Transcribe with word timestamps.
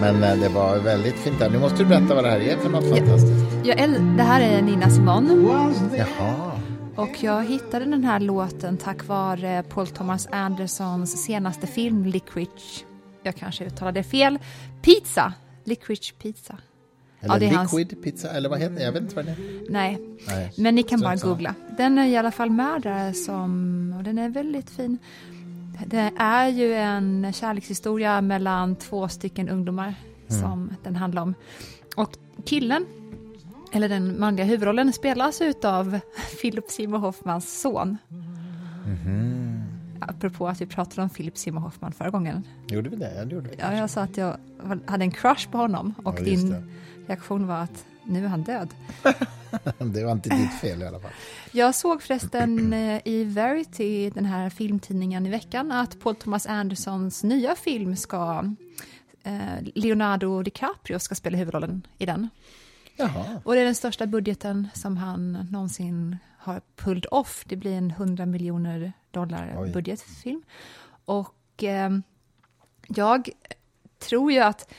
Men 0.00 0.22
eh, 0.24 0.36
det 0.40 0.48
var 0.48 0.78
väldigt 0.78 1.14
fint 1.14 1.38
där. 1.38 1.50
Nu 1.50 1.58
måste 1.58 1.78
du 1.78 1.84
berätta 1.84 2.14
vad 2.14 2.24
det 2.24 2.30
här 2.30 2.40
är 2.40 2.56
för 2.56 2.68
något 2.70 2.88
fantastiskt. 2.98 3.66
Jag 3.66 3.80
det 4.16 4.22
här 4.22 4.40
är 4.40 4.62
Nina 4.62 4.90
there. 5.90 6.06
Jaha. 6.18 6.60
och 6.96 7.22
jag 7.22 7.44
hittade 7.44 7.84
den 7.84 8.04
här 8.04 8.20
låten 8.20 8.76
tack 8.76 9.06
vare 9.06 9.62
Paul 9.68 9.86
Thomas 9.86 10.28
Andersons 10.32 11.24
senaste 11.24 11.66
film 11.66 12.04
Licorice. 12.06 12.84
Jag 13.22 13.36
kanske 13.36 13.64
uttalade 13.66 14.02
fel. 14.02 14.38
Pizza! 14.82 15.32
Licorice 15.64 16.14
Pizza. 16.22 16.58
Eller 17.20 17.34
Ja, 17.34 17.38
det 17.40 17.46
är 17.46 17.50
hans- 17.50 17.72
liquid 17.72 18.02
pizza, 18.02 18.30
eller 18.30 18.48
vad 18.48 18.58
heter 18.58 18.74
det? 18.74 18.82
Jag 18.82 18.92
vet 18.92 19.02
inte 19.02 19.16
vad 19.16 19.24
det 19.24 19.30
är. 19.30 19.36
Nej, 19.70 19.98
Nej. 20.28 20.52
men 20.56 20.74
ni 20.74 20.82
kan 20.82 21.00
bara 21.00 21.16
googla. 21.16 21.54
Den 21.78 21.98
är 21.98 22.06
i 22.06 22.16
alla 22.16 22.30
fall 22.30 22.50
med 22.50 22.82
där 22.82 23.12
som, 23.12 23.94
och 23.98 24.04
den 24.04 24.18
är 24.18 24.28
väldigt 24.28 24.70
fin. 24.70 24.98
Det 25.86 26.12
är 26.18 26.48
ju 26.48 26.74
en 26.74 27.32
kärlekshistoria 27.32 28.20
mellan 28.20 28.76
två 28.76 29.08
stycken 29.08 29.48
ungdomar 29.48 29.94
som 30.28 30.70
den 30.82 30.96
handlar 30.96 31.22
om. 31.22 31.34
Och 31.96 32.10
killen, 32.44 32.86
eller 33.72 33.88
den 33.88 34.20
manliga 34.20 34.46
huvudrollen, 34.46 34.92
spelas 34.92 35.40
utav 35.40 36.00
Philip 36.40 36.70
Seymour 36.70 36.98
Hoffmans 36.98 37.60
son. 37.60 37.96
Apropå 40.00 40.48
att 40.48 40.60
vi 40.60 40.66
pratade 40.66 41.02
om 41.02 41.08
Philip 41.10 41.38
Seymour 41.38 41.60
Hoffman 41.60 41.92
förra 41.92 42.10
gången. 42.10 42.42
Gjorde 42.68 42.88
vi 42.90 42.96
det? 42.96 43.14
Ja, 43.16 43.24
det 43.24 43.34
gjorde 43.34 43.48
vi. 43.48 43.56
Ja, 43.58 43.74
jag 43.74 43.90
sa 43.90 44.00
att 44.00 44.16
jag 44.16 44.36
hade 44.86 45.04
en 45.04 45.10
crush 45.10 45.50
på 45.50 45.58
honom 45.58 45.94
och 46.04 46.14
Ja, 46.20 46.24
din 46.24 46.50
det. 46.50 46.62
reaktion 47.06 47.46
var 47.46 47.56
att 47.58 47.84
nu 48.04 48.24
är 48.24 48.28
han 48.28 48.42
död. 48.42 48.68
Det 49.78 50.04
var 50.04 50.12
inte 50.12 50.28
ditt 50.28 50.52
fel 50.60 50.82
i 50.82 50.86
alla 50.86 51.00
fall. 51.00 51.10
Jag 51.52 51.74
såg 51.74 52.02
förresten 52.02 52.72
eh, 52.72 53.00
i 53.04 53.24
Verity, 53.24 54.10
den 54.10 54.24
här 54.24 54.50
filmtidningen 54.50 55.26
i 55.26 55.30
veckan, 55.30 55.72
att 55.72 56.00
Paul 56.00 56.16
Thomas 56.16 56.46
Andersons 56.46 57.24
nya 57.24 57.54
film 57.54 57.96
ska... 57.96 58.44
Eh, 59.22 59.64
Leonardo 59.74 60.42
DiCaprio 60.42 60.98
ska 60.98 61.14
spela 61.14 61.38
huvudrollen 61.38 61.86
i 61.98 62.06
den. 62.06 62.28
Jaha. 62.96 63.40
Och 63.44 63.54
det 63.54 63.60
är 63.60 63.64
den 63.64 63.74
största 63.74 64.06
budgeten 64.06 64.68
som 64.74 64.96
han 64.96 65.32
någonsin 65.50 66.16
har 66.38 66.60
pulled 66.76 67.06
off. 67.10 67.44
Det 67.46 67.56
blir 67.56 67.72
en 67.76 67.90
100 67.90 68.26
miljoner 68.26 68.92
dollar 69.10 69.56
Oj. 69.58 69.72
budgetfilm. 69.72 70.42
Och 71.04 71.64
eh, 71.64 71.90
jag 72.88 73.28
tror 73.98 74.32
ju 74.32 74.40
att 74.40 74.72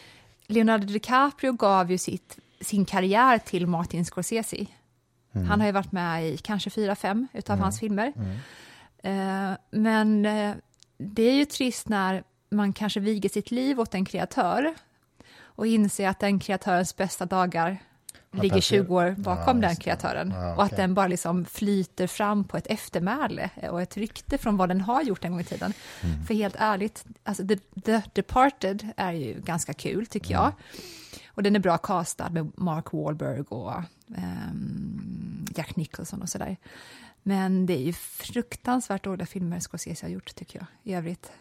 Leonardo 0.47 0.85
DiCaprio 0.85 1.51
gav 1.53 1.91
ju 1.91 1.97
sitt, 1.97 2.37
sin 2.61 2.85
karriär 2.85 3.37
till 3.37 3.67
Martin 3.67 4.05
Scorsese. 4.05 4.65
Han 5.47 5.59
har 5.59 5.67
ju 5.67 5.71
varit 5.73 5.91
med 5.91 6.27
i 6.27 6.37
kanske 6.37 6.69
fyra, 6.69 6.95
fem 6.95 7.27
utav 7.33 7.59
hans 7.59 7.79
filmer. 7.79 8.13
Eh, 9.03 9.51
men 9.71 10.25
eh, 10.25 10.55
det 10.97 11.23
är 11.23 11.33
ju 11.33 11.45
trist 11.45 11.89
när 11.89 12.23
man 12.51 12.73
kanske 12.73 12.99
viger 12.99 13.29
sitt 13.29 13.51
liv 13.51 13.79
åt 13.79 13.93
en 13.93 14.05
kreatör 14.05 14.73
och 15.41 15.67
inser 15.67 16.07
att 16.07 16.19
den 16.19 16.39
kreatörens 16.39 16.95
bästa 16.95 17.25
dagar 17.25 17.77
ligger 18.31 18.55
passerat. 18.55 18.85
20 18.85 18.95
år 18.95 19.15
bakom 19.17 19.61
Ja, 19.61 19.67
den 19.67 19.75
kreatören. 19.75 20.33
Ja, 20.35 20.55
Och 20.55 20.63
att 20.63 20.75
den 20.75 20.93
bara 20.93 21.07
liksom 21.07 21.45
flyter 21.45 22.07
fram 22.07 22.43
på 22.43 22.57
ett 22.57 22.67
eftermäle 22.67 23.49
och 23.71 23.81
ett 23.81 23.97
rykte 23.97 24.37
från 24.37 24.57
vad 24.57 24.69
den 24.69 24.81
har 24.81 25.01
gjort 25.01 25.25
en 25.25 25.31
gång 25.31 25.41
i 25.41 25.43
tiden. 25.43 25.73
Mm. 26.01 26.25
För 26.25 26.33
helt 26.33 26.55
ärligt, 26.59 27.05
alltså 27.23 27.47
The, 27.47 27.57
The 27.85 28.01
Departed 28.13 28.87
är 28.97 29.11
ju 29.11 29.41
ganska 29.41 29.73
kul 29.73 30.05
tycker 30.05 30.33
jag. 30.33 30.51
Och 31.39 31.43
den 31.43 31.55
är 31.55 31.59
bra 31.59 31.77
castad 31.77 32.29
med 32.29 32.51
Mark 32.55 32.93
Wahlberg 32.93 33.41
och 33.41 33.73
um, 34.07 35.45
Jack 35.55 35.75
Nicholson 35.75 36.21
och 36.21 36.29
sådär. 36.29 36.57
Men 37.23 37.65
det 37.65 37.73
är 37.73 37.83
ju 37.83 37.93
fruktansvärt 37.93 39.03
dåliga 39.03 39.25
filmer 39.25 39.59
Scorsese 39.59 40.05
har 40.05 40.09
gjort 40.09 40.35
tycker 40.35 40.59
jag 40.59 40.65
i 40.83 40.93
övrigt. 40.97 41.31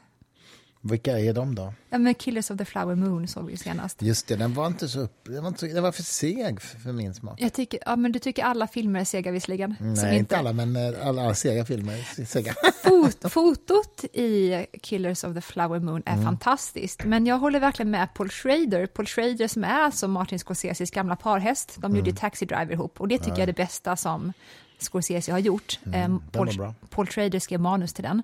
Vilka 0.81 1.19
är 1.19 1.33
de 1.33 1.55
då? 1.55 1.73
Ja, 1.91 1.99
men 1.99 2.15
Killers 2.15 2.51
of 2.51 2.59
the 2.59 2.65
Flower 2.65 2.95
Moon 2.95 3.29
såg 3.29 3.47
vi 3.47 3.53
ju 3.53 3.57
senast. 3.57 4.03
Just 4.03 4.27
det, 4.27 4.37
den 4.37 4.55
var 4.55 4.67
inte 4.67 4.89
så 4.89 5.01
upp... 5.01 5.25
Den 5.25 5.43
var, 5.43 5.49
inte 5.49 5.61
så, 5.61 5.67
den 5.67 5.83
var 5.83 5.93
för 5.93 6.03
seg 6.03 6.61
för, 6.61 6.93
min 6.93 7.15
smak. 7.15 7.41
Jag 7.41 7.53
tycker, 7.53 7.81
ja, 7.87 7.97
men 7.97 8.13
du 8.13 8.19
tycker 8.19 8.45
alla 8.45 8.67
filmer 8.67 9.01
är 9.01 9.05
sega 9.05 9.31
visserligen. 9.31 9.77
som 9.79 9.93
Nej, 9.93 10.19
inte 10.19 10.39
alla, 10.39 10.53
men 10.53 10.77
eh, 10.77 11.07
alla, 11.07 11.35
sega 11.35 11.65
filmer. 11.65 11.93
är 12.19 12.25
Sega. 12.25 12.55
Fot, 12.83 13.33
fotot 13.33 14.05
i 14.13 14.67
Killers 14.83 15.25
of 15.25 15.35
the 15.35 15.41
Flower 15.41 15.81
Moon 15.81 16.03
är 16.07 16.23
fantastiskt, 16.23 17.05
men 17.05 17.27
jag 17.27 17.39
håller 17.39 17.61
verkligen 17.61 17.91
med 17.91 18.15
Paul 18.15 18.31
Schrader. 18.31 18.87
Paul 18.87 19.07
Schrader 19.07 19.49
som 19.49 19.65
är 19.65 19.81
alltså 19.81 20.09
Martin 20.09 20.39
Scorseses 20.39 20.91
gamla 20.91 21.17
parhäst. 21.17 21.77
De 21.79 21.97
gjorde 21.97 22.11
ju 22.11 22.17
Taxi 22.17 22.47
Driver 22.47 22.73
ihop 22.73 23.01
och 23.01 23.09
det 23.09 23.19
tycker 23.19 23.31
jag 23.31 23.41
är 23.41 23.47
det 23.47 23.53
bästa 23.57 23.97
som 23.97 24.33
Scorsese 24.79 25.33
har 25.33 25.39
gjort. 25.39 25.79
Ehm, 25.95 26.23
Paul, 26.33 26.47
var 26.47 26.55
bra. 26.55 26.75
Paul 26.91 27.07
Schrader 27.07 27.39
skrev 27.39 27.61
manus 27.61 27.93
till 27.93 28.05
den. 28.05 28.23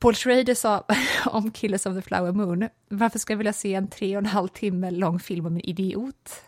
Paul 0.00 0.14
Schrader 0.14 0.54
sa 0.54 0.84
om 1.26 1.50
Killers 1.50 1.86
of 1.86 1.94
the 1.94 2.02
Flower 2.02 2.32
Moon, 2.32 2.68
varför 2.88 3.18
ska 3.18 3.32
jag 3.32 3.38
vilja 3.38 3.52
se 3.52 3.74
en 3.74 3.88
tre 3.88 4.16
och 4.16 4.22
en 4.22 4.26
halv 4.26 4.48
timme 4.48 4.90
lång 4.90 5.20
film 5.20 5.46
om 5.46 5.54
en 5.54 5.60
idiot? 5.60 6.42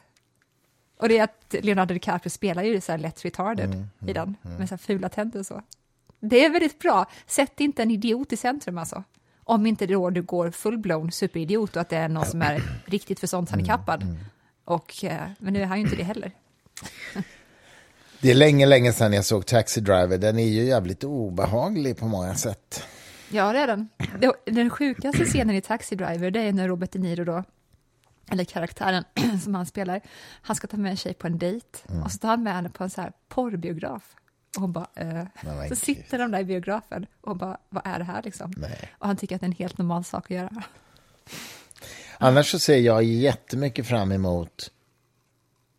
Och 0.99 1.09
det 1.09 1.19
är 1.19 1.25
att 1.25 1.55
Leonardo 1.61 1.95
DiCaprio 1.95 2.31
spelar 2.31 2.63
ju 2.63 2.81
så 2.81 2.93
här 2.93 2.99
lätt 2.99 3.25
retarded 3.25 3.89
i 4.07 4.13
den, 4.13 4.37
med 4.43 4.69
så 4.69 4.73
här 4.73 4.79
fula 4.79 5.09
tänder 5.09 5.41
och 5.41 5.47
så. 5.47 5.63
Det 6.21 6.45
är 6.45 6.51
väldigt 6.51 6.79
bra. 6.79 7.07
Sätt 7.27 7.61
inte 7.61 7.83
en 7.83 7.91
idiot 7.91 8.33
i 8.33 8.37
centrum 8.37 8.79
alltså. 8.79 9.05
Om 9.45 9.67
inte 9.67 9.87
då 9.87 10.11
du 10.11 10.23
går 10.23 10.51
full-blown 10.51 11.11
superidiot 11.11 11.77
och 11.77 11.83
att 11.83 11.89
det 11.89 11.97
är 11.97 12.09
någon 12.09 12.27
som 12.27 12.43
är 12.43 12.63
riktigt 12.85 13.21
förståndshandikappad. 13.21 14.17
Och, 14.65 15.05
eh, 15.05 15.23
men 15.39 15.53
nu 15.53 15.63
är 15.63 15.67
han 15.67 15.79
ju 15.79 15.85
inte 15.85 15.97
det 15.97 16.05
heller. 16.05 16.33
Det 18.21 18.31
är 18.31 18.35
länge, 18.35 18.67
länge 18.67 18.93
sedan 18.93 19.13
jag 19.13 19.25
såg 19.25 19.47
Taxi 19.47 19.81
Driver. 19.81 20.19
Den 20.19 20.39
är 20.39 20.49
ju 20.49 20.65
jävligt 20.65 21.05
obehaglig 21.05 21.97
på 21.97 22.05
många 22.05 22.35
sätt. 22.35 22.85
Ja, 23.33 23.53
det 23.53 23.59
är 23.59 23.67
den. 23.67 23.89
Den 24.45 24.71
sjukaste 24.71 25.25
scenen 25.25 25.57
i 25.57 25.61
Taxi 25.61 25.97
Driver, 25.97 26.31
det 26.31 26.41
är 26.41 26.53
när 26.53 26.69
Robert 26.69 26.93
De 26.93 26.99
Niro 26.99 27.25
då, 27.25 27.45
eller 28.31 28.45
karaktären 28.45 29.05
som 29.45 29.55
han 29.55 29.67
spelar, 29.67 30.01
han 30.43 30.57
ska 30.57 30.67
ta 30.67 30.77
med 30.77 30.91
en 30.91 30.97
tjej 30.97 31.15
på 31.15 31.27
en 31.27 31.39
dejt 31.39 31.79
och 32.05 32.13
så 32.13 32.19
tar 32.19 32.29
han 32.29 32.43
med 32.43 32.55
henne 32.55 32.71
på 32.71 32.85
en 32.85 32.91
så 32.91 33.01
här 33.01 33.13
porrbiograf. 33.29 34.15
Och 34.57 34.61
hon 34.63 34.73
bara, 34.73 34.87
eh. 34.97 35.25
Så 35.69 35.77
sitter 35.77 36.19
de 36.19 36.31
där 36.31 36.41
i 36.41 36.45
biografen 36.45 37.07
och 37.21 37.29
hon 37.29 37.39
bara, 37.39 37.59
vad 37.69 37.87
är 37.87 37.99
det 37.99 38.05
här 38.05 38.23
liksom? 38.23 38.53
Nej. 38.57 38.91
Och 38.99 39.07
han 39.07 39.17
tycker 39.17 39.35
att 39.35 39.41
det 39.41 39.45
är 39.45 39.49
en 39.49 39.53
helt 39.53 39.79
normal 39.79 40.05
sak 40.05 40.25
att 40.25 40.31
göra. 40.37 40.63
Annars 42.19 42.51
så 42.51 42.59
ser 42.59 42.77
jag 42.79 43.03
jättemycket 43.05 43.87
fram 43.87 44.13
emot 44.13 44.71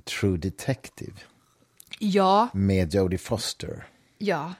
True 0.04 0.38
Detective 0.38 1.14
Ja, 2.00 2.48
med 2.54 2.94
Jodie 2.94 3.18
Foster. 3.18 3.86
ja. 4.18 4.54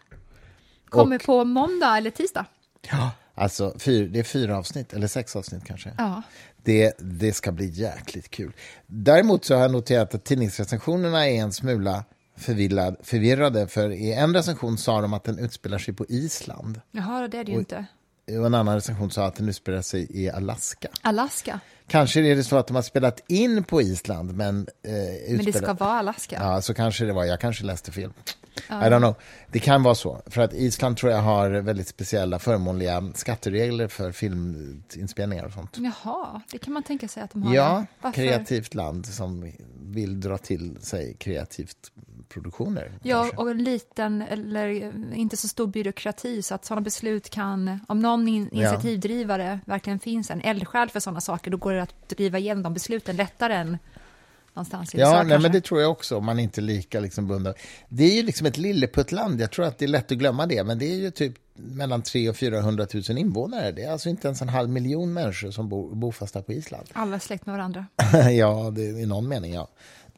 Kommer 0.90 1.16
Och- 1.16 1.24
på 1.26 1.44
måndag 1.44 1.98
eller 1.98 2.10
tisdag. 2.10 2.46
Ja. 2.92 3.12
Alltså, 3.36 3.76
fyr, 3.80 4.08
det 4.08 4.20
är 4.20 4.24
fyra 4.24 4.58
avsnitt, 4.58 4.94
eller 4.94 5.08
sex 5.08 5.36
avsnitt 5.36 5.64
kanske. 5.66 5.92
Ja. 5.98 6.22
Det, 6.64 6.94
det 7.00 7.34
ska 7.34 7.52
bli 7.52 7.66
jäkligt 7.68 8.32
kul. 8.32 8.52
Däremot 8.88 9.46
så 9.46 9.56
har 9.56 9.62
jag 9.62 9.72
noterat 9.72 10.16
att 10.16 10.24
tidningsrecensionerna 10.24 11.28
är 11.28 11.42
en 11.42 11.52
smula 11.52 12.04
förvillad, 12.38 12.98
förvirrade. 13.04 13.68
För 13.68 13.90
i 13.92 14.14
en 14.14 14.34
recension 14.34 14.78
sa 14.78 15.02
de 15.02 15.14
att 15.14 15.24
den 15.24 15.40
utspelar 15.40 15.78
sig 15.78 15.94
på 15.94 16.06
Island. 16.10 16.82
Jaha, 16.92 17.28
det 17.28 17.38
är 17.38 17.44
det 17.44 17.52
ju 17.52 17.58
inte. 17.58 17.86
Och 18.28 18.46
en 18.46 18.54
annan 18.54 18.76
recension 18.76 19.12
sa 19.12 19.26
att 19.26 19.36
den 19.36 19.50
utspelar 19.50 19.82
sig 19.82 20.08
i 20.10 20.30
Alaska. 20.30 20.88
Alaska. 21.02 21.60
Kanske 21.88 22.22
är 22.22 22.36
det 22.36 22.44
så 22.44 22.58
att 22.58 22.68
de 22.68 22.76
har 22.76 22.82
spelat 22.82 23.20
in 23.28 23.64
på 23.64 23.82
Island, 23.82 24.34
men... 24.34 24.68
Eh, 24.84 25.36
Men 25.36 25.46
det 25.46 25.54
ska 25.54 25.74
vara 25.74 25.92
Alaska. 25.92 26.38
Ja, 26.42 26.62
så 26.62 26.74
kanske 26.74 27.06
det 27.06 27.14
var. 27.14 27.26
Jag 27.26 27.40
kanske 27.40 27.64
läste 27.66 27.92
fel. 27.92 28.14
I 28.70 28.74
don't 28.74 29.00
know. 29.00 29.16
Det 29.52 29.60
kan 29.60 29.84
vara 29.84 29.96
så. 29.96 30.22
För 30.26 30.42
att 30.42 30.54
Island 30.54 30.98
tror 30.98 31.12
jag 31.12 31.22
har 31.22 31.50
väldigt 31.50 31.88
speciella 31.88 32.40
förmånliga 32.40 33.12
skatteregler 33.16 33.88
för 33.88 34.12
filminspelningar 34.12 35.46
och 35.46 35.54
sånt. 35.54 35.78
Jaha, 35.78 36.42
det 36.52 36.58
kan 36.58 36.74
man 36.74 36.84
tänka 36.84 37.08
sig 37.08 37.24
att 37.24 37.32
de 37.32 37.44
har. 37.44 37.56
Ja, 37.56 37.86
Varför? 38.02 38.16
kreativt 38.16 38.74
land 38.74 39.06
som 39.06 39.52
vill 39.76 40.20
dra 40.20 40.38
till 40.38 40.78
sig 40.82 41.16
kreativt 41.20 41.92
produktioner. 42.30 42.92
Ja, 43.04 43.22
kanske. 43.22 43.38
och 43.38 43.52
en 43.52 43.64
liten 43.64 44.22
eller 44.22 44.70
eh, 44.70 45.20
inte 45.20 45.38
så 45.38 45.48
stor 45.48 45.68
byråkrati 45.68 46.42
så 46.42 46.56
att 46.56 46.66
sådana 46.66 46.82
beslut 46.82 47.30
kan, 47.30 47.80
om 47.88 48.00
någon 48.00 48.28
in, 48.28 48.50
initiativdrivare 48.52 49.60
verkligen 49.66 50.00
finns, 50.00 50.32
en 50.32 50.42
eldsjäl 50.42 50.90
för 50.90 51.00
sådana 51.00 51.22
saker, 51.22 51.52
då 51.52 51.58
går 51.58 51.74
det 51.74 51.84
att 51.84 52.10
driva 52.10 52.38
igenom 52.38 52.64
de 52.64 52.74
besluten 52.74 53.16
lättare 53.16 53.54
än 53.54 53.78
någonstans 54.56 54.96
i 54.96 54.98
Ja, 54.98 55.04
USA 55.08 55.12
nej, 55.24 55.30
kanske. 55.30 55.38
men 55.42 55.52
det 55.52 55.62
tror 55.62 55.82
jag 55.82 55.92
också. 55.92 56.22
Man 56.22 56.40
är 56.40 56.44
inte 56.44 56.62
lika 56.62 57.00
liksom 57.00 57.28
bunden. 57.28 57.54
Det 57.90 58.04
är 58.04 58.16
ju 58.16 58.24
liksom 58.24 58.48
ett 58.48 58.58
lilleputtland. 58.58 59.42
Jag 59.42 59.52
tror 59.52 59.66
att 59.66 59.78
det 59.78 59.86
är 59.86 59.90
lätt 59.90 60.12
att 60.12 60.18
glömma 60.18 60.46
det. 60.46 60.64
Men 60.64 60.80
det 60.80 60.86
är 60.86 60.96
ju 60.96 61.12
typ 61.12 61.34
mellan 61.56 62.02
300 62.02 62.30
och 62.32 62.38
400 62.38 62.88
000 63.10 63.18
invånare. 63.18 63.72
Det 63.72 63.84
är 63.84 63.92
alltså 63.92 64.10
inte 64.10 64.28
ens 64.28 64.42
en 64.42 64.50
halv 64.50 64.70
miljon 64.70 65.14
människor 65.14 65.52
som 65.52 65.70
bor 65.70 65.96
bofasta 65.96 66.42
på 66.42 66.54
Island. 66.54 66.88
Alla 66.94 67.16
är 67.16 67.20
släkt 67.20 67.46
med 67.46 67.56
varandra. 67.56 67.86
ja, 68.32 68.72
det, 68.76 68.82
i 68.82 69.06
någon 69.06 69.28
mening, 69.28 69.54
ja. 69.54 69.70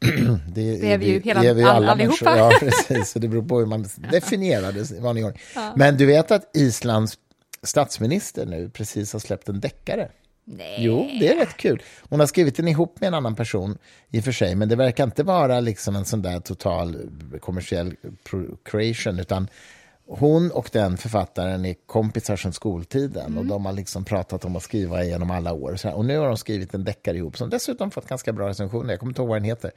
det, 0.54 0.76
Det 0.80 0.92
är 0.92 0.98
vi 0.98 1.06
ju 1.06 1.20
hela- 1.20 1.44
är 1.44 1.54
vi 1.54 1.62
all- 1.62 1.68
alla 1.76 1.92
allihopa. 1.92 2.24
människor. 2.24 2.52
Ja, 2.52 2.58
precis. 2.60 3.10
Så 3.10 3.18
det 3.18 3.28
beror 3.28 3.42
på 3.42 3.58
hur 3.58 3.66
man 3.66 3.86
definierar 4.12 4.72
det 4.72 4.90
i 4.90 5.00
vanlig 5.00 5.24
ordning. 5.24 5.42
Men 5.76 5.96
du 5.96 6.06
vet 6.06 6.30
att 6.30 6.56
Islands 6.56 7.18
statsminister 7.62 8.46
nu 8.46 8.70
precis 8.70 9.12
har 9.12 9.20
släppt 9.20 9.48
en 9.48 9.60
deckare? 9.60 10.08
Nej. 10.48 10.76
Jo, 10.78 11.10
det 11.20 11.28
är 11.28 11.36
rätt 11.36 11.56
kul. 11.56 11.82
Hon 12.08 12.20
har 12.20 12.26
skrivit 12.26 12.56
den 12.56 12.68
ihop 12.68 13.00
med 13.00 13.08
en 13.08 13.14
annan 13.14 13.34
person 13.34 13.78
i 14.10 14.20
och 14.20 14.24
för 14.24 14.32
sig, 14.32 14.54
men 14.54 14.68
det 14.68 14.76
verkar 14.76 15.04
inte 15.04 15.22
vara 15.22 15.60
liksom 15.60 15.96
en 15.96 16.04
sån 16.04 16.22
där 16.22 16.40
total 16.40 16.96
kommersiell 17.40 17.94
creation, 18.64 19.18
utan 19.18 19.48
hon 20.08 20.50
och 20.50 20.70
den 20.72 20.96
författaren 20.96 21.64
är 21.64 21.74
kompisar 21.86 22.36
sedan 22.36 22.52
skoltiden 22.52 23.38
och 23.38 23.46
de 23.46 23.66
har 23.66 23.72
liksom 23.72 24.04
pratat 24.04 24.44
om 24.44 24.56
att 24.56 24.62
skriva 24.62 25.04
genom 25.04 25.30
alla 25.30 25.52
år. 25.52 25.76
Här. 25.84 25.94
Och 25.94 26.04
nu 26.04 26.18
har 26.18 26.26
de 26.26 26.36
skrivit 26.36 26.74
en 26.74 26.84
deckare 26.84 27.16
ihop 27.16 27.36
som 27.38 27.50
dessutom 27.50 27.90
fått 27.90 28.08
ganska 28.08 28.32
bra 28.32 28.48
recensioner. 28.48 28.90
Jag 28.90 29.00
kommer 29.00 29.10
inte 29.10 29.20
ihåg 29.22 29.28
vad 29.28 29.36
den 29.36 29.44
heter. 29.44 29.70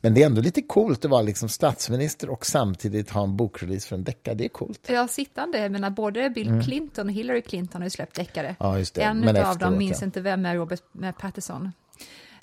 Men 0.00 0.14
det 0.14 0.22
är 0.22 0.26
ändå 0.26 0.40
lite 0.40 0.62
coolt 0.62 1.04
att 1.04 1.10
vara 1.10 1.22
liksom 1.22 1.48
statsminister 1.48 2.30
och 2.30 2.46
samtidigt 2.46 3.10
ha 3.10 3.22
en 3.22 3.36
bokrelease 3.36 3.88
för 3.88 3.96
en 3.96 4.04
deckare. 4.04 4.34
Det 4.34 4.44
är 4.44 4.48
coolt. 4.48 4.80
Ja, 4.88 5.08
sittande. 5.08 5.58
Jag 5.58 5.72
menar, 5.72 5.90
både 5.90 6.30
Bill 6.30 6.62
Clinton 6.64 7.06
och 7.06 7.12
Hillary 7.12 7.42
Clinton 7.42 7.80
har 7.80 7.86
ju 7.86 7.90
släppt 7.90 8.16
deckare. 8.16 8.46
Mm. 8.46 8.56
Ja, 8.58 8.78
just 8.78 8.94
det. 8.94 9.02
En 9.02 9.20
Men 9.20 9.28
av 9.28 9.36
efteråt, 9.36 9.60
dem 9.60 9.78
minns 9.78 10.00
ja. 10.00 10.04
inte 10.04 10.20
vem 10.20 10.46
är 10.46 10.54
Robert 10.56 10.82
eh, 11.02 11.10
Pattinson. 11.12 11.72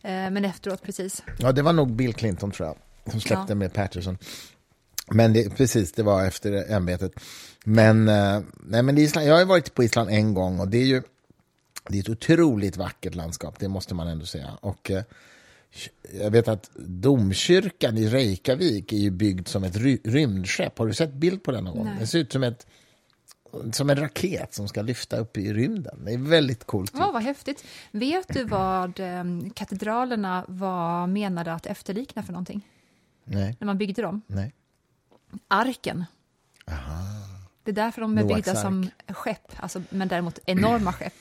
Eh, 0.01 0.09
Men 0.11 0.45
efteråt, 0.45 0.81
precis. 0.83 1.23
Ja, 1.39 1.51
det 1.51 1.61
var 1.61 1.73
nog 1.73 1.91
Bill 1.91 2.13
Clinton 2.13 2.51
tror 2.51 2.67
jag, 2.67 3.11
som 3.11 3.21
släppte 3.21 3.45
Ja. 3.51 3.55
med 3.55 3.73
Patterson. 3.73 4.17
Men 5.11 5.33
det, 5.33 5.49
precis, 5.57 5.91
det 5.91 6.03
var 6.03 6.25
efter 6.25 6.71
ämbetet. 6.71 7.11
Men, 7.65 8.07
eh, 8.09 8.41
nej, 8.63 8.83
men 8.83 8.97
Island, 8.97 9.27
jag 9.27 9.33
har 9.33 9.39
ju 9.39 9.45
varit 9.45 9.73
på 9.73 9.83
Island 9.83 10.09
en 10.09 10.33
gång 10.33 10.59
och 10.59 10.67
det 10.67 10.77
är 10.77 10.85
ju 10.85 11.01
det 11.89 11.97
är 11.97 12.01
ett 12.01 12.09
otroligt 12.09 12.77
vackert 12.77 13.15
landskap, 13.15 13.59
det 13.59 13.67
måste 13.67 13.93
man 13.95 14.07
ändå 14.07 14.25
säga. 14.25 14.57
Och 14.61 14.91
eh, 14.91 15.03
jag 16.21 16.31
vet 16.31 16.47
att 16.47 16.69
domkyrkan 16.75 17.97
i 17.97 18.07
Reykjavik 18.09 18.93
är 18.93 18.97
ju 18.97 19.11
byggd 19.11 19.47
som 19.47 19.63
ett 19.63 19.75
ry- 19.75 19.99
rymdskepp. 20.03 20.77
Har 20.79 20.87
du 20.87 20.93
sett 20.93 21.13
bild 21.13 21.43
på 21.43 21.51
den 21.51 21.63
någon 21.63 21.77
gång? 21.77 21.89
Det 21.99 22.07
ser 22.07 22.19
ut 22.19 22.31
som, 22.31 22.43
ett, 22.43 22.67
som 23.71 23.89
en 23.89 23.95
raket 23.95 24.53
som 24.53 24.67
ska 24.67 24.81
lyfta 24.81 25.17
upp 25.17 25.37
i 25.37 25.53
rymden. 25.53 26.05
Det 26.05 26.13
är 26.13 26.17
väldigt 26.17 26.63
coolt. 26.63 26.91
Ja, 26.97 27.11
vad 27.11 27.23
häftigt. 27.23 27.63
Vet 27.91 28.27
du 28.33 28.43
vad 28.43 28.99
eh, 28.99 29.23
katedralerna 29.53 30.45
var 30.47 31.07
menade 31.07 31.53
att 31.53 31.65
efterlikna 31.65 32.23
för 32.23 32.33
någonting? 32.33 32.61
Nej, 33.23 33.55
När 33.59 33.65
man 33.65 33.77
byggde 33.77 34.01
dem? 34.01 34.21
nej. 34.27 34.53
Arken. 35.47 36.05
Det 37.63 37.71
är 37.71 37.75
därför 37.75 38.01
de 38.01 38.17
är 38.17 38.21
Noaks 38.23 38.35
byggda 38.35 38.51
ark. 38.51 38.57
som 38.61 38.89
skepp, 39.07 39.51
alltså, 39.59 39.81
men 39.89 40.07
däremot 40.07 40.39
enorma 40.45 40.93
skepp. 40.93 41.13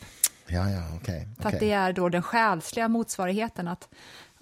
Ja, 0.47 0.71
ja, 0.71 0.83
okej. 1.03 1.29
För 1.41 1.49
att 1.49 1.61
det 1.61 1.73
är 1.73 1.93
då 1.93 2.09
den 2.09 2.23
själsliga 2.23 2.89
motsvarigheten 2.89 3.69
att 3.69 3.89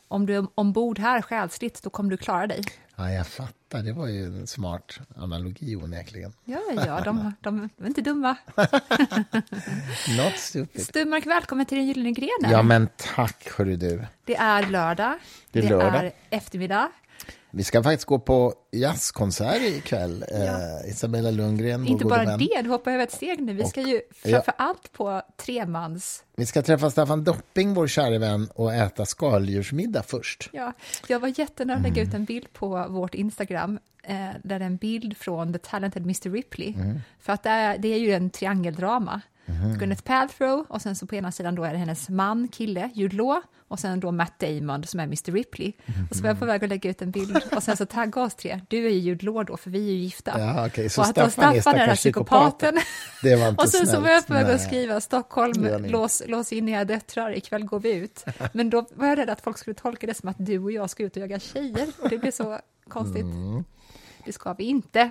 om 0.08 0.26
du 0.26 0.36
är 0.36 0.46
ombord 0.54 0.98
här 0.98 1.22
själsligt, 1.22 1.82
då 1.82 1.90
kommer 1.90 2.10
du 2.10 2.16
klara 2.16 2.46
dig. 2.46 2.62
Ja, 2.96 3.10
jag 3.10 3.26
fattar. 3.26 3.82
Det 3.82 3.92
var 3.92 4.06
ju 4.06 4.24
en 4.26 4.46
smart 4.46 4.98
analogi 5.16 5.76
onekligen. 5.76 6.32
Ja, 6.44 6.60
ja, 6.86 7.00
de, 7.00 7.32
de 7.40 7.68
är 7.80 7.86
inte 7.86 8.00
dumma. 8.00 8.36
Not 10.18 10.36
stupid. 10.36 10.86
Stummark, 10.86 11.26
välkommen 11.26 11.66
till 11.66 11.78
den 11.78 11.86
gyllene 11.86 12.10
grenen. 12.12 12.50
Ja, 12.50 12.62
men 12.62 12.88
tack, 13.14 13.48
hörru 13.58 13.76
du. 13.76 14.04
Det 14.24 14.36
är 14.36 14.66
lördag, 14.66 15.18
Det 15.52 15.58
är 15.58 15.68
lördag. 15.68 16.04
är 16.04 16.12
eftermiddag. 16.30 16.90
Vi 17.54 17.64
ska 17.64 17.82
faktiskt 17.82 18.04
gå 18.04 18.18
på 18.18 18.54
jazzkonsert 18.70 19.62
ikväll. 19.62 20.24
Eh, 20.32 20.90
Isabella 20.90 21.30
Lundgren, 21.30 21.86
Inte 21.86 22.04
bara 22.04 22.24
vän. 22.24 22.38
det, 22.38 22.62
du 22.62 22.68
hoppar 22.70 22.90
över 22.92 23.04
ett 23.04 23.12
steg 23.12 23.40
nu. 23.42 23.52
Vi 23.52 23.64
ska 23.64 23.80
ju 23.80 24.00
ja. 24.24 24.30
framför 24.30 24.54
allt 24.58 24.92
på 24.92 25.22
tremans... 25.36 26.24
Vi 26.36 26.46
ska 26.46 26.62
träffa 26.62 26.90
Staffan 26.90 27.24
Dopping, 27.24 27.74
vår 27.74 27.86
kära 27.86 28.18
vän, 28.18 28.48
och 28.54 28.74
äta 28.74 29.06
skaldjursmiddag 29.06 30.02
först. 30.02 30.50
Ja, 30.52 30.72
jag 31.08 31.20
var 31.20 31.38
jättenöjd 31.38 31.76
att 31.76 31.82
lägga 31.82 31.96
Mm. 32.02 32.08
ut 32.08 32.14
en 32.14 32.24
bild 32.24 32.52
på 32.52 32.86
vårt 32.88 33.14
Instagram 33.14 33.78
eh, 34.04 34.14
där 34.16 34.34
det 34.42 34.54
är 34.54 34.60
en 34.60 34.76
bild 34.76 35.16
från 35.16 35.52
The 35.52 35.58
Talented 35.58 36.02
Mr 36.02 36.30
Ripley. 36.30 36.74
Mm. 36.74 37.00
För 37.20 37.32
att 37.32 37.42
det 37.42 37.50
är, 37.50 37.78
det 37.78 37.88
är 37.88 37.98
ju 37.98 38.12
en 38.12 38.30
triangeldrama. 38.30 39.20
Mm-hmm. 39.46 39.78
Gwyneth 39.78 40.02
Paltrow 40.02 40.64
och 40.68 40.82
sen 40.82 40.96
så 40.96 41.06
på 41.06 41.14
ena 41.14 41.32
sidan 41.32 41.54
då 41.54 41.64
är 41.64 41.72
det 41.72 41.78
hennes 41.78 42.08
man, 42.08 42.48
kille, 42.48 42.90
Jude 42.94 43.16
Law 43.16 43.42
och 43.68 43.78
sen 43.78 44.00
då 44.00 44.12
Matt 44.12 44.38
Damon 44.38 44.84
som 44.84 45.00
är 45.00 45.04
Mr 45.04 45.32
Ripley. 45.32 45.72
Och 46.10 46.16
så 46.16 46.22
var 46.22 46.30
jag 46.30 46.38
på 46.38 46.44
väg 46.44 46.64
att 46.64 46.70
lägga 46.70 46.90
ut 46.90 47.02
en 47.02 47.10
bild 47.10 47.38
och 47.56 47.62
sen 47.62 47.76
så 47.76 47.86
tagga 47.86 48.22
oss 48.22 48.34
tre. 48.34 48.60
Du 48.68 48.86
är 48.86 48.90
ju 48.90 48.98
Jude 48.98 49.26
Law 49.26 49.44
då, 49.44 49.56
för 49.56 49.70
vi 49.70 49.78
är 49.88 49.92
ju 49.92 49.98
gifta. 49.98 50.38
Ja, 50.38 50.66
okej, 50.66 50.88
så 50.88 51.00
och 51.00 51.06
att 51.06 51.14
då 51.14 51.30
Staffan 51.30 51.74
är 51.74 51.78
den 51.78 51.88
här 51.88 51.96
psykopaten. 51.96 52.78
Det 53.22 53.36
var 53.36 53.48
inte 53.48 53.62
och 53.62 53.68
sen 53.68 53.80
så 53.80 53.86
snällt. 53.86 54.02
var 54.02 54.10
jag 54.10 54.26
på 54.26 54.32
väg 54.32 54.46
att 54.46 54.62
skriva 54.62 55.00
Stockholm, 55.00 55.68
lås, 55.86 56.22
lås 56.26 56.52
in 56.52 56.68
era 56.68 56.84
döttrar, 56.84 57.36
ikväll 57.36 57.64
går 57.64 57.80
vi 57.80 57.92
ut. 57.92 58.24
Men 58.52 58.70
då 58.70 58.86
var 58.94 59.06
jag 59.06 59.18
rädd 59.18 59.30
att 59.30 59.40
folk 59.40 59.58
skulle 59.58 59.74
tolka 59.74 60.06
det 60.06 60.14
som 60.14 60.28
att 60.28 60.36
du 60.38 60.58
och 60.58 60.72
jag 60.72 60.90
ska 60.90 61.02
ut 61.02 61.16
och 61.16 61.22
jaga 61.22 61.38
tjejer. 61.38 61.88
Och 62.02 62.08
det 62.08 62.18
blev 62.18 62.30
så 62.30 62.58
konstigt. 62.88 63.24
Mm. 63.24 63.64
Det 64.24 64.32
ska 64.32 64.52
vi 64.52 64.64
inte. 64.64 65.10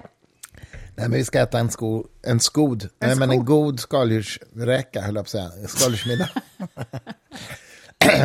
Nej, 0.95 1.09
men 1.09 1.11
vi 1.11 1.25
ska 1.25 1.39
äta 1.39 1.59
en, 1.59 1.71
sko, 1.71 2.07
en 2.21 2.39
skod, 2.39 2.89
nej, 2.99 3.15
men 3.15 3.31
en 3.31 3.45
god 3.45 3.79
skaldjursräka, 3.79 5.01
höll 5.01 5.15
jag 5.15 5.25
på 5.25 5.27
att 5.39 5.51
säga. 5.51 5.67
Skaldjursmiddag. 5.67 6.29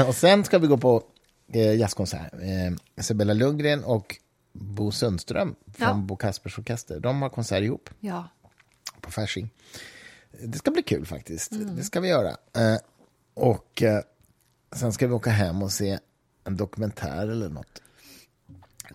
och 0.08 0.14
sen 0.14 0.44
ska 0.44 0.58
vi 0.58 0.66
gå 0.66 0.76
på 0.76 1.02
eh, 1.52 1.74
jazzkonsert. 1.74 2.32
Eh, 2.32 3.00
Isabella 3.00 3.32
Lundgren 3.32 3.84
och 3.84 4.16
Bo 4.52 4.92
Sundström 4.92 5.54
från 5.74 5.88
Ja. 5.88 5.94
Bo 5.94 6.16
Kaspers 6.16 6.58
Orkester. 6.58 7.00
De 7.00 7.22
har 7.22 7.28
konsert 7.28 7.62
ihop 7.62 7.90
Ja, 8.00 8.28
på 9.00 9.10
Fasching. 9.10 9.50
Det 10.42 10.58
ska 10.58 10.70
bli 10.70 10.82
kul 10.82 11.06
faktiskt. 11.06 11.52
Mm. 11.52 11.76
Det 11.76 11.82
ska 11.82 12.00
vi 12.00 12.08
göra. 12.08 12.28
Eh, 12.28 12.78
och 13.34 13.82
eh, 13.82 14.00
sen 14.72 14.92
ska 14.92 15.06
vi 15.06 15.12
åka 15.12 15.30
hem 15.30 15.62
och 15.62 15.72
se 15.72 15.98
en 16.44 16.56
dokumentär 16.56 17.28
eller 17.28 17.48
något. 17.48 17.82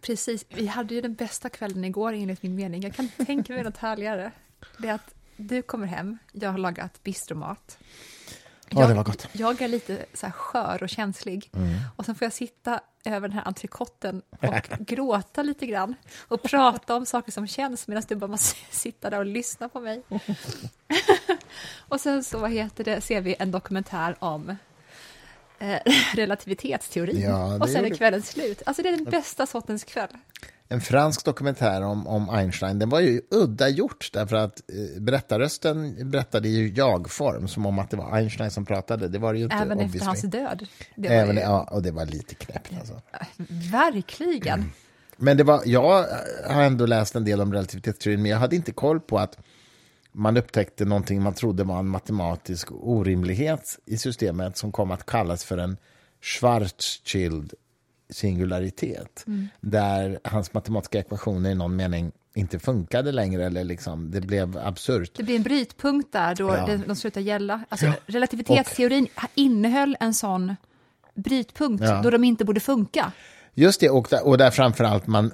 Precis. 0.01 0.45
Vi 0.49 0.67
hade 0.67 0.93
ju 0.93 1.01
den 1.01 1.13
bästa 1.13 1.49
kvällen 1.49 1.85
igår 1.85 2.13
enligt 2.13 2.43
min 2.43 2.55
mening. 2.55 2.81
Jag 2.81 2.93
kan 2.95 3.09
tänka 3.25 3.53
mig 3.53 3.63
något 3.63 3.77
härligare. 3.77 4.31
Det 4.77 4.87
är 4.87 4.93
att 4.93 5.13
du 5.37 5.61
kommer 5.61 5.87
hem, 5.87 6.17
jag 6.31 6.51
har 6.51 6.57
lagat 6.57 7.03
bistromat. 7.03 7.77
Ja, 8.69 8.87
det 8.87 8.93
var 8.93 9.03
gott. 9.03 9.27
Jag 9.31 9.61
är 9.61 9.67
lite 9.67 10.05
så 10.13 10.25
här 10.25 10.33
skör 10.33 10.83
och 10.83 10.89
känslig. 10.89 11.49
Mm. 11.53 11.79
Och 11.95 12.05
sen 12.05 12.15
får 12.15 12.25
jag 12.25 12.33
sitta 12.33 12.81
över 13.05 13.27
den 13.27 13.37
här 13.37 13.47
entrecoten 13.47 14.21
och 14.39 14.85
gråta 14.85 15.43
lite 15.43 15.65
grann 15.65 15.95
och 16.27 16.43
prata 16.43 16.95
om 16.95 17.05
saker 17.05 17.31
som 17.31 17.47
känns 17.47 17.87
medan 17.87 18.03
du 18.07 18.15
bara 18.15 18.27
måste 18.27 18.55
sitta 18.75 19.09
där 19.09 19.19
och 19.19 19.25
lyssna 19.25 19.69
på 19.69 19.79
mig. 19.79 20.03
och 21.77 22.01
sen 22.01 22.23
så, 22.23 22.39
vad 22.39 22.51
heter 22.51 22.83
det, 22.83 23.01
ser 23.01 23.21
vi 23.21 23.35
en 23.39 23.51
dokumentär 23.51 24.15
om 24.19 24.55
relativitetsteorin. 26.15 27.21
Ja, 27.21 27.55
och 27.55 27.69
sen 27.69 27.77
är 27.77 27.83
gjorde- 27.83 27.95
kvällen 27.97 28.21
slut. 28.21 28.61
Alltså 28.65 28.83
det 28.83 28.89
är 28.89 28.95
den 28.95 29.03
bästa 29.03 29.45
sortens 29.45 29.83
kväll. 29.83 30.09
En 30.67 30.81
fransk 30.81 31.25
dokumentär 31.25 31.81
om, 31.81 32.07
om 32.07 32.29
Einstein, 32.29 32.79
den 32.79 32.89
var 32.89 32.99
ju 32.99 33.21
udda 33.31 33.69
gjort 33.69 34.09
därför 34.13 34.35
att 34.35 34.61
eh, 34.69 35.01
berättarrösten 35.01 36.09
berättade 36.11 36.47
i 36.47 36.73
jag-form 36.75 37.47
som 37.47 37.65
om 37.65 37.79
att 37.79 37.89
det 37.89 37.97
var 37.97 38.15
Einstein 38.15 38.51
som 38.51 38.65
pratade. 38.65 39.07
Det 39.07 39.19
var 39.19 39.33
det 39.33 39.39
ju 39.39 39.43
inte. 39.43 39.55
Även 39.55 39.71
efter 39.71 39.85
obviously. 39.85 40.05
hans 40.05 40.21
död. 40.21 40.67
Även, 41.03 41.35
ju, 41.35 41.41
ja, 41.41 41.67
och 41.71 41.81
det 41.81 41.91
var 41.91 42.05
lite 42.05 42.35
knäppt 42.35 42.71
alltså. 42.79 43.01
Verkligen. 43.71 44.71
Men 45.17 45.37
det 45.37 45.43
var, 45.43 45.61
jag 45.65 46.05
har 46.47 46.61
ändå 46.61 46.85
läst 46.85 47.15
en 47.15 47.25
del 47.25 47.41
om 47.41 47.53
relativitetsteorin, 47.53 48.21
men 48.21 48.31
jag 48.31 48.37
hade 48.37 48.55
inte 48.55 48.71
koll 48.71 48.99
på 48.99 49.19
att 49.19 49.37
man 50.11 50.37
upptäckte 50.37 50.85
någonting 50.85 51.21
man 51.21 51.33
trodde 51.33 51.63
var 51.63 51.79
en 51.79 51.87
matematisk 51.87 52.67
orimlighet 52.71 53.79
i 53.85 53.97
systemet 53.97 54.57
som 54.57 54.71
kom 54.71 54.91
att 54.91 55.05
kallas 55.05 55.43
för 55.43 55.57
en 55.57 55.77
Schwarzschild 56.21 57.53
singularitet. 58.09 59.25
Där 59.61 60.19
hans 60.23 60.53
matematiska 60.53 60.99
ekvationer 60.99 61.49
i 61.49 61.55
någon 61.55 61.75
mening 61.75 62.11
inte 62.35 62.59
funkade 62.59 63.11
längre, 63.11 63.45
eller 63.45 63.63
liksom, 63.63 64.11
det 64.11 64.21
blev 64.21 64.57
absurt. 64.57 65.11
Det 65.15 65.23
blir 65.23 65.35
en 65.35 65.43
brytpunkt 65.43 66.11
där 66.13 66.35
då 66.35 66.47
Ja. 66.55 66.77
de 66.87 66.95
slutar 66.95 67.21
gälla. 67.21 67.61
Alltså, 67.69 67.93
Relativitetsteorin 68.05 69.07
innehöll 69.35 69.97
en 69.99 70.13
sån 70.13 70.55
brytpunkt 71.15 71.83
Ja. 71.83 72.01
då 72.01 72.09
de 72.09 72.23
inte 72.23 72.45
borde 72.45 72.59
funka. 72.59 73.11
Just 73.53 73.79
det, 73.79 73.89
och 73.89 74.07
där, 74.09 74.27
och 74.27 74.37
där 74.37 74.51
framförallt 74.51 75.07
man, 75.07 75.31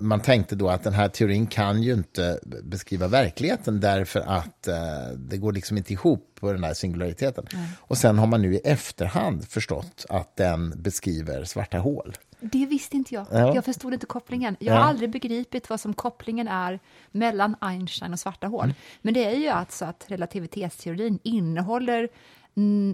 man 0.00 0.20
tänkte 0.20 0.56
då 0.56 0.68
att 0.68 0.82
den 0.82 0.92
här 0.92 1.08
teorin 1.08 1.46
kan 1.46 1.82
ju 1.82 1.92
inte 1.92 2.38
beskriva 2.62 3.08
verkligheten 3.08 3.80
därför 3.80 4.20
att 4.20 4.68
eh, 4.68 4.76
det 5.16 5.36
går 5.36 5.52
liksom 5.52 5.76
inte 5.76 5.92
ihop 5.92 6.24
på 6.40 6.52
den 6.52 6.64
här 6.64 6.74
singulariteten. 6.74 7.46
Och 7.80 7.98
sen 7.98 8.18
har 8.18 8.26
man 8.26 8.42
nu 8.42 8.54
i 8.54 8.58
efterhand 8.58 9.48
förstått 9.48 10.06
att 10.08 10.36
den 10.36 10.74
beskriver 10.82 11.44
svarta 11.44 11.78
hål. 11.78 12.16
Det 12.40 12.66
visste 12.66 12.96
inte 12.96 13.14
jag. 13.14 13.26
Ja. 13.30 13.54
Jag 13.54 13.64
förstod 13.64 13.94
inte 13.94 14.06
kopplingen. 14.06 14.56
Jag 14.60 14.72
har 14.74 14.80
Ja. 14.80 14.86
aldrig 14.86 15.10
begripit 15.10 15.70
vad 15.70 15.80
som 15.80 15.94
kopplingen 15.94 16.48
är 16.48 16.80
mellan 17.10 17.56
Einstein 17.60 18.12
och 18.12 18.18
svarta 18.18 18.46
hål. 18.46 18.74
Men 19.02 19.14
det 19.14 19.24
är 19.24 19.36
ju 19.36 19.48
alltså 19.48 19.84
att 19.84 20.04
relativitetsteorin 20.08 21.18
innehåller 21.22 21.98
mm, 21.98 22.08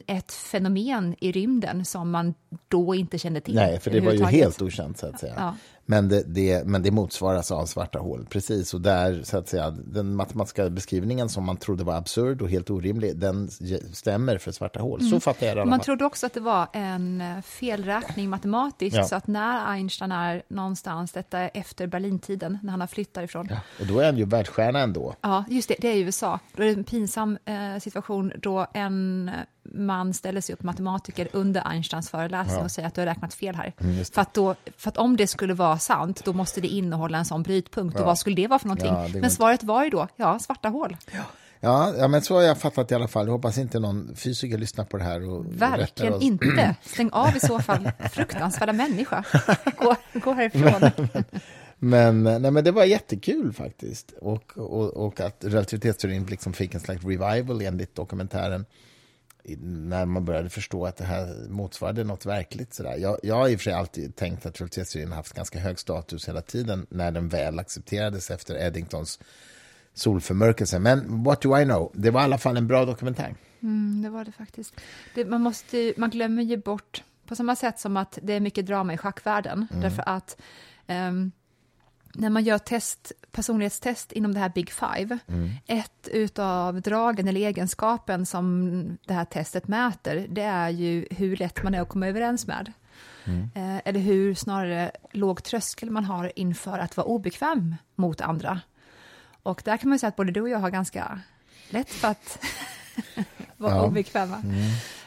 ett 0.07 0.33
fenomen 0.33 1.15
i 1.21 1.33
rymden 1.33 1.85
som 1.85 2.11
man 2.11 2.35
då 2.69 2.95
inte 2.95 3.19
kände 3.19 3.41
till. 3.41 3.55
Nej, 3.55 3.81
för 3.81 3.91
det 3.91 4.01
var 4.01 4.13
ju 4.13 4.25
helt 4.25 4.63
okänt 4.63 4.99
så 4.99 5.07
att 5.07 5.21
säga. 5.21 5.35
Ja. 5.37 5.55
Men, 5.87 6.09
det, 6.09 6.23
det, 6.27 6.67
men 6.67 6.83
det 6.83 6.91
motsvaras 6.91 7.51
av 7.51 7.67
svarta 7.67 7.99
hål, 7.99 8.27
precis. 8.31 8.75
Och 8.75 8.81
där, 8.81 9.23
så 9.25 9.39
att 9.39 9.49
säga, 9.49 9.71
den 9.71 10.17
matematiska 10.17 10.71
beskrivningen 10.71 11.29
som 11.29 11.45
man 11.45 11.57
trodde 11.57 11.85
var 11.85 11.95
absurd 11.95 12.43
och 12.43 12.51
helt 12.51 12.71
orimlig, 12.71 13.17
den 13.17 13.49
stämmer 13.93 14.39
för 14.39 14.53
svarta 14.53 14.81
hål. 14.81 15.03
Så 15.11 15.21
fattar 15.21 15.47
jag 15.47 15.57
det 15.57 15.61
Mm. 15.65 15.71
Man 15.71 15.81
trodde 15.81 16.05
också 16.05 16.27
att 16.27 16.35
det 16.35 16.41
var 16.41 16.69
en 16.73 17.21
eh, 17.21 17.41
felräkning 17.43 18.31
matematiskt, 18.31 18.97
Ja. 18.97 19.05
så 19.05 19.17
att 19.17 19.27
när 19.27 19.67
Einstein 19.67 20.13
är 20.13 20.43
någonstans, 20.49 21.13
detta 21.13 21.39
är 21.39 21.51
efter 21.55 21.87
Berlintiden, 21.87 22.59
när 22.63 22.71
han 22.71 22.81
har 22.81 22.89
flyttat 22.89 23.25
ifrån, 23.25 23.47
Ja, 23.51 23.57
och 23.81 23.87
då 23.87 23.99
är 23.99 24.07
han 24.07 24.17
ju 24.17 24.25
världsstjärna 24.25 24.79
ändå. 24.81 25.15
Ja, 25.21 25.45
just 25.49 25.69
det, 25.69 25.77
det 25.79 25.89
är 25.89 25.95
i 25.95 26.01
USA. 26.01 26.39
Då 26.57 26.63
är 26.63 26.67
det 26.67 26.73
en 26.73 26.85
pinsam 26.85 27.39
eh, 27.45 27.81
situation 27.81 28.33
då 28.43 28.67
en 28.75 29.31
man 29.75 30.15
ställer 30.15 30.41
sig 30.41 30.53
upp, 30.53 30.63
matematiker, 30.63 31.29
under 31.33 31.63
Einsteins 31.69 32.11
föreläsning 32.11 32.65
och 32.65 32.71
säger 32.71 32.89
att 32.89 32.95
du 32.95 33.01
har 33.01 33.07
räknat 33.07 33.35
fel 33.35 33.55
här. 33.55 33.73
Mm, 33.81 34.05
för, 34.05 34.21
att 34.21 34.35
då, 34.35 34.55
för 34.77 34.89
att 34.89 34.97
om 34.97 35.17
det 35.17 35.27
skulle 35.27 35.55
vara 35.55 35.79
sant, 35.79 36.25
då 36.25 36.33
måste 36.33 36.61
det 36.61 36.69
innehålla 36.69 37.19
en 37.19 37.25
sån 37.25 37.43
brytpunkt. 37.43 38.01
Och 38.01 38.07
vad 38.07 38.19
skulle 38.19 38.37
det 38.37 38.47
vara 38.47 38.59
för 38.59 38.69
någonting? 38.69 38.93
Ja, 39.15 39.21
Men 39.21 39.31
svaret 39.31 39.63
var 39.63 39.85
ju 39.85 39.91
då, 39.91 40.09
ja, 40.17 40.39
svarta 40.39 40.69
hål. 40.69 40.97
Ja, 41.61 41.95
ja, 41.99 42.09
men 42.09 42.23
så 42.23 42.35
har 42.35 42.43
jag 42.43 42.59
fattat 42.59 42.93
i 42.93 42.95
alla 42.95 43.09
fall. 43.09 43.27
Jag 43.27 43.33
hoppas 43.33 43.59
inte 43.59 43.81
någon 43.81 44.17
fysiker 44.17 44.59
lyssnar 44.59 44.85
på 44.85 44.97
det 44.97 45.05
här 45.05 45.29
och 45.31 45.45
Verkligen 45.49 46.23
inte. 46.23 46.75
Stäng 46.83 47.11
av 47.11 47.37
i 47.37 47.41
så 47.41 47.59
fall. 47.59 47.91
Fruktansvärda 48.13 48.73
människa. 48.73 49.25
Gå, 49.77 49.97
gå 50.13 50.33
härifrån. 50.33 50.91
Men, 51.79 52.23
nej, 52.23 52.51
men 52.51 52.65
det 52.65 52.71
var 52.71 52.85
jättekul 52.85 53.53
faktiskt. 53.53 54.15
Och, 54.21 54.59
och, 54.59 55.07
och 55.07 55.21
att 55.21 55.45
relativitetsteorin 55.45 56.27
liksom 56.27 56.53
fick 56.53 56.75
en 56.75 56.81
slags 56.81 57.05
revival 57.05 57.63
enligt 57.63 57.95
dokumentären 57.95 58.67
när 59.61 60.07
man 60.07 60.25
började 60.25 60.51
förstå 60.51 60.87
att 60.87 60.97
det 60.97 61.05
här 61.05 61.49
motsvarade 61.49 62.05
något 62.05 62.27
verkligt. 62.27 62.75
Sådär. 62.75 62.97
Jag, 62.97 63.19
jag 63.23 63.35
har 63.35 63.49
i 63.49 63.55
och 63.55 63.61
för 63.61 63.65
sig 63.65 63.73
alltid 63.73 64.17
tänkt 64.17 64.47
att 64.47 64.61
har 64.61 65.17
haft 65.17 65.33
ganska 65.33 65.59
hög 65.59 65.79
status 65.79 66.29
hela 66.29 66.43
tiden 66.43 66.87
när 66.91 67.11
den 67.11 67.29
väl 67.29 67.59
accepterades 67.59 68.31
efter 68.31 68.55
Eddingtons 68.55 69.21
solförmörkelse. 69.95 70.79
Men 70.79 71.25
what 71.25 71.41
do 71.41 71.59
I 71.59 71.65
know? 71.65 71.91
Det 71.95 72.11
var 72.11 72.21
i 72.21 72.25
alla 72.25 72.39
fall 72.39 72.57
en 72.57 72.67
bra 72.67 72.85
dokumentär. 72.85 73.35
Mm, 73.63 74.03
det 74.03 74.11
var 74.11 74.25
det 74.25 74.33
faktiskt. 74.33 74.75
Det, 75.15 75.25
man, 75.25 75.41
måste, 75.41 75.95
man 75.97 76.11
glömmer 76.11 76.43
ju 76.43 76.57
bort, 76.57 77.03
på 77.27 77.37
samma 77.37 77.57
sätt 77.57 77.79
som 77.79 77.97
att 77.97 78.19
det 78.23 78.33
är 78.33 78.41
mycket 78.41 78.67
drama 78.67 78.95
i 78.95 78.99
schackvärlden, 78.99 79.67
därför 79.81 80.03
att 80.07 80.37
ehm, 80.87 81.33
när 82.15 82.31
man 82.31 82.45
gör 82.45 82.59
test, 82.59 83.13
personlighetstest 83.33 84.13
inom 84.13 84.35
det 84.35 84.41
här 84.41 84.49
Big 84.55 84.71
Five, 84.73 85.19
ett 85.67 86.09
utav 86.13 86.81
dragen 86.81 87.29
eller 87.29 87.41
egenskapen 87.41 88.27
som 88.27 88.99
det 89.07 89.15
här 89.15 89.25
testet 89.25 89.69
mäter, 89.69 90.27
det 90.31 90.43
är 90.43 90.69
ju 90.69 91.07
hur 91.11 91.37
lätt 91.37 91.63
man 91.63 91.75
är 91.75 91.81
att 91.81 91.89
komma 91.89 92.09
överens 92.09 92.47
med. 92.47 92.73
Eh, 93.55 93.77
eller 93.85 94.01
hur 94.01 94.35
snarare 94.35 94.91
låg 95.13 95.43
tröskel 95.43 95.91
man 95.91 96.05
har 96.05 96.33
inför 96.37 96.79
att 96.79 96.97
vara 96.97 97.07
obekväm 97.07 97.75
mot 97.95 98.21
andra. 98.21 98.61
Och 99.43 99.63
där 99.65 99.77
kan 99.77 99.89
man 99.89 99.95
ju 99.95 99.99
säga 99.99 100.09
att 100.09 100.17
både 100.17 100.33
du 100.33 100.41
och 100.41 100.49
jag 100.49 100.59
har 100.59 100.71
ganska 100.71 101.21
lätt 101.71 101.91
för 101.91 102.09
att 102.09 102.39
vara 103.57 103.75
Ja. 103.75 103.83
obekväma. 103.87 104.43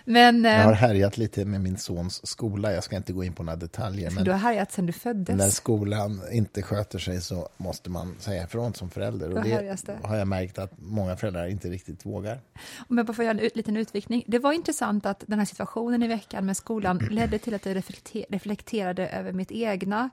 Men 0.10 0.44
Jag 0.44 0.60
eh, 0.60 0.66
har 0.66 0.74
härjat 0.74 1.18
lite 1.18 1.46
med 1.46 1.62
min 1.62 1.78
sons 1.78 2.28
skola. 2.28 2.74
Jag 2.74 2.84
ska 2.84 2.96
inte 2.96 3.14
gå 3.14 3.24
in 3.24 3.34
på 3.34 3.44
några 3.44 3.56
detaljer. 3.56 4.12
Men 4.12 4.24
du 4.24 4.32
har 4.32 4.38
härjat 4.38 4.72
sedan 4.72 4.86
du 4.86 4.94
föddes. 4.94 5.38
När 5.38 5.50
skolan 5.50 6.22
inte 6.32 6.62
sköter 6.62 7.00
sig 7.00 7.22
så 7.22 7.50
måste 7.58 7.90
man 7.90 8.16
säga 8.20 8.44
ifrån 8.44 8.74
som 8.74 8.90
förälder. 8.90 9.38
Och 9.38 9.44
det 9.44 9.78
det. 9.86 10.08
har 10.08 10.16
jag 10.16 10.28
märkt 10.28 10.58
att 10.60 10.72
många 10.78 11.16
föräldrar 11.16 11.48
inte 11.48 11.70
riktigt 11.70 12.06
vågar. 12.06 12.40
Om 12.88 12.98
jag 12.98 13.06
bara 13.06 13.14
får 13.14 13.26
göra 13.26 13.34
en 13.34 13.40
ut, 13.40 13.56
liten 13.56 13.78
utvikning. 13.78 14.24
Det 14.28 14.40
var 14.40 14.54
intressant 14.54 15.06
att 15.06 15.24
den 15.28 15.40
här 15.40 15.46
situationen 15.46 16.04
i 16.04 16.08
veckan 16.08 16.46
med 16.46 16.58
skolan 16.58 16.98
ledde 17.12 17.40
till 17.40 17.54
att 17.54 17.66
jag 17.66 17.76
reflekter, 17.76 18.26
reflekterade 18.30 19.08
över 19.08 19.32
mitt 19.32 19.52
egna 19.52 20.10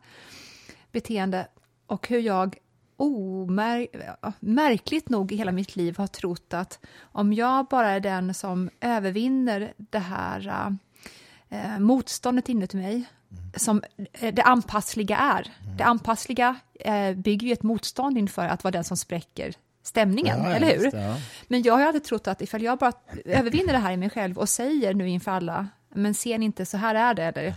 beteende 0.92 1.46
och 1.86 2.08
hur 2.08 2.18
jag 2.18 2.56
omär, 2.96 3.86
märkligt 4.40 5.08
nog 5.08 5.32
i 5.32 5.36
hela 5.36 5.52
mitt 5.52 5.76
liv 5.76 5.96
har 5.96 6.06
trott 6.06 6.54
att 6.54 6.78
om 7.02 7.32
jag 7.32 7.66
bara 7.66 7.90
är 7.90 8.00
den 8.00 8.34
som 8.34 8.70
övervinner 8.80 9.72
det 9.76 9.98
här 9.98 10.76
eh, 11.48 11.78
motståndet 11.78 12.48
inuti 12.48 12.76
mig, 12.76 13.04
som 13.56 13.82
eh, 14.12 14.34
det 14.34 14.42
anpassliga 14.42 15.16
är. 15.16 15.52
Det 15.78 15.84
anpassliga 15.84 16.56
eh, 16.80 17.12
bygger 17.14 17.46
ju 17.46 17.52
ett 17.52 17.62
motstånd 17.62 18.18
inför 18.18 18.46
att 18.46 18.64
vara 18.64 18.72
den 18.72 18.84
som 18.84 18.96
spräcker 18.96 19.54
stämningen, 19.82 20.38
Ja, 20.42 20.50
eller 20.50 20.76
hur? 20.76 20.90
det, 20.90 21.02
ja. 21.02 21.16
Men 21.48 21.62
jag 21.62 21.74
har 21.74 21.82
alltid 21.82 22.04
trott 22.04 22.26
att 22.28 22.42
ifall 22.42 22.62
jag 22.62 22.78
bara 22.78 22.92
övervinner 23.24 23.72
det 23.72 23.78
här 23.78 23.92
i 23.92 23.96
mig 23.96 24.10
själv 24.10 24.38
och 24.38 24.48
säger 24.48 24.94
nu 24.94 25.08
inför 25.08 25.30
alla, 25.30 25.68
men 25.94 26.14
ser 26.14 26.38
ni 26.38 26.44
inte, 26.44 26.66
så 26.66 26.76
här 26.76 26.94
är 26.94 27.14
det, 27.14 27.24
eller 27.24 27.46
eh, 27.46 27.54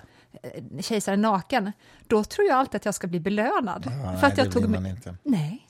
kejsaren 0.81 1.21
naken, 1.21 1.71
då 2.07 2.23
tror 2.23 2.47
jag 2.47 2.57
alltid 2.57 2.75
att 2.75 2.85
jag 2.85 2.95
ska 2.95 3.07
bli 3.07 3.19
belönad. 3.19 3.83
Ja, 3.85 3.91
för 3.91 4.21
nej, 4.21 4.31
att 4.31 4.37
jag 4.37 4.51
tog 4.51 4.69
mig... 4.69 4.91
inte. 4.91 5.15
Nej. 5.23 5.66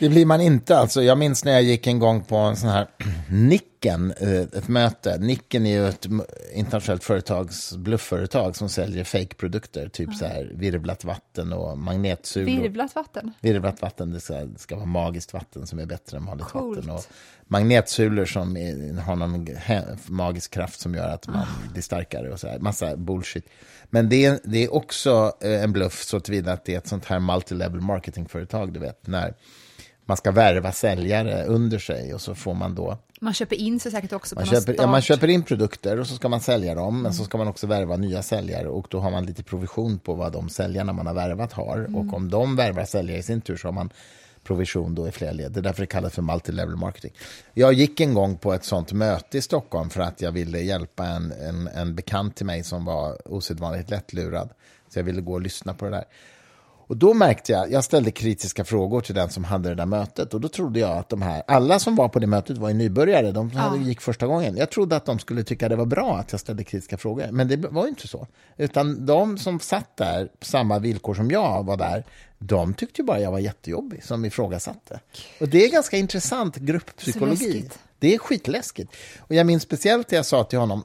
Det 0.00 0.08
blir 0.08 0.26
man 0.26 0.40
inte. 0.40 0.76
Alltså, 0.78 1.02
jag 1.02 1.18
minns 1.18 1.44
när 1.44 1.52
jag 1.52 1.62
gick 1.62 1.86
en 1.86 1.98
gång 1.98 2.24
på 2.24 2.36
en 2.36 2.56
sån 2.56 2.68
här 2.70 2.86
Nicken, 3.30 4.12
eh, 4.20 4.40
ett 4.40 4.68
möte. 4.68 5.18
Nicken 5.18 5.66
är 5.66 5.70
ju 5.70 5.88
ett 5.88 6.06
internationellt 6.54 7.04
företags, 7.04 7.76
bluffföretag 7.76 8.56
som 8.56 8.68
säljer 8.68 9.04
fake-produkter, 9.04 9.88
typ 9.88 10.14
så 10.14 10.26
här 10.26 10.52
virvlat 10.54 11.04
vatten 11.04 11.52
och 11.52 11.78
magnetsulor. 11.78 12.46
Virvlat 12.62 12.94
vatten. 12.94 13.32
Virvlat 13.40 13.82
vatten, 13.82 14.10
det 14.12 14.20
ska, 14.20 14.34
det 14.34 14.58
ska 14.58 14.76
vara 14.76 14.86
magiskt 14.86 15.32
vatten 15.32 15.66
som 15.66 15.78
är 15.78 15.86
bättre 15.86 16.16
än 16.16 16.24
vanligt 16.26 16.46
Coolt. 16.46 16.76
vatten. 16.78 16.90
Och 16.90 17.04
magnetsulor 17.48 18.24
som 18.24 18.56
är, 18.56 19.00
har 19.00 19.16
någon 19.16 19.46
magisk 20.06 20.50
kraft 20.50 20.80
som 20.80 20.94
gör 20.94 21.08
att 21.08 21.26
man 21.26 21.36
Ah. 21.36 21.72
blir 21.72 21.82
starkare 21.82 22.32
och 22.32 22.40
så 22.40 22.48
här. 22.48 22.58
Massa 22.58 22.96
bullshit. 22.96 23.44
Men 23.90 24.08
det 24.08 24.24
är, 24.24 24.38
det 24.44 24.64
är 24.64 24.74
också 24.74 25.32
eh, 25.40 25.62
en 25.62 25.72
bluff 25.72 26.02
så 26.02 26.20
tillvida 26.20 26.52
att 26.52 26.64
det 26.64 26.74
är 26.74 26.78
ett 26.78 26.88
sånt 26.88 27.04
här 27.04 27.20
multilevel 27.20 27.80
marketingföretag, 27.80 28.72
du 28.72 28.80
vet, 28.80 29.06
när 29.06 29.34
man 30.10 30.16
ska 30.16 30.30
värva 30.30 30.72
säljare 30.72 31.44
under 31.44 31.78
sig 31.78 32.14
och 32.14 32.20
så 32.20 32.34
får 32.34 32.54
man 32.54 32.74
då 32.74 32.98
Man 33.20 33.34
köper 33.34 33.56
in 33.56 33.80
sig 33.80 33.92
säkert 33.92 34.12
också 34.12 34.34
på 34.34 34.40
man 34.40 34.48
någon 34.48 34.60
köper, 34.60 34.74
ja, 34.78 34.86
man 34.86 35.02
köper 35.02 35.28
in 35.28 35.42
produkter 35.42 36.00
och 36.00 36.06
så 36.06 36.14
ska 36.14 36.28
man 36.28 36.40
sälja 36.40 36.74
dem, 36.74 37.02
men 37.02 37.14
så 37.14 37.24
ska 37.24 37.38
man 37.38 37.48
också 37.48 37.66
värva 37.66 37.96
nya 37.96 38.22
säljare 38.22 38.68
och 38.68 38.86
då 38.90 39.00
har 39.00 39.10
man 39.10 39.26
lite 39.26 39.42
provision 39.42 39.98
på 39.98 40.14
vad 40.14 40.32
de 40.32 40.48
säljarna 40.48 40.92
man 40.92 41.06
har 41.06 41.14
värvat 41.14 41.52
har. 41.52 41.96
Och 41.96 42.14
om 42.14 42.30
de 42.30 42.56
värvar 42.56 42.84
säljare 42.84 43.18
i 43.18 43.22
sin 43.22 43.40
tur 43.40 43.56
så 43.56 43.68
har 43.68 43.72
man 43.72 43.90
provision 44.44 44.94
då 44.94 45.08
i 45.08 45.10
flera 45.10 45.32
led. 45.32 45.52
Det 45.52 45.60
är 45.60 45.62
därför 45.62 45.80
det 45.80 45.86
kallas 45.86 46.14
för 46.14 46.22
multilevel 46.22 46.76
marketing. 46.76 47.12
Jag 47.54 47.72
gick 47.72 48.00
en 48.00 48.14
gång 48.14 48.36
på 48.36 48.52
ett 48.52 48.64
sånt 48.64 48.92
möte 48.92 49.38
i 49.38 49.42
Stockholm 49.42 49.90
för 49.90 50.00
att 50.00 50.22
jag 50.22 50.32
ville 50.32 50.60
hjälpa 50.60 51.06
en, 51.06 51.32
en, 51.32 51.68
en 51.68 51.94
bekant 51.94 52.36
till 52.36 52.46
mig 52.46 52.64
som 52.64 52.84
var 52.84 53.28
osedvanligt 53.28 53.90
lättlurad. 53.90 54.50
Så 54.88 54.98
jag 54.98 55.04
ville 55.04 55.20
gå 55.20 55.32
och 55.32 55.40
lyssna 55.40 55.74
på 55.74 55.84
det 55.84 55.90
där. 55.90 56.04
Och 56.90 56.96
då 56.96 57.14
märkte 57.14 57.52
jag, 57.52 57.72
jag 57.72 57.84
ställde 57.84 58.10
kritiska 58.10 58.64
frågor 58.64 59.00
till 59.00 59.14
den 59.14 59.30
som 59.30 59.44
hade 59.44 59.68
det 59.68 59.74
där 59.74 59.86
mötet 59.86 60.34
och 60.34 60.40
då 60.40 60.48
trodde 60.48 60.80
jag 60.80 60.98
att 60.98 61.08
de 61.08 61.22
här, 61.22 61.42
alla 61.46 61.78
som 61.78 61.96
var 61.96 62.08
på 62.08 62.18
det 62.18 62.26
mötet 62.26 62.58
var 62.58 62.68
ju 62.68 62.74
nybörjare, 62.74 63.32
de 63.32 63.50
hade 63.50 63.78
gick 63.78 64.00
första 64.00 64.26
gången. 64.26 64.56
Jag 64.56 64.70
trodde 64.70 64.96
att 64.96 65.06
de 65.06 65.18
skulle 65.18 65.44
tycka 65.44 65.68
det 65.68 65.76
var 65.76 65.86
bra 65.86 66.16
att 66.16 66.32
jag 66.32 66.40
ställde 66.40 66.64
kritiska 66.64 66.96
frågor, 66.96 67.28
men 67.30 67.48
det 67.48 67.56
var 67.56 67.82
ju 67.82 67.88
inte 67.88 68.08
så. 68.08 68.26
Utan 68.56 69.06
de 69.06 69.38
som 69.38 69.60
satt 69.60 69.96
där 69.96 70.26
på 70.26 70.46
samma 70.46 70.78
villkor 70.78 71.14
som 71.14 71.30
jag 71.30 71.66
var 71.66 71.76
där, 71.76 72.04
de 72.38 72.74
tyckte 72.74 73.02
ju 73.02 73.06
bara 73.06 73.20
jag 73.20 73.30
var 73.30 73.38
jättejobbig 73.38 74.04
som 74.04 74.24
ifrågasatte. 74.24 75.00
Och 75.40 75.48
det 75.48 75.64
är 75.64 75.70
ganska 75.70 75.96
intressant 75.96 76.56
grupppsykologi. 76.56 77.70
Det 77.98 78.14
är 78.14 78.18
skitläskigt. 78.18 78.92
Och 79.18 79.34
jag 79.34 79.46
minns 79.46 79.62
speciellt 79.62 80.08
det 80.08 80.16
jag 80.16 80.26
sa 80.26 80.44
till 80.44 80.58
honom, 80.58 80.84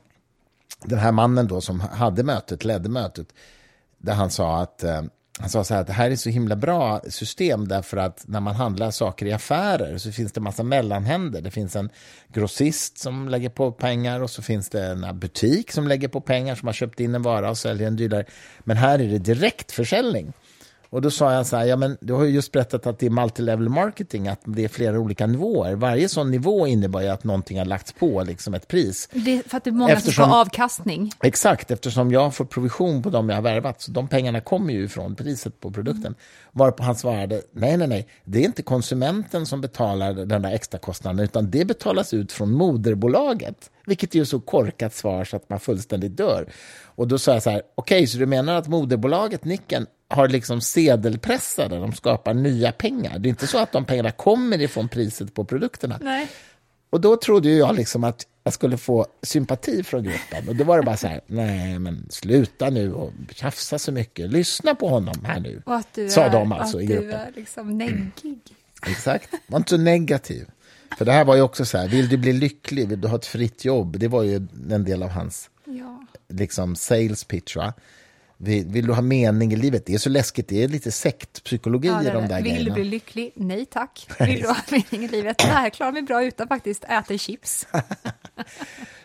den 0.83 0.99
här 0.99 1.11
mannen 1.11 1.47
då 1.47 1.61
som 1.61 1.79
hade 1.79 2.23
mötet, 2.23 2.63
ledde 2.65 2.89
mötet, 2.89 3.27
där 3.97 4.13
han 4.13 4.31
sa 4.31 4.61
att 4.61 4.83
eh, 4.83 5.01
han 5.39 5.49
sa 5.49 5.63
så 5.63 5.73
här 5.73 5.81
att 5.81 5.87
det 5.87 5.93
här 5.93 6.11
är 6.11 6.15
så 6.15 6.29
himla 6.29 6.55
bra 6.55 7.01
system 7.09 7.67
därför 7.67 7.97
att 7.97 8.23
när 8.27 8.39
man 8.39 8.55
handlar 8.55 8.91
saker 8.91 9.25
i 9.25 9.33
affärer 9.33 9.97
så 9.97 10.11
finns 10.11 10.31
det 10.31 10.41
massa 10.41 10.63
mellanhänder. 10.63 11.41
Det 11.41 11.51
finns 11.51 11.75
en 11.75 11.89
grossist 12.33 12.97
som 12.97 13.29
lägger 13.29 13.49
på 13.49 13.71
pengar 13.71 14.19
och 14.19 14.29
så 14.29 14.41
finns 14.41 14.69
det 14.69 14.85
en 14.85 15.19
butik 15.19 15.71
som 15.71 15.87
lägger 15.87 16.07
på 16.07 16.21
pengar 16.21 16.55
som 16.55 16.67
har 16.67 16.73
köpt 16.73 16.99
in 16.99 17.15
en 17.15 17.21
vara 17.21 17.49
och 17.49 17.57
säljer 17.57 17.87
en 17.87 17.95
dyrare. 17.95 18.25
Men 18.59 18.77
här 18.77 18.99
är 18.99 19.07
det 19.07 19.17
direktförsäljning. 19.17 20.33
Och 20.89 21.01
då 21.01 21.11
sa 21.11 21.33
jag 21.33 21.45
så 21.45 21.57
här, 21.57 21.65
ja 21.65 21.75
men 21.75 21.97
du 22.01 22.13
har 22.13 22.23
ju 22.23 22.29
just 22.31 22.51
berättat 22.51 22.87
att 22.87 22.99
det 22.99 23.05
är 23.05 23.09
multilevel 23.09 23.69
marketing, 23.69 24.27
att 24.27 24.39
det 24.43 24.63
är 24.63 24.67
flera 24.67 24.99
olika 24.99 25.27
nivåer. 25.27 25.75
Varje 25.75 26.09
sån 26.09 26.31
nivå 26.31 26.67
innebär 26.67 27.01
ju 27.01 27.07
att 27.07 27.23
någonting 27.23 27.57
har 27.57 27.65
lagts 27.65 27.91
på, 27.91 28.23
liksom 28.23 28.53
ett 28.53 28.67
pris. 28.67 29.09
Det 29.11 29.49
för 29.49 29.57
att 29.57 29.63
det 29.63 29.69
är 29.69 29.71
många 29.71 29.87
som 29.89 29.97
Eftersom- 29.97 30.23
ska 30.25 30.33
ha 30.33 30.41
avkastning. 30.41 31.11
Exakt, 31.23 31.71
eftersom 31.71 32.11
jag 32.11 32.35
får 32.35 32.45
provision 32.45 33.03
på 33.03 33.09
de 33.09 33.29
jag 33.29 33.35
har 33.35 33.41
värvat, 33.41 33.81
så 33.81 33.91
de 33.91 34.07
pengarna 34.07 34.41
kommer 34.41 34.73
ju 34.73 34.83
ifrån 34.83 35.15
priset 35.15 35.59
på 35.59 35.71
produkten. 35.71 36.15
Varpå 36.51 36.83
han 36.83 36.95
svarade, 36.95 37.41
nej, 37.51 37.77
nej, 37.77 37.87
nej, 37.87 38.07
det 38.23 38.39
är 38.39 38.43
inte 38.45 38.61
konsumenten 38.61 39.45
som 39.45 39.61
betalar 39.61 40.13
den 40.13 40.41
där 40.41 40.51
extra 40.51 40.79
kostnaden, 40.79 41.19
utan 41.19 41.51
det 41.51 41.65
betalas 41.65 42.13
ut 42.13 42.31
från 42.31 42.51
moderbolaget. 42.51 43.71
Vilket 43.87 44.15
är 44.15 44.19
ju 44.19 44.25
så 44.25 44.39
korkat 44.39 44.93
svar 44.93 45.25
så 45.25 45.35
att 45.35 45.49
man 45.49 45.59
fullständigt 45.59 46.17
dör. 46.17 46.45
Och 46.95 47.07
då 47.07 47.17
sa 47.17 47.33
jag 47.33 47.43
så 47.43 47.49
här, 47.49 47.61
okej, 47.75 48.07
så 48.07 48.17
du 48.17 48.25
menar 48.25 48.55
att 48.55 48.67
moderbolaget, 48.67 49.45
Nicken, 49.45 49.87
har 50.09 50.27
liksom 50.27 50.61
sedelpressade, 50.61 51.79
de 51.79 51.93
skapar 51.93 52.33
nya 52.33 52.71
pengar. 52.71 53.19
Det 53.19 53.27
är 53.27 53.29
inte 53.29 53.47
så 53.47 53.57
att 53.57 53.71
de 53.71 53.85
pengarna 53.85 54.11
kommer 54.11 54.61
ifrån 54.61 54.89
priset 54.89 55.33
på 55.33 55.45
produkterna. 55.45 55.99
Nej. 56.01 56.27
Och 56.89 57.01
då 57.01 57.17
trodde 57.17 57.49
jag 57.49 57.75
liksom 57.75 58.03
att 58.03 58.27
jag 58.43 58.53
skulle 58.53 58.77
få 58.77 59.05
sympati 59.21 59.83
från 59.83 60.03
gruppen. 60.03 60.49
Och 60.49 60.55
då 60.55 60.63
var 60.63 60.77
det 60.77 60.83
bara 60.83 60.97
så 60.97 61.07
här, 61.07 61.21
nej 61.27 61.79
men 61.79 62.05
sluta 62.09 62.69
nu 62.69 62.93
och 62.93 63.11
tjafsa 63.31 63.79
så 63.79 63.91
mycket. 63.91 64.31
Lyssna 64.31 64.75
på 64.75 64.87
honom 64.89 65.15
här 65.25 65.39
nu. 65.39 65.61
Och 65.65 65.75
att 65.75 65.87
du 65.93 66.09
Sa 66.09 66.21
är, 66.23 66.31
de 66.31 66.51
alltså 66.51 66.77
att 66.77 66.83
i 66.83 66.87
du 66.87 66.93
gruppen. 66.93 67.19
är 67.19 67.31
liksom 67.35 67.77
neggig. 67.77 68.39
Exakt. 68.87 69.29
Var 69.47 69.57
inte 69.57 69.69
så 69.69 69.77
negativ. 69.77 70.47
För 70.97 71.05
det 71.05 71.11
här 71.11 71.25
var 71.25 71.35
ju 71.35 71.41
också 71.41 71.65
så 71.65 71.77
här, 71.77 71.87
vill 71.87 72.09
du 72.09 72.17
bli 72.17 72.33
lycklig, 72.33 72.87
vill 72.89 73.01
du 73.01 73.07
ha 73.07 73.15
ett 73.15 73.25
fritt 73.25 73.65
jobb? 73.65 73.99
Det 73.99 74.07
var 74.07 74.23
ju 74.23 74.47
en 74.71 74.83
del 74.83 75.03
av 75.03 75.09
hans 75.09 75.49
Ja. 75.65 75.94
Liksom 76.29 76.75
sales 76.75 77.23
pitch. 77.23 77.55
Va? 77.55 77.73
Vill, 78.37 78.65
vill 78.67 78.87
du 78.87 78.93
ha 78.93 79.01
mening 79.01 79.53
i 79.53 79.55
livet? 79.55 79.85
Det 79.85 79.93
är 79.93 79.97
så 79.97 80.09
läskigt, 80.09 80.47
det 80.47 80.63
är 80.63 80.67
lite 80.67 80.91
sektpsykologi 80.91 81.87
Ja, 81.87 82.01
i 82.01 82.05
de 82.05 82.27
där 82.27 82.35
Vill 82.41 82.43
du 82.43 82.49
grejerna. 82.55 82.73
bli 82.75 82.83
lycklig? 82.83 83.31
Nej 83.35 83.65
tack. 83.65 84.07
Vill 84.19 84.41
du 84.41 84.47
ha 84.47 84.57
mening 84.71 85.05
i 85.05 85.07
livet? 85.07 85.35
Nej, 85.43 85.63
jag 85.63 85.73
klarar 85.73 85.91
mig 85.91 86.01
bra 86.01 86.23
utan 86.23 86.47
faktiskt 86.47 86.83
äta 86.83 87.17
chips. 87.17 87.67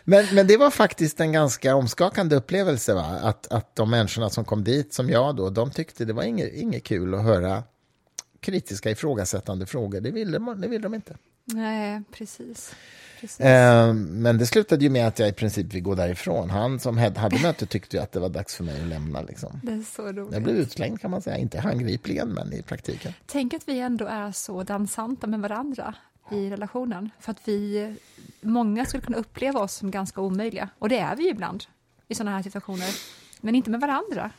Men, 0.03 0.25
men 0.35 0.47
det 0.47 0.57
var 0.57 0.69
faktiskt 0.71 1.19
en 1.19 1.31
ganska 1.31 1.75
omskakande 1.75 2.35
upplevelse. 2.35 2.93
Va? 2.93 3.05
Att, 3.21 3.47
att 3.51 3.75
de 3.75 3.89
människorna 3.89 4.29
som 4.29 4.45
kom 4.45 4.63
dit, 4.63 4.93
som 4.93 5.09
jag 5.09 5.35
då, 5.35 5.49
de 5.49 5.71
tyckte 5.71 6.05
det 6.05 6.13
var 6.13 6.23
inget, 6.23 6.53
inget 6.53 6.83
kul 6.83 7.13
att 7.13 7.23
höra 7.23 7.63
kritiska 8.39 8.89
ifrågasättande 8.91 9.65
frågor. 9.65 10.01
Det 10.01 10.11
ville, 10.11 10.37
de- 10.39 10.61
det 10.61 10.67
ville 10.67 10.83
de 10.83 10.93
inte. 10.93 11.15
Nej, 11.53 12.01
precis. 12.11 12.75
precis. 13.19 13.39
Eh, 13.39 13.93
men 13.93 14.37
det 14.37 14.45
slutade 14.45 14.83
ju 14.83 14.89
med 14.89 15.07
att 15.07 15.19
jag 15.19 15.29
i 15.29 15.33
princip 15.33 15.71
fick 15.71 15.83
gå 15.83 15.95
därifrån. 15.95 16.49
Han 16.49 16.79
som 16.79 16.97
hade 16.97 17.39
mötet 17.39 17.69
tyckte 17.69 17.97
ju 17.97 18.03
att 18.03 18.11
det 18.11 18.19
var 18.19 18.29
dags 18.29 18.55
för 18.55 18.63
mig 18.63 18.81
att 18.81 18.87
lämna. 18.87 19.21
Liksom. 19.21 19.59
Det 19.63 19.71
är 19.71 19.83
så 19.95 20.11
roligt. 20.11 20.33
Jag 20.33 20.43
blev 20.43 20.55
utslängd 20.55 21.01
kan 21.01 21.11
man 21.11 21.21
säga, 21.21 21.37
inte 21.37 21.59
handgripligen 21.59 22.29
men 22.29 22.53
i 22.53 22.61
praktiken. 22.61 23.13
Tänk 23.25 23.53
att 23.53 23.67
vi 23.67 23.79
ändå 23.79 24.05
är 24.05 24.31
så 24.31 24.63
dansanta 24.63 25.27
med 25.27 25.39
varandra 25.39 25.95
i 26.31 26.49
relationen. 26.49 27.09
För 27.19 27.31
att 27.31 27.39
vi, 27.45 27.95
många 28.41 28.85
skulle 28.85 29.03
kunna 29.03 29.17
uppleva 29.17 29.59
oss 29.59 29.73
som 29.73 29.91
ganska 29.91 30.21
omöjliga. 30.21 30.69
Och 30.79 30.89
det 30.89 30.99
är 30.99 31.15
vi 31.15 31.29
ibland 31.29 31.63
i 32.07 32.15
sådana 32.15 32.35
här 32.35 32.43
situationer. 32.43 32.89
Men 33.41 33.55
inte 33.55 33.69
med 33.69 33.79
varandra. 33.79 34.31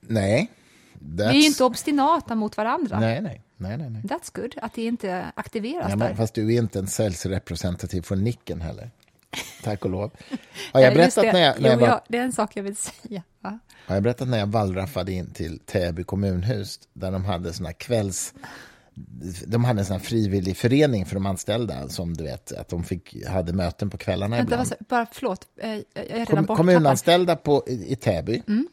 Nej. 0.00 0.50
Vi 0.98 1.22
är 1.22 1.32
ju 1.32 1.46
inte 1.46 1.64
obstinata 1.64 2.34
mot 2.34 2.56
varandra. 2.56 3.00
Nej, 3.00 3.20
nej. 3.20 3.42
Nej, 3.60 3.76
nej, 3.78 3.90
nej. 3.90 4.02
That's 4.02 4.30
good, 4.40 4.54
att 4.62 4.74
det 4.74 4.82
inte 4.84 5.32
aktiveras 5.34 5.88
där. 5.90 5.96
men, 5.96 6.16
fast 6.16 6.34
du 6.34 6.54
är 6.54 6.58
inte 6.58 6.78
en 6.78 6.86
säljrepresentativ 6.86 8.02
från 8.02 8.24
Nicken 8.24 8.60
heller. 8.60 8.90
Tack 9.62 9.84
och 9.84 9.90
lov. 9.90 10.10
Har 10.72 10.80
jag 10.80 10.94
berättat 10.94 11.24
det. 11.24 11.32
när 11.32 11.40
jag, 11.40 11.60
när 11.60 11.68
jag 11.68 11.74
jo, 11.76 11.80
var 11.80 11.88
ja, 11.88 12.04
det 12.08 12.18
är 12.18 12.22
en 12.22 12.32
sak 12.32 12.56
jag 12.56 12.62
vill 12.62 12.76
säga. 13.02 13.22
Va? 13.40 13.58
Har 13.86 13.94
jag 13.96 14.02
berättat 14.02 14.28
när 14.28 14.38
jag 14.38 14.46
wallraffade 14.46 15.12
in 15.12 15.30
till 15.32 15.58
Täby 15.58 16.04
kommunhus 16.04 16.80
där 16.92 17.10
de 17.12 17.24
hade 17.24 17.52
såna 17.52 17.72
kvälls... 17.72 18.34
De 19.46 19.64
hade 19.64 19.80
en 19.80 19.86
sån 19.86 20.00
frivillig 20.00 20.56
förening 20.56 21.06
för 21.06 21.14
de 21.14 21.26
anställda 21.26 21.88
som 21.88 22.14
du 22.16 22.24
vet, 22.24 22.52
att 22.52 22.68
de 22.68 22.84
fick, 22.84 23.26
hade 23.26 23.52
möten 23.52 23.90
på 23.90 23.98
kvällarna 23.98 24.36
Vänta, 24.36 24.52
ibland. 24.54 24.68
sa- 24.68 24.74
bara 24.88 25.06
förlåt, 25.12 25.46
eh, 25.60 25.70
jag 25.70 25.82
är 25.94 26.26
redan 26.26 26.46
Kom, 26.46 26.56
kommunanställda 26.56 27.36
på, 27.36 27.64
i, 27.66 27.92
i 27.92 27.96
Täby, 27.96 28.42
Mm. 28.48 28.68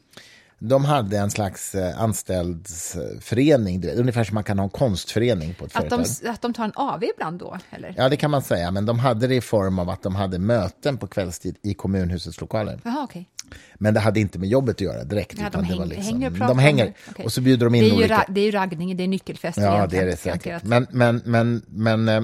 De 0.58 0.84
hade 0.84 1.18
en 1.18 1.30
slags 1.30 1.74
eh, 1.74 2.00
anställdsförening, 2.02 3.84
ungefär 3.90 4.24
som 4.24 4.34
man 4.34 4.44
kan 4.44 4.58
ha 4.58 4.64
en 4.64 4.70
konstförening 4.70 5.54
på 5.54 5.64
ett 5.64 5.76
Att 5.76 5.80
företag. 5.88 6.04
de, 6.22 6.28
att 6.30 6.42
de 6.42 6.54
tar 6.54 6.64
en 6.64 6.72
AV 6.74 7.04
ibland 7.04 7.38
då, 7.38 7.58
eller? 7.70 7.94
Ja, 7.96 8.08
det 8.08 8.16
kan 8.16 8.30
man 8.30 8.42
säga, 8.42 8.70
men 8.70 8.86
de 8.86 8.98
hade 8.98 9.26
det 9.26 9.34
i 9.34 9.40
form 9.40 9.78
av 9.78 9.90
att 9.90 10.02
de 10.02 10.14
hade 10.14 10.38
möten 10.38 10.98
på 10.98 11.06
kvällstid 11.06 11.56
i 11.62 11.74
kommunhusets 11.74 12.40
lokaler. 12.40 12.80
Jaha, 12.84 13.04
okej. 13.04 13.28
Men 13.74 13.94
det 13.94 14.00
hade 14.00 14.20
inte 14.20 14.38
med 14.38 14.48
jobbet 14.48 14.76
att 14.76 14.80
göra 14.80 15.04
direkt. 15.04 15.38
Ja, 15.38 15.50
de 15.52 15.68
det 15.68 15.74
var 15.74 15.84
häng- 15.84 15.88
liksom, 15.88 16.04
hänger 16.22 16.30
och 16.42 16.48
de 16.48 16.58
hänger. 16.58 16.94
Okej. 17.10 17.24
Och 17.24 17.32
så 17.32 17.40
bjuder 17.40 17.64
de 17.66 17.74
in 17.74 17.82
Det 17.84 17.88
är, 17.88 17.90
ju 17.90 17.96
olika... 17.96 18.14
ra- 18.16 18.24
det 18.32 18.40
är 18.40 18.44
ju 18.44 18.50
raggning, 18.50 18.96
det 18.96 19.02
är 19.04 19.08
nyckelfest 19.08 19.58
Ja, 19.58 19.86
det 19.86 19.98
är 19.98 20.06
det 20.06 20.16
säkert. 20.16 20.62
Men, 20.62 20.86
men, 20.90 21.22
men, 21.24 21.62
men 21.68 22.08
eh, 22.08 22.22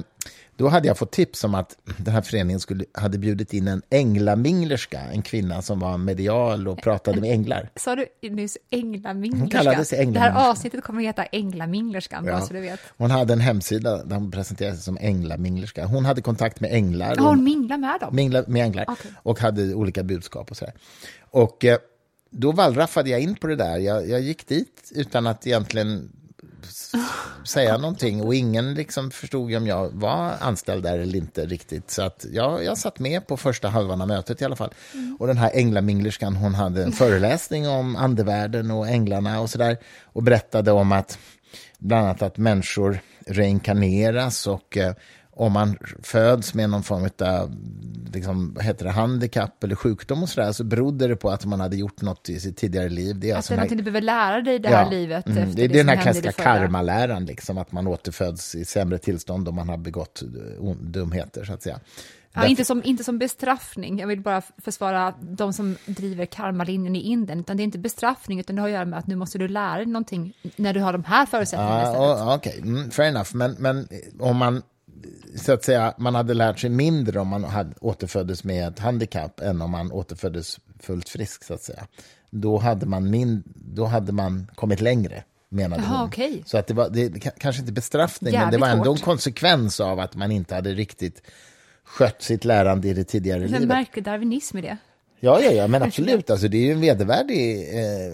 då 0.57 0.69
hade 0.69 0.89
jag 0.89 0.99
fått 0.99 1.13
tips 1.13 1.45
om 1.45 1.55
att 1.55 1.77
den 1.97 2.15
här 2.15 2.23
föreningen 2.23 2.61
skulle, 2.61 2.85
hade 2.95 3.19
bjudit 3.19 3.53
in 3.55 3.69
en 3.69 3.83
änglaminglerska, 3.91 5.01
en 5.01 5.23
kvinna 5.23 5.63
som 5.63 5.81
var 5.81 5.99
medial 5.99 6.69
och 6.69 6.83
pratade 6.83 7.21
med 7.21 7.31
änglar. 7.31 7.71
Sa 7.77 7.97
du 7.97 8.07
nyss 8.31 8.59
Hon 8.71 8.79
änglaminglerska? 8.81 9.59
kallade 9.59 9.85
sig 9.85 9.97
Det 9.99 10.03
änglaminglerska. 10.03 10.41
här 10.41 10.51
avsnittet 10.51 10.85
kommer 10.85 11.01
att 11.03 11.07
heta 11.09 11.25
Änglaminglerskan, 11.25 12.25
Ja. 12.25 12.41
så 12.41 12.53
du 12.53 12.61
vet. 12.61 12.81
Hon 12.99 13.11
hade 13.11 13.33
en 13.33 13.41
hemsida 13.41 14.05
där 14.05 14.17
hon 14.17 14.31
presenterade 14.31 14.75
sig 14.77 14.85
som 14.85 14.99
änglaminglerska. 15.01 15.87
Hon 15.87 16.05
hade 16.05 16.23
kontakt 16.23 16.61
med 16.61 16.73
änglar. 16.73 17.13
Och- 17.13 17.27
hon 17.27 17.45
minglat 17.45 17.81
med 17.81 18.01
dem? 18.01 18.17
mingla 18.17 18.45
med 18.47 18.65
änglar 18.65 18.85
Okej. 18.89 19.11
och 19.23 19.41
hade 19.41 19.75
olika 19.75 20.03
budskap 20.03 20.51
och 20.51 20.57
sådär. 20.57 20.75
Och 21.31 21.65
eh, 21.65 21.79
då 22.31 22.53
wallraffade 22.53 23.11
jag 23.11 23.21
in 23.21 23.35
på 23.35 23.47
det 23.47 23.57
där. 23.57 23.79
Jag, 23.79 24.09
jag 24.09 24.21
gick 24.21 24.49
dit 24.49 24.93
utan 24.95 25.27
att 25.27 25.47
egentligen 25.47 26.13
säga 27.45 27.79
någonting 27.79 28.23
och 28.23 28.35
ingen 28.35 28.75
liksom 28.75 29.11
förstod 29.11 29.55
om 29.55 29.67
jag 29.67 29.91
var 29.93 30.33
anställd 30.41 30.83
där 30.83 30.99
eller 30.99 31.19
inte 31.19 31.47
riktigt. 31.47 31.91
Så 31.91 32.03
att 32.03 32.27
jag, 32.33 32.65
jag 32.65 32.79
satt 32.79 32.99
med 32.99 33.27
på 33.27 33.37
första 33.37 33.69
halvan 33.69 34.01
av 34.01 34.09
mötet 34.09 34.43
i 34.43 34.45
alla 34.45 34.57
fall. 34.57 34.75
Och 35.19 35.27
den 35.27 35.39
här 35.39 35.51
änglaminglerskan 35.55 36.37
hon 36.37 36.55
hade 36.55 36.83
en 36.83 36.93
föreläsning 36.93 37.69
om 37.69 37.97
andevärlden 37.97 38.71
och 38.71 38.89
änglarna 38.89 39.41
och 39.41 39.51
sådär 39.51 39.79
och 40.05 40.23
berättade 40.23 40.73
om 40.73 40.93
att 40.93 41.19
bland 41.79 42.05
annat 42.05 42.23
att 42.23 42.37
människor 42.37 42.99
reinkarneras 43.27 44.47
och 44.47 44.77
eh, 44.77 44.95
om 45.37 45.53
man 45.53 45.77
föds 46.03 46.55
med 46.55 46.71
någon 46.71 46.83
form 46.83 47.09
av 47.21 47.53
liksom, 48.13 48.57
heter 48.61 48.85
det, 48.85 48.91
handikapp 48.91 49.65
eller 49.65 49.75
sjukdom 49.77 50.23
och 50.23 50.29
sådär 50.29 50.53
så 50.53 50.65
berodde 50.65 51.09
det 51.09 51.17
på 51.17 51.31
att 51.31 51.45
man 51.45 51.61
hade 51.61 51.77
gjort 51.77 52.03
något 52.03 52.29
i 52.29 52.41
sitt 52.41 52.57
tidigare 52.57 52.89
liv. 52.89 53.19
Det 53.19 53.31
är 53.31 53.33
Att 53.33 53.37
alltså 53.37 53.51
det 53.51 53.55
är 53.55 53.57
den 53.57 53.61
någonting 53.61 53.77
du 53.79 53.83
behöver 53.85 54.01
lära 54.01 54.41
dig 54.43 54.55
i 54.55 54.59
det 54.59 54.69
här 54.69 54.85
Ja, 54.85 54.91
livet 54.91 55.27
mm, 55.27 55.55
det 55.55 55.65
är 55.65 55.69
det, 55.69 55.75
den 55.75 55.81
som 55.81 55.89
här 55.89 55.97
det 55.97 56.03
klassiska 56.03 56.33
karmaläran, 56.33 57.25
liksom, 57.27 57.59
att 57.59 57.73
man 57.73 57.87
återföds 57.87 58.55
i 58.55 58.65
sämre 58.65 58.99
tillstånd 58.99 59.49
om 59.49 59.55
man 59.55 59.69
har 59.69 59.77
begått 59.77 60.23
eh, 60.23 60.71
dumheter, 60.81 61.45
så 61.45 61.53
att 61.53 61.63
säga. 61.63 61.81
Ja, 62.33 62.41
Därför- 62.41 62.51
inte, 62.51 62.65
som, 62.65 62.83
inte 62.85 63.05
som 63.05 63.19
bestraffning, 63.19 63.99
jag 63.99 64.07
vill 64.07 64.21
bara 64.21 64.43
försvara 64.65 65.15
de 65.21 65.53
som 65.53 65.77
driver 65.87 66.27
karmalinjen 66.27 66.97
i 66.97 67.01
Indien, 67.01 67.41
utan 67.41 67.57
det 67.57 67.63
är 67.63 67.65
inte 67.65 67.79
bestraffning, 67.79 68.41
utan 68.41 68.57
det 68.57 68.63
har 68.63 68.69
att 68.69 68.75
göra 68.75 68.85
med 68.85 68.99
att 68.99 69.07
nu 69.07 69.17
måste 69.17 69.39
du 69.39 69.49
lära 69.49 69.77
dig 69.77 69.87
någonting 69.87 70.33
när 70.57 70.75
du 70.75 70.81
har 70.81 70.93
de 70.93 71.05
här 71.05 71.27
förutsättningarna 71.27 71.99
o- 72.01 72.35
Okej, 72.35 72.59
mm, 72.63 72.91
fair 72.91 73.09
enough. 73.09 73.29
Men, 73.37 73.57
men 73.59 73.79
eh, 73.79 73.87
om 74.29 74.37
man 74.37 74.63
så 75.37 75.53
att 75.53 75.65
säga, 75.65 75.95
man 75.99 76.15
hade 76.15 76.35
lärt 76.35 76.59
sig 76.59 76.71
mindre 76.71 77.21
om 77.21 77.29
man 77.29 77.45
hade 77.45 77.75
återföddes 77.81 78.45
med 78.45 78.69
ett 78.69 78.79
handikapp 78.79 79.41
än 79.41 79.63
om 79.63 79.71
man 79.71 79.93
återföddes 79.93 80.59
fullt 80.81 81.09
frisk, 81.09 81.45
så 81.45 81.55
att 81.55 81.63
säga. 81.63 81.87
Då 82.31 82.59
hade 82.59 82.87
man, 82.87 83.11
min, 83.11 83.43
då 83.55 83.85
hade 83.85 84.13
man 84.13 84.51
kommit 84.55 84.81
längre, 84.81 85.25
menade 85.49 85.83
Jaha, 85.83 85.97
hon. 85.99 86.09
okej. 86.09 86.43
Så 86.47 86.59
att 86.59 86.67
det 86.67 86.75
var 86.75 86.89
det, 86.91 87.09
ka- 87.09 87.33
kanske 87.39 87.61
inte 87.61 87.73
bestraffning, 87.73 88.33
men 88.33 88.41
det 88.41 88.45
Jävligt 88.45 88.61
var 88.61 88.69
ändå 88.69 88.91
hårt. 88.91 88.99
en 88.99 89.05
konsekvens 89.05 89.81
av 89.81 90.01
att 90.01 90.17
man 90.17 90.33
inte 90.33 90.55
hade 90.55 90.73
riktigt 90.75 91.23
skött 91.85 92.23
sitt 92.23 92.45
lärande 92.45 92.89
i 92.89 92.93
det 92.95 93.05
tidigare 93.05 93.39
Det 93.39 93.45
är 93.45 93.47
en 93.47 93.53
livet. 93.53 93.69
märklig 93.69 94.05
darwinism 94.05 94.59
i 94.59 94.61
det. 94.63 94.77
Ja, 95.21 95.41
ja, 95.41 95.51
ja, 95.51 95.67
men 95.67 95.83
absolut. 95.83 96.31
Alltså, 96.31 96.49
det 96.49 96.57
är 96.57 96.63
ju 96.63 96.73
en 96.73 96.81
vedervärdig 96.81 97.61
eh, 97.79 98.13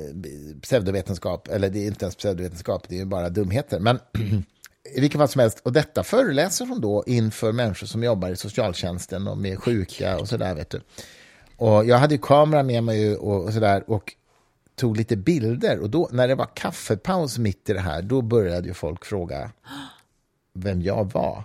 pseudovetenskap. 0.62 1.48
Eller 1.48 1.70
det 1.70 1.79
är 1.79 1.87
inte 1.87 2.05
ens 2.05 2.16
pseudovetenskap, 2.16 2.85
det 2.88 2.94
är 2.94 2.98
ju 2.98 3.05
bara 3.05 3.29
dumheter. 3.29 3.79
Men 3.81 3.98
i 4.94 5.00
vilket 5.00 5.18
fall 5.18 5.29
som 5.29 5.40
helst. 5.40 5.61
Och 5.62 5.72
detta 5.72 6.03
föreläser 6.03 6.66
hon 6.66 6.81
då 6.81 7.05
inför 7.07 7.53
människor 7.53 7.87
som 7.87 8.03
jobbar 8.03 8.31
i 8.31 8.37
socialtjänsten 8.37 9.29
och 9.29 9.38
med 9.38 9.59
sjuka 9.59 10.18
och 10.18 10.29
sådär, 10.29 10.55
vet 10.55 10.70
du. 10.70 10.81
Och 11.57 11.85
jag 11.85 11.98
hade 11.98 12.14
ju 12.14 12.20
kamera 12.20 12.62
med 12.62 12.85
mig 12.85 13.16
och, 13.16 13.44
och 13.44 13.53
sådär 13.53 13.85
och 13.90 14.14
tog 14.76 14.96
lite 14.96 15.16
bilder. 15.16 15.79
Och 15.79 15.90
då, 15.90 16.09
när 16.12 16.29
det 16.29 16.35
var 16.35 16.48
kaffepaus 16.55 17.38
mitt 17.38 17.70
i 17.70 17.72
det 17.72 17.81
här, 17.81 18.03
då 18.03 18.22
började 18.22 18.68
ju 18.68 18.74
folk 18.74 19.05
fråga 19.05 19.50
vem 20.53 20.83
jag 20.83 21.12
var. 21.12 21.44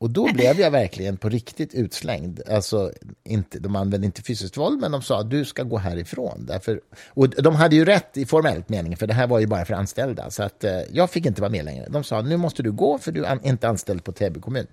Och 0.00 0.10
då 0.10 0.32
blev 0.32 0.60
jag 0.60 0.70
verkligen 0.70 1.16
på 1.16 1.28
riktigt 1.28 1.74
utslängd. 1.74 2.40
Alltså, 2.48 2.92
inte, 3.24 3.58
de 3.58 3.76
använde 3.76 4.06
inte 4.06 4.22
fysiskt 4.22 4.56
våld, 4.56 4.80
men 4.80 4.92
de 4.92 5.02
sa 5.02 5.20
att 5.20 5.30
du 5.30 5.44
ska 5.44 5.62
gå 5.62 5.78
härifrån. 5.78 6.46
Därför, 6.46 6.80
och 7.08 7.28
de 7.28 7.54
hade 7.54 7.76
ju 7.76 7.84
rätt 7.84 8.16
i 8.16 8.26
formellt 8.26 8.68
mening, 8.68 8.96
för 8.96 9.06
det 9.06 9.14
här 9.14 9.26
var 9.26 9.38
ju 9.38 9.46
bara 9.46 9.64
för 9.64 9.74
anställda. 9.74 10.30
Så 10.30 10.42
att, 10.42 10.64
eh, 10.64 10.80
jag 10.92 11.10
fick 11.10 11.26
inte 11.26 11.40
vara 11.40 11.50
med 11.50 11.64
längre. 11.64 11.86
De 11.90 12.04
sa 12.04 12.22
nu 12.22 12.36
måste 12.36 12.62
du 12.62 12.72
gå, 12.72 12.98
för 12.98 13.12
du 13.12 13.24
är 13.24 13.46
inte 13.46 13.68
anställd 13.68 14.04
på 14.04 14.12
Täby 14.12 14.40
kommun. 14.40 14.66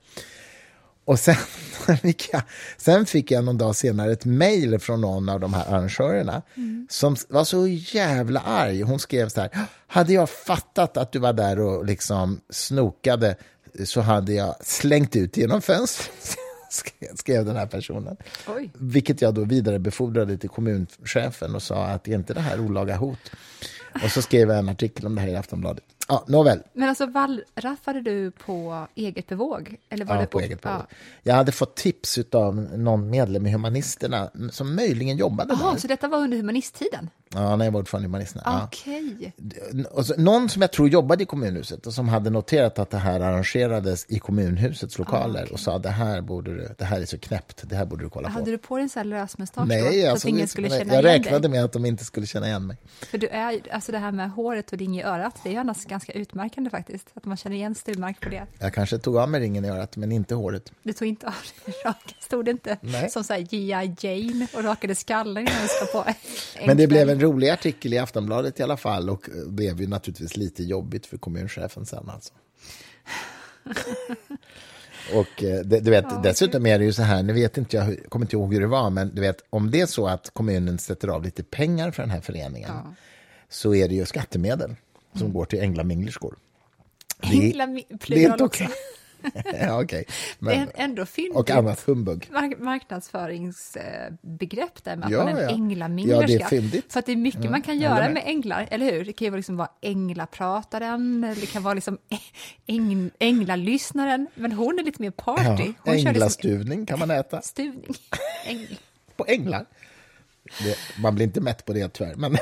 Och 1.06 1.20
sen 1.86 1.98
fick, 2.02 2.30
jag, 2.34 2.42
sen 2.78 3.06
fick 3.06 3.32
jag 3.32 3.44
någon 3.44 3.58
dag 3.58 3.76
senare 3.76 4.12
ett 4.12 4.26
mejl 4.26 4.80
från 4.80 5.02
någon 5.02 5.30
av 5.30 5.40
de 5.40 5.54
här 5.54 5.66
arrangörerna 5.74 6.42
som 6.90 7.16
var 7.30 7.44
så 7.44 7.68
jävla 7.68 8.40
arg. 8.40 8.82
Hon 8.82 9.00
skrev 9.00 9.30
så 9.30 9.42
här, 9.42 9.50
hade 9.88 10.14
jag 10.14 10.30
fattat 10.30 10.98
att 10.98 11.12
du 11.12 11.20
var 11.20 11.34
där 11.34 11.60
och 11.60 11.86
liksom 11.86 12.42
snokade 12.50 13.36
så 13.86 14.02
hade 14.02 14.34
jag 14.34 14.56
slängt 14.66 15.16
ut 15.16 15.38
genom 15.38 15.62
fönstret, 15.62 16.38
skrev- 17.16 17.46
den 17.46 17.56
här 17.56 17.66
personen. 17.68 18.18
Oj. 18.48 18.72
Vilket 18.74 19.22
jag 19.22 19.34
då 19.34 19.44
vidarebefordrade 19.44 20.38
till 20.38 20.50
kommunchefen 20.50 21.56
och 21.56 21.64
sa 21.64 21.86
att 21.86 22.08
är 22.08 22.12
inte 22.16 22.34
det 22.34 22.42
här 22.42 22.60
olaga 22.60 22.96
hot? 22.96 23.32
Och 24.04 24.12
så 24.12 24.22
skrev 24.22 24.50
jag 24.50 24.60
en 24.60 24.70
artikel 24.70 25.06
om 25.06 25.16
det 25.16 25.22
här 25.22 25.28
i 25.28 25.36
Aftonbladet. 25.36 25.84
Ja, 26.08 26.24
nåväl. 26.28 26.60
Men 26.74 26.90
alltså 26.90 27.06
wallraffade 27.06 28.02
du 28.02 28.32
på 28.32 28.88
eget 28.96 29.28
bevåg? 29.28 29.76
Eller 29.90 30.06
var 30.06 30.16
Ja, 30.16 30.22
det 30.22 30.28
på 30.28 30.40
eget 30.40 30.62
bevåg. 30.62 30.78
Ja. 30.80 30.86
Jag 31.24 31.36
hade 31.36 31.52
fått 31.52 31.76
tips 31.76 32.20
av 32.32 32.56
någon 32.56 33.10
medlem 33.10 33.46
i 33.48 33.52
Humanisterna 33.52 34.30
som 34.52 34.76
möjligen 34.76 35.18
jobbade 35.18 35.54
Jaha, 35.60 35.72
där. 35.72 35.80
så 35.80 35.88
detta 35.88 36.08
var 36.08 36.18
under 36.18 36.38
humanisttiden? 36.38 37.10
Ja, 37.34 37.56
när 37.56 37.66
jag 37.66 37.72
var 37.72 37.80
ordförande 37.80 38.06
i 38.06 38.08
Humanisterna. 38.08 38.44
Ja. 38.46 38.70
Och 39.92 40.06
så, 40.06 40.14
någon 40.18 40.50
som 40.50 40.62
jag 40.62 40.72
tror 40.72 40.90
jobbade 40.90 41.24
i 41.24 41.26
kommunhuset 41.26 41.88
och 41.88 41.94
som 41.94 42.08
hade 42.10 42.30
noterat 42.30 42.80
att 42.80 42.90
det 42.90 42.98
här 42.98 43.20
arrangerades 43.20 44.06
i 44.10 44.20
kommunhusets 44.20 44.98
lokaler 45.00 45.52
och 45.54 45.60
sa 45.60 45.78
det 45.80 45.90
här, 45.90 46.22
borde 46.22 46.56
du, 46.56 46.76
det 46.78 46.86
här 46.86 47.02
är 47.02 47.06
så 47.06 47.18
knäppt, 47.18 47.70
det 47.70 47.76
här 47.76 47.86
borde 47.86 48.04
du 48.06 48.10
kolla 48.10 48.28
på. 48.28 48.34
Hade 48.34 48.52
du 48.52 48.58
på 48.58 48.76
dig 48.76 48.84
en 48.84 48.90
sån 48.90 49.00
här 49.00 49.06
lösmustasch 49.06 49.64
då? 49.64 49.68
Nej, 49.68 49.92
så 49.92 49.98
jag, 49.98 50.14
att 50.14 50.22
såg 50.22 50.30
ingen 50.30 50.48
skulle 50.48 50.70
känna 50.70 50.80
jag 50.94 51.04
igen 51.04 51.04
räknade 51.04 51.40
dig? 51.40 51.52
med 51.52 51.64
att 51.64 51.72
de 51.74 51.86
inte 51.86 52.06
skulle 52.06 52.26
känna 52.28 52.48
igen 52.48 52.68
mig. 52.68 52.78
För 52.88 53.18
du 53.18 53.28
är, 53.28 53.62
alltså 53.72 53.92
det 53.92 53.98
här 53.98 54.12
med 54.12 54.32
håret 54.32 54.72
och 54.72 54.78
ring 54.78 55.00
i 55.00 55.04
örat, 55.04 55.40
det 55.44 55.50
är 55.50 55.54
ju 55.54 55.60
annars 55.60 55.86
ganska 55.86 55.97
utmärkande 56.08 56.70
faktiskt. 56.70 57.08
Att 57.14 57.26
man 57.26 57.38
känner 57.38 57.56
igen 57.56 57.76
Sturmark 57.76 58.22
på 58.22 58.30
det. 58.30 58.48
Jag 58.60 58.74
kanske 58.74 58.98
tog 58.98 59.18
av 59.18 59.30
mig 59.30 59.42
ringen 59.42 59.66
i 59.66 59.70
örat, 59.70 59.98
men 59.98 60.12
inte 60.12 60.36
håret. 60.36 60.72
Du 60.84 60.94
tog 60.94 61.08
inte 61.08 61.28
av 61.28 61.34
dig 61.66 61.76
raka, 61.86 62.14
stod 62.20 62.46
det 62.46 62.52
inte 62.52 62.78
Nej. 62.82 63.10
som 63.10 63.24
så 63.24 63.34
här 63.34 63.40
G.I. 63.40 63.96
Jane 64.00 64.48
och 64.54 64.64
rakade 64.64 64.96
skallen 64.96 65.44
innan 65.48 65.62
du 65.62 65.68
ska 65.68 65.86
på 65.86 66.10
en 66.10 66.68
Men 66.68 66.78
det 66.78 66.88
blev 66.88 67.10
en 67.10 67.22
rolig 67.22 67.50
artikel 67.50 67.94
i 67.94 67.98
Aftonbladet 67.98 68.60
i 68.60 68.64
alla 68.64 68.78
fall 68.78 69.10
och 69.10 69.30
blev 69.48 69.82
ju 69.82 69.88
naturligtvis 69.88 70.38
lite 70.38 70.64
jobbigt 70.64 71.06
för 71.06 71.18
kommunchefen 71.18 71.86
sen 71.86 72.10
alltså. 72.10 72.34
Och 75.14 75.44
eh, 75.44 75.60
du 75.60 75.92
vet, 75.92 76.24
dessutom 76.24 76.66
är 76.66 76.80
det 76.80 76.86
ju 76.86 76.94
så 76.94 77.02
här, 77.02 77.24
nu 77.24 77.34
vet 77.34 77.58
inte 77.58 77.78
jag, 77.78 77.98
kommer 78.10 78.26
inte 78.26 78.36
ihåg 78.36 78.54
hur 78.54 78.62
det 78.62 78.68
var, 78.68 78.90
men 78.90 79.16
du 79.16 79.22
vet, 79.22 79.44
om 79.50 79.72
det 79.72 79.82
är 79.82 79.86
så 79.86 80.08
att 80.08 80.30
kommunen 80.34 80.78
sätter 80.78 81.08
av 81.08 81.24
lite 81.24 81.44
pengar 81.44 81.92
för 81.92 82.04
den 82.04 82.10
här 82.10 82.22
föreningen, 82.22 82.72
så 83.50 83.76
är 83.76 83.88
det 83.88 83.96
ju 83.96 84.06
skattemedel 84.06 84.76
som 85.18 85.34
går 85.34 85.46
till 85.46 85.60
änglamingerskor. 85.60 86.36
Det, 87.22 87.28
Ängla, 87.28 87.66
det 88.08 88.26
är 88.26 88.32
inte 88.32 88.44
okej. 88.44 88.70
ja. 89.60 89.84
Det 89.90 89.98
är 89.98 90.06
Men, 90.40 90.68
ändå 90.76 91.06
fyndigt. 91.06 91.36
och 91.36 91.50
annat 91.52 91.80
humbug. 91.80 92.28
mark- 92.32 92.60
marknadsföringsbegrepp 92.60 94.84
där 94.84 94.96
med 94.96 95.06
att 95.06 95.12
Ja, 95.12 95.18
man 95.24 95.28
är 95.28 95.32
en 95.42 95.44
ja. 95.44 95.50
änglamingerska. 95.50 96.22
Ja, 96.22 96.28
det 96.28 96.36
är 96.44 96.48
fyndigt. 96.48 96.94
För 96.94 97.00
att 97.00 97.06
det 97.06 97.12
är 97.12 97.16
mycket 97.16 97.52
man 97.52 97.62
kan 97.62 97.80
göra 97.80 98.00
med. 98.04 98.14
med 98.14 98.24
änglar, 98.26 98.68
eller 98.72 98.92
hur? 98.92 99.06
Det 99.06 99.14
kan 99.14 99.26
ju 99.26 99.30
vara 99.30 99.38
liksom 99.38 99.58
vara 99.58 99.70
änglaprataren, 99.82 101.24
eller 101.24 101.42
det 101.42 101.46
kan 101.48 101.64
vara 101.64 101.74
liksom 101.74 101.98
äng, 102.68 103.10
änglalyssnaren, 103.20 104.28
men 104.36 104.52
hon 104.52 104.80
är 104.80 104.84
lite 104.84 105.02
mer 105.02 105.12
party. 105.12 105.74
Ja, 105.84 105.92
liksom 105.94 106.08
Änglastuvning 106.10 106.86
kan 106.86 107.00
man 107.00 107.12
äta 107.12 107.42
stuvning. 107.42 107.96
Ängl. 108.46 108.76
på 109.16 109.26
änglar. 109.28 109.66
Det, 110.64 110.78
man 111.02 111.16
blir 111.16 111.26
inte 111.26 111.42
mätt 111.42 111.66
på 111.66 111.74
det 111.74 111.90
tyvärr, 111.94 112.16
men 112.16 112.38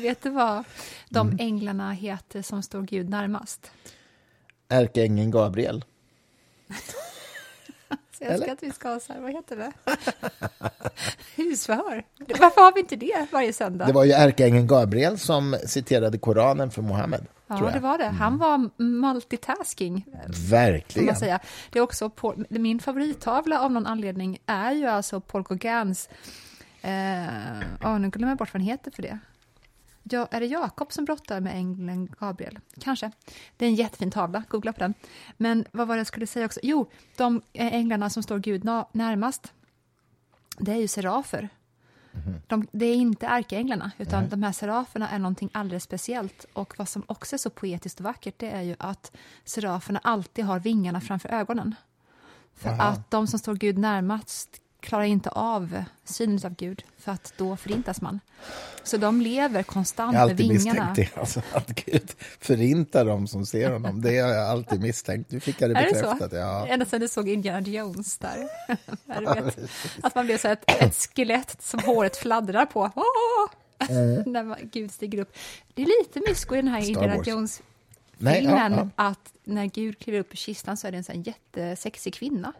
Vet 0.00 0.22
du 0.22 0.30
vad 0.30 0.64
de 1.08 1.26
Mm. 1.26 1.38
änglarna 1.40 1.92
heter 1.92 2.42
som 2.42 2.62
står 2.62 2.82
Gud 2.82 3.08
närmast? 3.10 3.70
ärkeängeln 4.68 5.30
Gabriel. 5.30 5.84
Så 8.18 8.24
jag 8.24 8.40
ska 8.42 8.52
att 8.52 8.62
vi 8.62 8.70
ska 8.72 8.88
ha 8.88 9.00
så 9.00 9.12
här, 9.12 9.20
vad 9.20 9.32
heter 9.32 9.56
det? 9.56 9.72
Husförhör. 11.36 12.04
Varför 12.40 12.60
har 12.64 12.74
vi 12.74 12.80
inte 12.80 12.96
det 12.96 13.26
varje 13.32 13.52
söndag? 13.52 13.86
Det 13.86 13.92
var 13.92 14.04
ju 14.04 14.12
ärkeängeln 14.12 14.66
Gabriel 14.66 15.18
som 15.18 15.56
citerade 15.66 16.18
Koranen 16.18 16.70
för 16.70 16.82
Mohammed. 16.82 17.26
ja. 17.46 17.58
Mm. 17.58 17.72
det 17.72 17.78
var 17.80 17.98
det. 17.98 18.04
Han 18.06 18.38
var 18.38 18.70
multitasking. 18.82 20.00
kan 20.02 20.32
Verkligen. 20.50 21.06
man 21.06 21.16
säga. 21.16 21.40
Det 21.70 21.78
är 21.78 21.82
också 21.82 22.10
Paul, 22.10 22.46
min 22.50 22.80
favorittavla 22.80 23.60
av 23.60 23.72
någon 23.72 23.86
anledning 23.86 24.38
är 24.46 24.72
ju 24.72 24.86
alltså 24.86 25.20
Paul 25.20 25.42
Gauguins, 25.42 26.08
eh, 26.82 26.90
oh, 27.84 27.98
nu 27.98 28.10
glömmer 28.10 28.28
jag 28.30 28.38
bort 28.38 28.54
vad 28.54 28.60
den 28.60 28.68
heter 28.68 28.90
för 28.90 29.02
det. 29.02 29.18
Ja, 30.02 30.28
är 30.30 30.40
det 30.40 30.46
Jakob 30.46 30.92
som 30.92 31.04
brottar 31.04 31.40
med 31.40 31.56
ängeln 31.56 32.08
Gabriel? 32.20 32.58
Kanske. 32.80 33.10
Det 33.56 33.64
är 33.64 33.68
en 33.68 33.74
jättefin 33.74 34.10
tavla, 34.10 34.42
googla 34.48 34.72
på 34.72 34.80
den. 34.80 34.94
Men 35.36 35.64
vad 35.72 35.88
var 35.88 35.94
det 35.94 36.00
jag 36.00 36.06
skulle 36.06 36.26
säga 36.26 36.46
också? 36.46 36.60
Jo, 36.62 36.90
de 37.16 37.42
eh, 37.52 37.74
änglarna 37.74 38.10
som 38.10 38.22
står 38.22 38.38
Gud 38.38 38.64
närmast, 38.92 39.52
det 40.58 40.72
är 40.72 40.76
ju 40.76 40.88
serafer. 40.88 41.48
De, 42.46 42.66
det 42.72 42.86
är 42.86 42.94
inte 42.94 43.26
ärkeänglarna, 43.26 43.90
utan 43.98 44.28
de 44.28 44.42
här 44.42 44.52
seraferna 44.52 45.08
är 45.08 45.18
någonting 45.18 45.50
alldeles 45.52 45.82
speciellt. 45.82 46.46
Och 46.52 46.78
vad 46.78 46.88
som 46.88 47.02
också 47.06 47.36
är 47.36 47.38
så 47.38 47.50
poetiskt 47.50 48.00
och 48.00 48.04
vackert, 48.04 48.34
det 48.38 48.50
är 48.50 48.62
ju 48.62 48.76
att 48.78 49.16
seraferna 49.44 50.00
alltid 50.02 50.44
har 50.44 50.60
vingarna 50.60 51.00
framför 51.00 51.28
ögonen. 51.28 51.74
För 52.54 52.70
Aha. 52.70 52.82
att 52.82 53.10
de 53.10 53.26
som 53.26 53.38
står 53.38 53.54
Gud 53.54 53.78
närmast 53.78 54.62
klarar 54.80 55.04
inte 55.04 55.30
av 55.30 55.84
synen 56.04 56.40
av 56.44 56.54
Gud, 56.54 56.82
för 56.98 57.12
att 57.12 57.32
då 57.36 57.56
förintas 57.56 58.00
man. 58.00 58.20
Så 58.82 58.96
de 58.96 59.20
lever 59.20 59.62
konstant 59.62 60.12
Jag 60.14 60.20
har 60.20 60.26
med 60.26 60.32
alltid 60.32 60.48
vingarna. 60.48 60.88
misstänkt 60.88 61.14
det, 61.14 61.20
alltså, 61.20 61.42
att 61.52 61.68
Gud 61.68 62.10
förintar 62.40 63.04
dem 63.04 63.26
som 63.28 63.46
ser 63.46 63.70
honom. 63.70 64.00
Det 64.02 64.18
har 64.18 64.28
jag 64.30 64.48
alltid 64.48 64.80
misstänkt. 64.80 65.30
Nu 65.30 65.40
fick 65.40 65.60
jag 65.60 65.70
det 65.70 65.76
Är 65.76 65.86
det 65.86 65.92
bekräftat. 65.92 66.30
så? 66.30 66.36
Ja. 66.36 66.66
Ända 66.66 66.86
sedan 66.86 67.00
du 67.00 67.08
såg 67.08 67.28
Indiana 67.28 67.60
Jones 67.60 68.18
där. 68.18 68.48
att 70.02 70.14
man 70.14 70.24
blir 70.26 70.38
så 70.38 70.48
ett, 70.48 70.70
ett 70.82 70.94
skelett 71.14 71.62
som 71.62 71.80
håret 71.80 72.16
fladdrar 72.16 72.66
på. 72.66 72.90
Åh! 72.94 73.50
När 74.26 74.42
man, 74.42 74.58
Gud 74.62 74.92
stiger 74.92 75.18
upp. 75.18 75.36
Det 75.74 75.82
är 75.82 75.86
lite 75.86 76.20
mysko 76.30 76.54
i 76.54 76.58
den 76.58 76.68
här 76.68 76.78
Mm. 76.80 76.88
Indiana 76.90 77.16
Wars. 77.16 77.26
Jones 77.26 77.62
Nej, 78.18 78.34
ja, 78.34 78.40
filmen 78.40 78.72
ja. 78.96 79.04
att 79.04 79.32
när 79.44 79.66
Gud 79.66 79.98
kliver 79.98 80.18
upp 80.18 80.32
ur 80.32 80.36
kistan 80.36 80.76
så 80.76 80.86
är 80.86 80.90
det 80.90 80.96
en 80.98 81.04
sån 81.04 81.22
jättesexig 81.22 82.14
kvinna. 82.14 82.52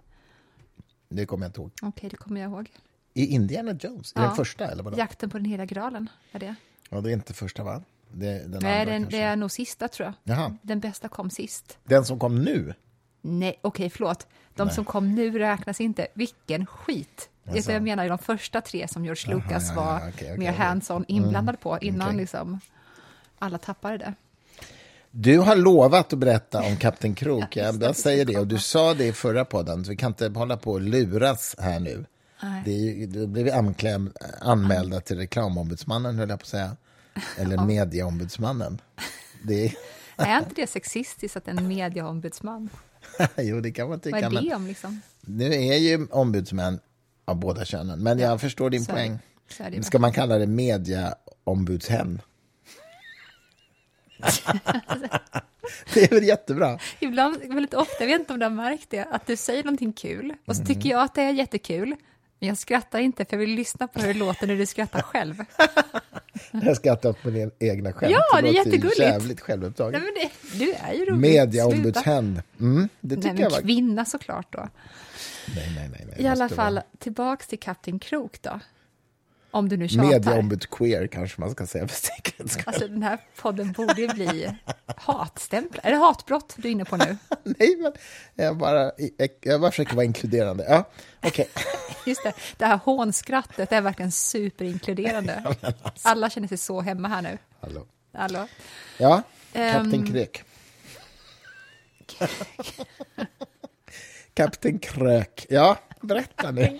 Det 1.10 1.26
kommer 1.26 1.44
jag 1.44 1.48
inte 1.48 1.60
ihåg. 1.60 1.70
Okej, 1.82 2.10
det 2.10 2.16
kommer 2.16 2.40
jag 2.40 2.50
ihåg. 2.50 2.70
I 3.14 3.26
Indiana 3.26 3.72
Jones? 3.80 4.12
Är 4.16 4.20
Ja. 4.20 4.26
den 4.26 4.36
första? 4.36 4.70
Eller 4.70 4.82
vadå? 4.82 4.98
Jakten 4.98 5.30
på 5.30 5.38
den 5.38 5.44
heliga 5.44 5.66
graalen, 5.66 6.10
är 6.32 6.38
det? 6.38 6.54
Ja, 6.90 7.00
det 7.00 7.10
är 7.10 7.12
inte 7.12 7.34
första, 7.34 7.64
va? 7.64 7.82
Det 8.12 8.26
är 8.28 8.48
den 8.48 8.62
Nej, 8.62 8.86
den, 8.86 9.06
det 9.10 9.20
är 9.20 9.36
nog 9.36 9.50
sista 9.50 9.88
tror 9.88 10.06
jag. 10.06 10.36
Jaha. 10.36 10.56
Den 10.62 10.80
bästa 10.80 11.08
kom 11.08 11.30
sist. 11.30 11.78
Den 11.84 12.04
som 12.04 12.18
kom 12.18 12.44
nu? 12.44 12.74
Nej, 13.20 13.58
okej, 13.62 13.90
förlåt. 13.90 14.26
De 14.54 14.64
Nej. 14.66 14.74
som 14.74 14.84
kom 14.84 15.14
nu 15.14 15.38
räknas 15.38 15.80
inte. 15.80 16.06
Vilken 16.14 16.66
skit! 16.66 17.28
Alltså. 17.46 17.68
du, 17.70 17.72
jag 17.74 17.82
menar 17.82 18.08
de 18.08 18.18
första 18.18 18.60
tre 18.60 18.88
som 18.88 19.04
George 19.04 19.34
Lucas 19.34 19.68
ja, 19.68 19.74
ja, 19.74 19.82
var 19.82 19.96
okej, 19.96 20.10
okej, 20.12 20.38
mer 20.38 20.52
hands-on 20.52 21.04
inblandad 21.08 21.60
på 21.60 21.78
innan 21.80 22.16
liksom 22.16 22.60
alla 23.38 23.58
tappade 23.58 23.98
det. 23.98 24.14
Du 25.10 25.38
har 25.38 25.56
lovat 25.56 26.12
att 26.12 26.18
berätta 26.18 26.62
om 26.62 26.76
Kapten 26.76 27.14
Krok. 27.14 27.56
Jag, 27.56 27.96
säger 27.96 28.24
det, 28.24 28.38
och 28.38 28.46
du 28.46 28.58
sa 28.58 28.94
det 28.94 29.06
i 29.06 29.12
förra 29.12 29.44
podden, 29.44 29.84
så 29.84 29.90
vi 29.90 29.96
kan 29.96 30.10
inte 30.10 30.28
hålla 30.28 30.56
på 30.56 30.72
och 30.72 30.80
luras 30.80 31.56
här 31.58 31.80
nu. 31.80 32.04
Det 32.64 33.02
är 33.02 33.06
då 33.06 33.26
blir 33.26 33.44
vi 33.44 33.50
ankläm, 33.50 34.12
anmälda 34.40 35.00
till 35.00 35.16
reklamombudsmannen, 35.16 36.18
höll 36.18 36.28
jag 36.28 36.38
på 36.38 36.42
att 36.42 36.48
säga. 36.48 36.76
Eller 37.38 37.64
medieombudsmannen. 37.64 38.80
Det 39.44 39.64
är, 39.64 39.74
Är 40.16 40.38
inte 40.38 40.54
det 40.54 40.66
sexistiskt 40.66 41.36
att 41.36 41.48
en 41.48 41.68
medieombudsman, 41.68 42.68
jo, 43.36 43.60
det 43.60 43.72
kan 43.72 43.84
man 43.88 43.90
vad 43.90 44.02
tycka. 44.02 44.18
är 44.18 44.30
Men 44.30 44.44
det 44.44 44.54
om 44.54 44.66
liksom? 44.66 45.00
nu 45.20 45.54
är 45.54 45.76
ju 45.76 46.06
ombudsmän 46.10 46.80
av 47.24 47.36
båda 47.36 47.64
könen, 47.64 48.02
men 48.02 48.18
jag 48.18 48.40
förstår 48.40 48.70
din 48.70 48.84
så 48.84 48.92
är 48.92 48.94
poäng. 48.94 49.18
Är. 49.58 49.82
Ska 49.82 49.98
man 49.98 50.12
kalla 50.12 50.38
det 50.38 50.46
medieombudshen? 50.46 52.20
det 55.94 56.02
är 56.04 56.14
väl 56.14 56.24
jättebra? 56.24 56.78
Ibland, 57.00 57.36
väldigt 57.42 57.74
ofta, 57.74 57.94
jag 58.00 58.06
vet 58.06 58.20
inte 58.20 58.32
om 58.32 58.38
du 58.38 58.44
har 58.46 58.50
märkt 58.50 58.90
det, 58.90 59.04
att 59.10 59.26
du 59.26 59.36
säger 59.36 59.64
någonting 59.64 59.92
kul 59.92 60.34
och 60.46 60.56
så 60.56 60.62
Mm. 60.62 60.74
tycker 60.74 60.88
jag 60.90 61.02
att 61.02 61.14
det 61.14 61.22
är 61.22 61.32
jättekul, 61.32 61.88
men 62.38 62.48
jag 62.48 62.58
skrattar 62.58 62.98
inte 62.98 63.24
för 63.24 63.32
jag 63.36 63.38
vill 63.40 63.50
lyssna 63.54 63.88
på 63.88 64.00
hur 64.00 64.08
det 64.14 64.18
låter 64.18 64.46
när 64.46 64.56
du 64.56 64.66
skrattar 64.66 65.02
själv. 65.02 65.34
Jag 66.52 66.76
skrattar 66.76 67.08
åt 67.08 67.24
mina 67.24 67.50
egna 67.58 67.92
skämt. 67.92 68.12
Ja, 68.32 68.40
det 68.40 68.48
är 68.48 68.52
jättegulligt. 68.52 68.98
jävligt 68.98 69.40
självupptaget. 69.40 70.02
Nej, 70.02 70.12
men 70.14 70.30
det, 70.50 70.58
du 70.64 70.72
är 70.72 70.92
ju 70.92 70.98
rolig. 71.04 71.06
Sluta. 71.06 71.16
Medieombudshen. 71.44 72.42
Mm, 72.60 72.88
det 73.00 73.16
tycker 73.16 73.32
Nej, 73.32 73.42
jag 73.42 73.50
var... 73.50 73.60
kvinna 73.60 74.04
såklart 74.04 74.52
då. 74.52 74.68
Nej, 75.56 75.72
nej, 75.76 75.88
nej. 75.92 76.06
nej. 76.08 76.22
I 76.22 76.26
alla 76.26 76.48
fall, 76.48 76.80
tillbaks 76.98 77.46
till 77.46 77.58
Kapten 77.58 77.98
Krok 77.98 78.42
då. 78.42 78.60
Om 79.50 79.68
du 79.68 79.76
nu 79.76 79.88
tjatar. 79.88 80.04
Medieombudsqueer 80.10 81.06
kanske 81.06 81.40
man 81.40 81.50
ska 81.50 81.66
säga 81.66 81.88
för 81.88 81.96
säkerhets 81.96 82.52
skull. 82.52 82.64
Alltså 82.66 82.88
den 82.88 83.02
här 83.02 83.18
podden 83.36 83.72
borde 83.72 84.00
ju 84.00 84.08
bli 84.08 84.56
hatstämplad. 84.96 85.84
Är 85.86 85.90
det 85.90 85.96
hatbrott 85.96 86.54
du 86.56 86.68
är 86.68 86.72
inne 86.72 86.84
på 86.84 86.96
nu? 86.96 87.16
Nej, 87.44 87.76
men 87.78 87.92
jag 88.34 88.56
bara, 88.56 88.92
jag 89.40 89.60
bara 89.60 89.70
försöker 89.70 89.94
vara 89.94 90.04
inkluderande. 90.04 90.64
Ja, 90.68 90.84
okej. 91.22 91.48
Just 92.06 92.22
det, 92.22 92.32
det 92.56 92.66
här 92.66 92.76
hånskrattet 92.84 93.72
är 93.72 93.80
verkligen 93.80 94.12
superinkluderande. 94.12 95.54
Alla 96.02 96.30
känner 96.30 96.48
sig 96.48 96.58
så 96.58 96.80
hemma 96.80 97.08
här 97.08 97.22
nu. 97.22 97.38
Hallå. 97.60 97.86
Hallå? 98.12 98.46
Ja, 98.98 99.22
Kapten 99.52 99.94
Ehm. 99.94 100.06
Krök. 100.06 100.44
Kapten 104.34 104.78
Krök. 104.78 105.46
Ja, 105.48 105.78
berätta 106.00 106.50
nu. 106.50 106.78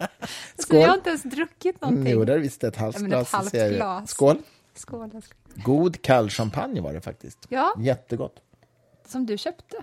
Alltså, 0.56 0.76
jag 0.76 0.88
har 0.88 0.94
inte 0.94 1.08
ens 1.08 1.22
druckit 1.22 1.80
någonting. 1.80 2.12
Jo, 2.12 2.24
där 2.24 2.38
visst 2.38 2.64
ett 2.64 2.76
halvt 2.76 2.96
glas. 2.96 3.28
ett 3.28 3.32
halvt 3.34 3.52
glas. 3.76 4.10
Skål. 4.10 4.38
Skål, 4.74 5.10
älskling. 5.14 5.64
God 5.64 6.02
kall 6.02 6.30
champagne 6.30 6.80
var 6.80 6.92
det 6.92 7.00
faktiskt. 7.00 7.38
Ja, 7.48 7.74
Jättegott. 7.78 8.36
som 9.06 9.26
du 9.26 9.38
köpte. 9.38 9.76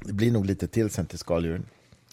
Det 0.00 0.12
blir 0.12 0.32
nog 0.32 0.46
lite 0.46 0.66
till 0.66 0.90
sen 0.90 1.06
till 1.06 1.18
skaldjuren. 1.18 1.66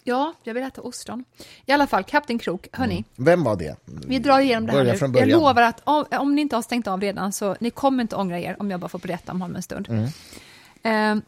Ja, 0.04 0.34
jag 0.42 0.54
vill 0.54 0.62
äta 0.62 0.80
ostron. 0.80 1.24
I 1.66 1.72
alla 1.72 1.86
fall, 1.86 2.04
Kapten 2.04 2.38
Krok, 2.38 2.68
hörni. 2.72 3.04
Vem 3.16 3.44
var 3.44 3.56
det? 3.56 3.76
Vi 3.84 4.18
drar 4.18 4.40
igenom 4.40 4.66
det 4.66 4.72
här 4.72 5.08
Börja 5.08 5.26
nu. 5.26 5.32
Jag 5.32 5.40
lovar 5.40 5.62
att 5.62 5.80
om, 5.84 6.04
om 6.10 6.34
ni 6.34 6.40
inte 6.40 6.56
har 6.56 6.62
stängt 6.62 6.86
av 6.86 7.00
redan 7.00 7.32
så 7.32 7.56
ni 7.60 7.70
kommer 7.70 8.02
inte 8.02 8.16
ångra 8.16 8.40
er 8.40 8.56
om 8.58 8.70
jag 8.70 8.80
bara 8.80 8.88
får 8.88 8.98
berätta 8.98 9.32
om 9.32 9.40
honom 9.40 9.56
en 9.56 9.62
stund. 9.62 9.88
Mm. 9.90 11.18
Eh, 11.18 11.24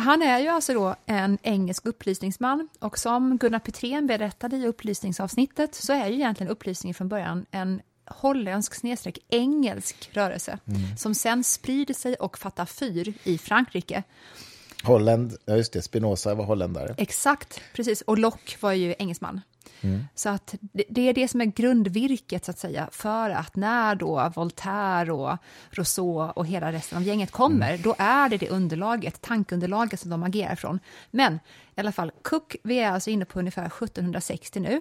han 0.00 0.22
är 0.22 0.38
ju 0.38 0.48
alltså 0.48 0.74
då 0.74 0.94
en 1.06 1.38
engelsk 1.42 1.86
upplysningsman 1.86 2.68
och 2.78 2.98
som 2.98 3.38
Gunnar 3.38 3.58
Petrén 3.58 4.06
berättade 4.06 4.56
i 4.56 4.66
upplysningsavsnittet 4.66 5.74
så 5.74 5.92
är 5.92 6.06
ju 6.08 6.14
egentligen 6.14 6.52
upplysningen 6.52 6.94
från 6.94 7.08
början 7.08 7.46
en 7.50 7.80
holländsk 8.06 8.74
snedstreck 8.74 9.18
engelsk 9.28 10.10
rörelse 10.12 10.58
Mm. 10.66 10.96
som 10.96 11.14
sen 11.14 11.44
sprider 11.44 11.94
sig 11.94 12.14
och 12.14 12.38
fattar 12.38 12.66
fyr 12.66 13.14
i 13.24 13.38
Frankrike. 13.38 14.02
Holland, 14.84 15.36
ja 15.44 15.56
just 15.56 15.72
det, 15.72 15.82
Spinoza 15.82 16.34
var 16.34 16.44
holländare. 16.44 16.94
Exakt, 16.98 17.60
precis. 17.74 18.00
Och 18.02 18.18
Locke 18.18 18.56
var 18.60 18.72
ju 18.72 18.94
engelsman. 18.98 19.40
Så 20.14 20.28
att 20.28 20.54
det, 20.60 20.84
det 20.88 21.08
är 21.08 21.14
det 21.14 21.28
som 21.28 21.40
är 21.40 21.44
grundvirket 21.44 22.44
så 22.44 22.50
att 22.50 22.58
säga 22.58 22.88
för 22.92 23.30
att 23.30 23.56
när 23.56 23.94
då 23.94 24.32
Voltaire 24.34 25.12
och 25.12 25.36
Rousseau 25.70 26.32
och 26.36 26.46
hela 26.46 26.72
resten 26.72 26.98
av 26.98 27.04
gänget 27.04 27.30
kommer, 27.30 27.78
då 27.78 27.94
är 27.98 28.28
det 28.28 28.36
det 28.36 28.48
underlaget, 28.48 29.20
tankeunderlaget 29.20 30.00
som 30.00 30.10
de 30.10 30.22
agerar 30.22 30.54
från. 30.54 30.78
Men 31.10 31.34
i 31.76 31.80
alla 31.80 31.92
fall, 31.92 32.12
Cook, 32.22 32.56
vi 32.62 32.78
är 32.78 32.90
alltså 32.90 33.10
inne 33.10 33.24
på 33.24 33.38
ungefär 33.38 33.66
1760 33.66 34.60
nu. 34.60 34.80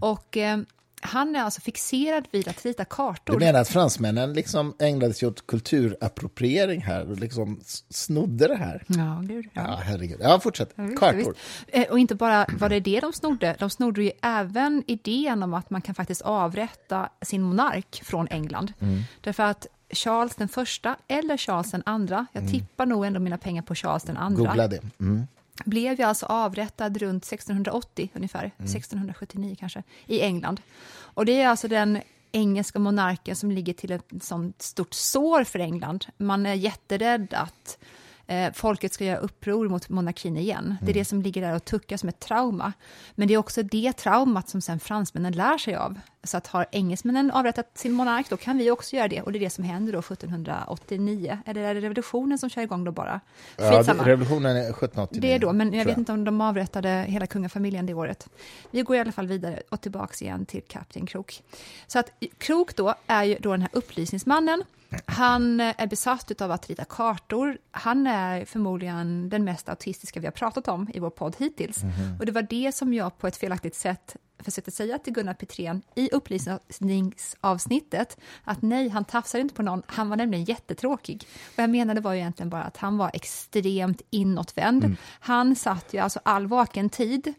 Och 0.00 0.36
eh, 0.36 0.58
han 1.04 1.36
är 1.36 1.40
alltså 1.42 1.60
fixerad 1.60 2.28
vid 2.30 2.48
att 2.48 2.64
rita 2.64 2.84
kartor. 2.84 3.32
Du 3.38 3.44
menar 3.44 3.60
att 3.60 3.68
fransmännen 3.68 4.32
liksom 4.32 4.74
ägnade 4.78 5.14
sig 5.14 5.28
åt 5.28 5.46
kulturappropriering 5.46 6.80
här 6.80 7.10
och 7.10 7.16
liksom 7.18 7.60
snodde 7.90 8.48
det 8.48 8.54
här? 8.56 8.84
Ja, 8.86 9.20
gud. 9.22 9.46
Ja. 9.52 9.62
Ja, 9.66 9.80
herregud. 9.84 10.18
Ja, 10.22 10.40
fortsätt. 10.40 10.72
Ja, 10.74 10.82
visst, 10.84 10.98
Kartor. 11.00 11.16
visst. 11.18 11.38
Eh, 11.68 11.82
Och 11.90 11.98
inte 11.98 12.14
bara 12.14 12.46
var 12.58 12.68
det 12.68 12.80
det 12.80 13.00
de 13.00 13.12
snodde, 13.12 13.56
de 13.58 13.70
snodde 13.70 14.02
ju 14.02 14.10
även 14.22 14.84
idén 14.86 15.42
om 15.42 15.54
att 15.54 15.70
man 15.70 15.80
kan 15.82 15.94
faktiskt 15.94 16.22
avrätta 16.22 17.08
sin 17.22 17.42
monark 17.42 18.00
från 18.04 18.28
England. 18.28 18.72
Mm. 18.80 19.02
Därför 19.20 19.42
att 19.42 19.66
Charles 19.90 20.34
den 20.36 20.48
första 20.48 20.96
eller 21.08 21.36
Charles 21.36 21.70
den 21.70 21.82
andra, 21.86 22.26
jag 22.32 22.48
tippar 22.50 22.86
nog 22.86 23.04
ändå 23.06 23.20
mina 23.20 23.38
pengar 23.38 23.62
på 23.62 23.74
Charles 23.74 24.02
den 24.02 24.16
andra, 24.16 24.40
Mm. 24.40 24.46
Googla 24.46 24.68
det. 24.68 24.80
Mm. 25.00 25.26
Blev 25.64 25.98
ju 25.98 26.04
alltså 26.04 26.26
avrättad 26.26 26.96
runt 26.96 27.24
1680 27.24 28.10
ungefär, 28.14 28.44
1679 28.44 29.56
kanske, 29.60 29.82
i 30.06 30.20
England. 30.20 30.60
Och 30.96 31.26
det 31.26 31.40
är 31.40 31.48
alltså 31.48 31.68
den 31.68 32.00
engelska 32.32 32.78
monarken 32.78 33.36
som 33.36 33.50
ligger 33.50 33.72
till 33.72 33.92
ett 33.92 34.12
sånt 34.20 34.62
stort 34.62 34.94
sår 34.94 35.44
för 35.44 35.58
England. 35.58 36.06
Man 36.16 36.46
är 36.46 36.54
jätterädd 36.54 37.34
att 37.34 37.78
eh, 38.26 38.52
folket 38.52 38.92
ska 38.92 39.04
göra 39.04 39.18
uppror 39.18 39.68
mot 39.68 39.88
monarkin 39.88 40.36
igen. 40.36 40.76
Det 40.82 40.90
är 40.90 40.94
det 40.94 41.04
som 41.04 41.22
ligger 41.22 41.40
där 41.40 41.54
och 41.54 41.64
tuckar 41.64 41.96
som 41.96 42.08
ett 42.08 42.20
trauma. 42.20 42.72
Men 43.14 43.28
det 43.28 43.34
är 43.34 43.38
också 43.38 43.62
det 43.62 43.92
traumat 43.92 44.48
som 44.48 44.60
sen 44.60 44.80
fransmännen 44.80 45.32
lär 45.32 45.58
sig 45.58 45.74
av. 45.74 46.00
Så 46.22 46.36
att 46.36 46.46
har 46.46 46.66
engelsmännen 46.70 47.30
avrättat 47.30 47.78
sin 47.78 47.92
monark, 47.92 48.30
då 48.30 48.36
kan 48.36 48.58
vi 48.58 48.70
också 48.70 48.96
göra 48.96 49.08
det. 49.08 49.22
Och 49.22 49.32
det 49.32 49.38
är 49.38 49.40
det 49.40 49.50
som 49.50 49.64
händer 49.64 49.92
då 49.92 49.98
1789. 49.98 51.38
Eller 51.46 51.62
är 51.62 51.74
det 51.74 51.80
revolutionen 51.80 52.38
som 52.38 52.50
kör 52.50 52.62
igång 52.62 52.84
då 52.84 52.92
bara? 52.92 53.20
Ja, 53.56 53.82
revolutionen 53.82 54.56
är 54.56 54.60
1789. 54.60 55.20
Det 55.20 55.32
är 55.32 55.38
då, 55.38 55.52
men 55.52 55.72
jag 55.72 55.84
vet 55.84 55.98
inte 55.98 56.12
om 56.12 56.24
de 56.24 56.40
avrättade 56.40 56.88
hela 57.08 57.26
kungafamiljen 57.26 57.86
det 57.86 57.94
året. 57.94 58.28
Vi 58.70 58.82
går 58.82 58.96
i 58.96 59.00
alla 59.00 59.12
fall 59.12 59.26
vidare 59.26 59.62
och 59.70 59.80
tillbaks 59.80 60.22
igen 60.22 60.46
till 60.46 60.62
Kapten 60.68 61.06
Krok. 61.06 61.42
Så 61.86 61.98
att 61.98 62.10
Krok 62.38 62.76
då 62.76 62.94
är 63.06 63.24
ju 63.24 63.36
då 63.40 63.50
den 63.50 63.60
här 63.60 63.70
upplysningsmannen. 63.72 64.64
Han 65.06 65.60
är 65.60 65.86
besatt 65.86 66.40
av 66.40 66.50
att 66.50 66.68
rita 66.68 66.84
kartor. 66.84 67.58
Han 67.70 68.06
är 68.06 68.44
förmodligen 68.44 69.28
den 69.28 69.44
mest 69.44 69.68
autistiska 69.68 70.20
vi 70.20 70.26
har 70.26 70.32
pratat 70.32 70.68
om 70.68 70.88
i 70.94 70.98
vår 70.98 71.10
podd 71.10 71.36
hittills. 71.38 71.82
Och 72.18 72.26
det 72.26 72.32
var 72.32 72.42
det 72.42 72.74
som 72.74 72.94
jag 72.94 73.18
på 73.18 73.26
ett 73.26 73.36
felaktigt 73.36 73.74
sätt 73.74 74.16
försökte 74.38 74.70
säga 74.70 74.98
till 74.98 75.12
Gunnar 75.12 75.34
Petrén 75.34 75.82
i 75.94 76.10
upplysningsavsnittet 76.10 78.16
att 78.44 78.62
nej, 78.62 78.88
han 78.88 79.04
tafsade 79.04 79.42
inte 79.42 79.54
på 79.54 79.62
någon, 79.62 79.82
han 79.86 80.08
var 80.08 80.16
nämligen 80.16 80.44
jättetråkig. 80.44 81.26
Vad 81.56 81.62
jag 81.62 81.70
menade 81.70 82.00
var 82.00 82.12
ju 82.12 82.18
egentligen 82.18 82.50
bara 82.50 82.62
att 82.62 82.76
han 82.76 82.98
var 82.98 83.10
extremt 83.14 84.02
inåtvänd. 84.10 84.96
Han 85.20 85.56
satt 85.56 85.94
ju 85.94 85.98
alltså 85.98 86.20
all 86.22 86.46
vaken 86.46 86.90
tid 86.90 87.34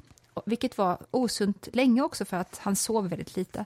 vilket 0.46 0.78
var 0.78 0.98
osunt 1.12 1.68
länge 1.74 2.02
också 2.02 2.26
för 2.26 2.38
att 2.38 2.58
han 2.58 2.76
sov 2.76 3.10
väldigt 3.10 3.36
lite. 3.36 3.66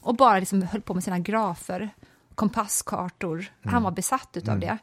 Och 0.00 0.14
bara 0.14 0.38
liksom 0.38 0.62
höll 0.62 0.80
på 0.80 0.94
med 0.94 1.04
sina 1.04 1.18
grafer, 1.18 1.90
kompasskartor. 2.36 3.52
Han 3.64 3.82
var 3.82 3.90
besatt 3.90 4.36
utav 4.36 4.60
det. 4.60 4.78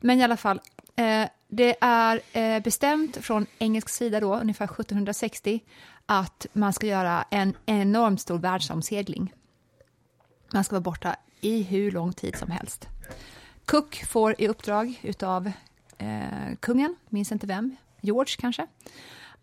Men 0.00 0.20
i 0.20 0.24
alla 0.24 0.36
fall, 0.36 0.60
eh, 0.96 1.28
det 1.48 1.76
är 1.80 2.20
eh, 2.32 2.62
bestämt 2.62 3.16
från 3.16 3.46
engelsk 3.58 3.88
sida 3.88 4.20
då, 4.20 4.36
ungefär 4.36 4.64
1760, 4.64 5.60
att 6.06 6.46
man 6.52 6.72
ska 6.72 6.86
göra 6.86 7.24
en 7.30 7.56
enormt 7.66 8.20
stor 8.20 8.38
världsomsegling. 8.38 9.34
Man 10.52 10.64
ska 10.64 10.74
vara 10.74 10.80
borta 10.80 11.16
i 11.40 11.62
hur 11.62 11.90
lång 11.90 12.12
tid 12.12 12.36
som 12.36 12.50
helst. 12.50 12.88
Cook 13.64 14.04
får 14.08 14.34
i 14.38 14.48
uppdrag 14.48 15.00
utav 15.02 15.52
eh, 15.98 16.56
kungen, 16.60 16.96
minns 17.08 17.32
inte 17.32 17.46
vem, 17.46 17.76
George 18.00 18.36
kanske, 18.38 18.66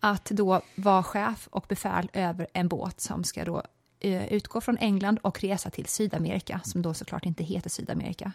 att 0.00 0.24
då 0.24 0.60
vara 0.74 1.02
chef 1.02 1.48
och 1.50 1.64
befäl 1.68 2.10
över 2.12 2.46
en 2.52 2.68
båt 2.68 3.00
som 3.00 3.24
ska 3.24 3.44
då 3.44 3.62
Eh, 4.00 4.32
utgå 4.32 4.60
från 4.60 4.78
England 4.78 5.18
och 5.22 5.40
resa 5.40 5.70
till 5.70 5.86
Sydamerika, 5.86 6.60
som 6.64 6.82
då 6.82 6.94
såklart 6.94 7.26
inte 7.26 7.44
heter 7.44 7.70
Sydamerika. 7.70 8.32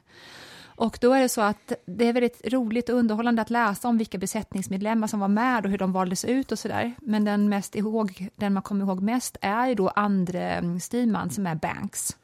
Och 0.75 0.97
då 1.01 1.13
är 1.13 1.21
det 1.21 1.29
så 1.29 1.41
att 1.41 1.73
det 1.85 2.05
är 2.05 2.13
väldigt 2.13 2.53
roligt 2.53 2.89
och 2.89 2.95
underhållande 2.95 3.41
att 3.41 3.49
läsa 3.49 3.87
om 3.87 3.97
vilka 3.97 4.17
besättningsmedlemmar 4.17 5.07
som 5.07 5.19
var 5.19 5.27
med 5.27 5.65
och 5.65 5.71
hur 5.71 5.77
de 5.77 5.93
valdes 5.93 6.25
ut 6.25 6.51
och 6.51 6.59
sådär. 6.59 6.93
Men 6.99 7.25
den, 7.25 7.49
mest 7.49 7.75
ihåg, 7.75 8.29
den 8.35 8.53
man 8.53 8.63
kommer 8.63 8.85
ihåg 8.85 9.01
mest 9.01 9.37
är 9.41 9.67
ju 9.67 9.75
då 9.75 9.89
andre 9.89 10.79
styrman 10.79 11.29
som 11.29 11.47
är 11.47 11.55
Banks 11.55 12.17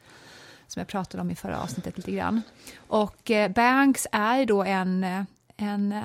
som 0.68 0.80
jag 0.80 0.88
pratade 0.88 1.22
om 1.22 1.32
i 1.32 1.36
förra 1.36 1.62
avsnittet 1.62 1.98
lite 1.98 2.12
grann. 2.12 2.42
Och 2.88 3.32
eh, 3.32 3.52
Banks 3.52 4.08
är 4.12 4.38
ju 4.38 4.46
då 4.46 4.64
en, 4.64 5.26
en 5.58 6.02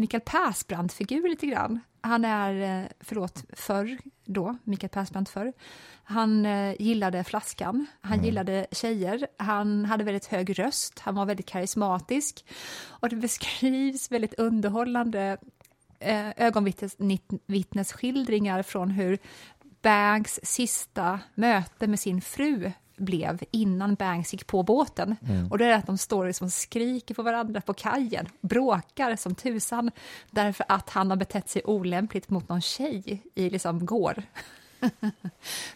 Mikael 0.00 0.20
Persbrandt-figur 0.20 1.28
lite 1.28 1.46
grann. 1.46 1.80
Han 2.00 2.24
är, 2.24 2.82
eh, 2.82 2.86
förlåt, 3.00 3.44
förr 3.52 3.98
då, 4.24 4.56
Mikael 4.64 4.90
Persbrandt 4.90 5.30
förr. 5.30 5.52
Han 6.04 6.46
eh, 6.46 6.82
gillade 6.82 7.24
flaskan, 7.24 7.86
han 8.00 8.24
gillade 8.24 8.66
tjejer, 8.72 9.26
han 9.36 9.84
hade 9.84 10.04
väldigt 10.04 10.26
hög 10.26 10.58
röst, 10.58 10.98
han 10.98 11.14
var 11.14 11.26
väldigt 11.26 11.46
karismatisk. 11.46 12.44
Och 12.86 13.08
det 13.08 13.16
beskrivs 13.16 14.12
väldigt 14.12 14.34
underhållande 14.34 15.36
eh, 15.98 16.28
ögonvittnesskildringar 16.36 18.62
från 18.62 18.90
hur 18.90 19.18
Banks 19.82 20.40
sista 20.42 21.20
möte 21.34 21.86
med 21.86 22.00
sin 22.00 22.20
fru 22.20 22.72
blev 23.00 23.40
innan 23.50 23.94
Banks 23.94 24.32
gick 24.32 24.46
på 24.46 24.62
båten. 24.62 25.16
Och 25.50 25.58
det 25.58 25.66
är 25.66 25.78
att 25.78 25.86
de 25.86 25.98
står 25.98 26.26
liksom 26.26 26.50
skriker 26.50 27.14
på 27.14 27.22
varandra 27.22 27.60
på 27.60 27.74
kajen, 27.74 28.26
bråkar 28.40 29.16
som 29.16 29.34
tusan 29.34 29.90
därför 30.30 30.64
att 30.68 30.90
han 30.90 31.10
har 31.10 31.16
betett 31.16 31.48
sig 31.48 31.62
olämpligt 31.64 32.30
mot 32.30 32.48
någon 32.48 32.60
tjej 32.60 33.22
i 33.34 33.50
liksom 33.50 33.86
går. 33.86 34.22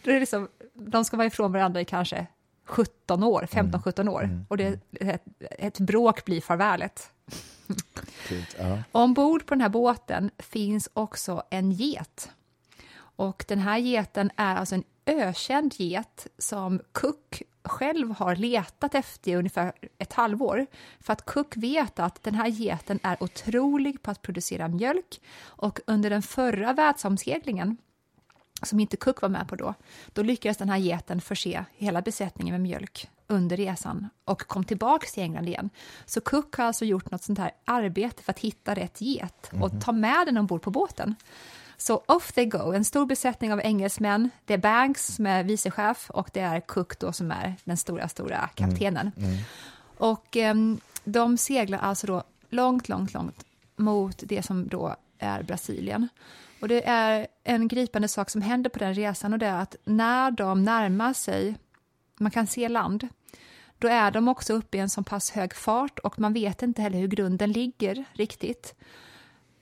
Då 0.03 0.11
är 0.11 0.15
det 0.15 0.21
liksom, 0.21 0.49
de 0.75 1.05
ska 1.05 1.17
vara 1.17 1.27
ifrån 1.27 1.53
varandra 1.53 1.81
i 1.81 1.85
kanske 1.85 2.27
17 2.65 3.23
år, 3.23 3.49
15-17 3.51 4.09
år 4.09 4.45
och 4.49 4.57
det, 4.57 4.81
ett, 5.01 5.25
ett 5.41 5.79
bråk 5.79 6.25
blir 6.25 6.41
farvälet. 6.41 7.11
Ja. 8.59 8.83
Ombord 8.93 9.47
på 9.47 9.55
den 9.55 9.61
här 9.61 9.69
båten 9.69 10.31
finns 10.39 10.89
också 10.93 11.43
en 11.51 11.73
get. 11.73 12.31
Och 12.97 13.45
den 13.49 13.59
här 13.59 13.79
geten 13.79 14.31
är 14.37 14.57
alltså 14.57 14.75
en 14.75 14.85
ökänd 15.07 15.75
get 15.77 16.27
som 16.39 16.81
Cook 16.93 17.43
själv 17.65 18.11
har 18.11 18.37
letat 18.37 18.95
efter 18.95 19.31
i 19.31 19.37
ungefär 19.37 19.73
ett 19.99 20.13
halvår. 20.13 20.67
För 21.01 21.13
att 21.13 21.25
Cook 21.25 21.57
vet 21.57 21.99
att 21.99 22.23
den 22.23 22.35
här 22.35 22.49
geten 22.49 23.01
är 23.03 23.23
otrolig 23.23 24.03
på 24.03 24.11
att 24.11 24.23
producera 24.23 24.69
mjölk 24.69 25.21
och 25.43 25.81
under 25.87 26.11
den 26.11 26.23
förra 26.23 26.73
världsomseglingen 26.73 27.77
som 28.63 28.81
inte 28.81 28.97
Cook 28.97 29.23
var 29.23 29.29
med 29.29 29.49
på 29.49 29.57
då, 29.57 29.75
då 30.13 30.23
lyckades 30.23 30.57
den 30.57 30.69
här 30.69 30.79
geten 30.79 31.21
förse 31.21 31.65
hela 31.77 32.03
besättningen 32.03 32.53
med 32.53 32.61
mjölk 32.61 33.11
under 33.27 33.57
resan 33.57 34.09
och 34.25 34.41
kom 34.41 34.65
tillbaka 34.65 35.07
till 35.07 35.23
England 35.23 35.49
igen. 35.49 35.71
Så 36.07 36.21
Cook 36.21 36.57
har 36.57 36.65
alltså 36.65 36.85
gjort 36.85 37.11
något 37.11 37.23
sånt 37.23 37.39
här 37.39 37.51
arbete 37.65 38.23
för 38.23 38.33
att 38.33 38.39
hitta 38.39 38.75
rätt 38.75 39.01
get 39.01 39.51
och 39.61 39.71
ta 39.85 39.93
med 39.93 40.27
den 40.27 40.39
ombord 40.39 40.63
på 40.63 40.71
båten. 40.71 41.15
Så 41.77 42.03
off 42.07 42.33
they 42.33 42.47
go, 42.47 42.73
en 42.73 42.85
stor 42.85 43.07
besättning 43.07 43.53
av 43.53 43.61
engelsmän. 43.61 44.31
Det 44.45 44.55
är 44.55 44.59
Banks 44.59 45.07
som 45.15 45.27
är 45.27 45.45
vicechef 45.45 46.11
och 46.11 46.31
det 46.33 46.41
är 46.41 46.61
Cook 46.61 46.99
då 46.99 47.13
som 47.13 47.31
är 47.31 47.55
den 47.65 47.77
stora, 47.77 48.09
stora 48.09 48.49
kaptenen. 48.55 49.13
Och 49.97 50.37
ehm, 50.37 50.81
de 51.05 51.37
seglar 51.37 51.79
alltså 51.79 52.07
då 52.07 52.23
långt, 52.51 52.89
långt, 52.89 53.15
långt 53.15 53.45
mot 53.77 54.23
det 54.27 54.43
som 54.43 54.69
då 54.69 54.97
är 55.19 55.43
Brasilien. 55.43 56.09
Och 56.61 56.69
det 56.69 56.89
är 56.89 57.27
en 57.45 57.69
gripande 57.69 58.09
sak 58.09 58.31
som 58.31 58.43
händer 58.43 58.71
på 58.71 58.79
den 58.79 58.95
resan 58.95 59.33
och 59.33 59.39
det 59.39 59.47
är 59.47 59.63
att 59.63 59.77
när 59.85 60.31
de 60.31 60.65
närmar 60.65 61.13
sig, 61.13 61.55
man 62.17 62.31
kan 62.31 62.47
se 62.47 62.69
land, 62.69 63.09
då 63.79 63.89
är 63.89 64.11
de 64.11 64.29
också 64.29 64.53
uppe 64.53 64.77
i 64.77 64.81
en 64.81 64.91
så 64.91 65.03
pass 65.03 65.31
hög 65.31 65.55
fart 65.55 65.99
och 65.99 66.19
man 66.19 66.33
vet 66.33 66.63
inte 66.63 66.83
heller 66.83 66.99
hur 66.99 67.09
grunden 67.09 67.53
ligger 67.53 68.05
riktigt. 68.13 68.75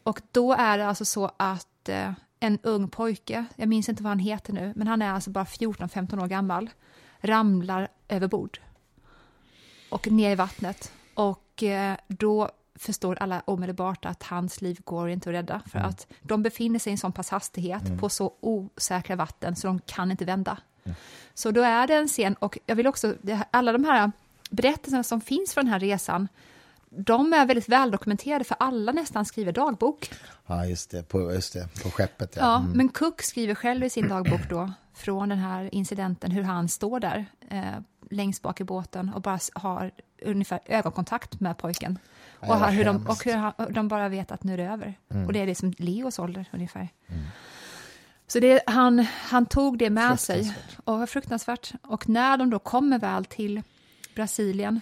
Och 0.03 0.21
då 0.33 0.53
är 0.53 0.79
det 0.79 0.87
alltså 0.87 1.05
så 1.05 1.31
att 1.37 1.69
eh, 1.89 2.13
en 2.41 2.59
ung 2.63 2.89
pojke, 2.89 3.45
jag 3.57 3.69
minns 3.69 3.89
inte 3.89 4.03
vad 4.03 4.11
han 4.11 4.19
heter 4.19 4.53
nu, 4.53 4.73
men 4.77 4.87
han 4.87 5.03
är 5.03 5.13
alltså 5.13 5.31
bara 5.31 5.45
14-15 5.45 6.23
år 6.23 6.27
gammal, 6.27 6.71
ramlar 7.21 7.89
över 8.09 8.29
bord 8.29 8.61
och 9.91 10.11
ner 10.11 10.31
i 10.31 10.35
vattnet. 10.35 10.93
Och 11.15 11.63
eh, 11.63 11.97
då 12.09 12.51
förstår 12.75 13.17
alla 13.21 13.43
omedelbart 13.45 14.05
att 14.05 14.23
hans 14.23 14.61
liv 14.61 14.79
går 14.85 15.09
inte 15.09 15.29
att 15.31 15.35
rädda, 15.35 15.63
för 15.67 15.79
att 15.79 16.07
de 16.23 16.43
befinner 16.43 16.79
sig 16.79 16.91
i 16.91 16.93
en 16.93 16.99
sån 16.99 17.13
pass 17.13 17.31
hastighet 17.31 18.01
på 18.01 18.09
så 18.09 18.35
osäkra 18.41 19.17
vatten 19.17 19.57
så 19.57 19.67
de 19.67 19.81
kan 19.81 20.11
inte 20.11 20.25
vända. 20.25 20.59
Så 21.35 21.51
då 21.51 21.63
är 21.63 21.87
det 21.87 21.95
en 21.95 22.09
scen, 22.09 22.35
och 22.35 22.59
jag 22.67 22.77
vill 22.77 22.87
också, 22.87 23.15
alla 23.51 23.73
de 23.73 23.85
här 23.85 24.13
berättelserna 24.51 25.03
som 25.03 25.21
finns 25.21 25.55
från 25.55 25.65
den 25.65 25.73
här 25.73 25.81
resan, 25.81 26.29
de 26.97 27.33
är 27.33 27.47
väldigt 27.47 27.69
väldokumenterade, 27.69 28.45
för 28.45 28.57
alla 28.61 28.93
nästan 28.93 29.25
skriver 29.25 29.53
dagbok. 29.53 30.11
Ja, 30.47 30.67
just 30.67 30.91
det. 30.91 31.03
På, 31.03 31.33
just 31.33 31.53
det, 31.53 31.69
på 31.83 31.91
skeppet. 31.91 32.37
Ja. 32.37 32.43
Ja, 32.43 32.57
Mm. 32.59 32.73
men 32.77 32.89
Cook 32.89 33.23
skriver 33.23 33.55
själv 33.55 33.85
i 33.85 33.91
sin 33.91 34.09
dagbok 34.09 34.41
då, 34.51 34.73
från 34.95 35.29
den 35.29 35.39
här 35.39 35.75
incidenten, 35.75 36.31
hur 36.31 36.43
han 36.43 36.69
står 36.69 37.01
där 37.01 37.27
eh, 37.51 37.63
längst 38.11 38.43
bak 38.43 38.61
i 38.61 38.65
båten 38.65 39.09
och 39.15 39.23
bara 39.23 39.39
har 39.55 39.91
ungefär 40.23 40.61
ögonkontakt 40.67 41.41
med 41.41 41.59
pojken. 41.59 41.99
Nej, 42.41 42.51
Och, 42.51 42.67
hur 42.69 42.85
de, 42.85 43.07
och 43.07 43.25
hur 43.25 43.37
han, 43.37 43.53
de 43.71 43.89
bara 43.89 44.09
vet 44.09 44.33
att 44.33 44.45
nu 44.45 44.53
är 44.53 44.57
det 44.57 44.65
över. 44.65 44.99
Och 45.27 45.33
det 45.33 45.39
är 45.41 45.47
liksom 45.47 45.75
Leos 45.79 46.19
ålder 46.19 46.45
ungefär. 46.53 46.89
Så 48.27 48.41
det, 48.41 48.63
han, 48.67 49.07
han 49.13 49.47
tog 49.47 49.79
det 49.79 49.91
med 49.91 50.21
sig. 50.21 50.55
Och 50.85 51.09
fruktansvärt. 51.09 51.73
Och 51.83 52.09
när 52.09 52.37
de 52.37 52.51
då 52.51 52.59
kommer 52.59 52.99
väl 52.99 53.25
till 53.25 53.63
Brasilien, 54.15 54.81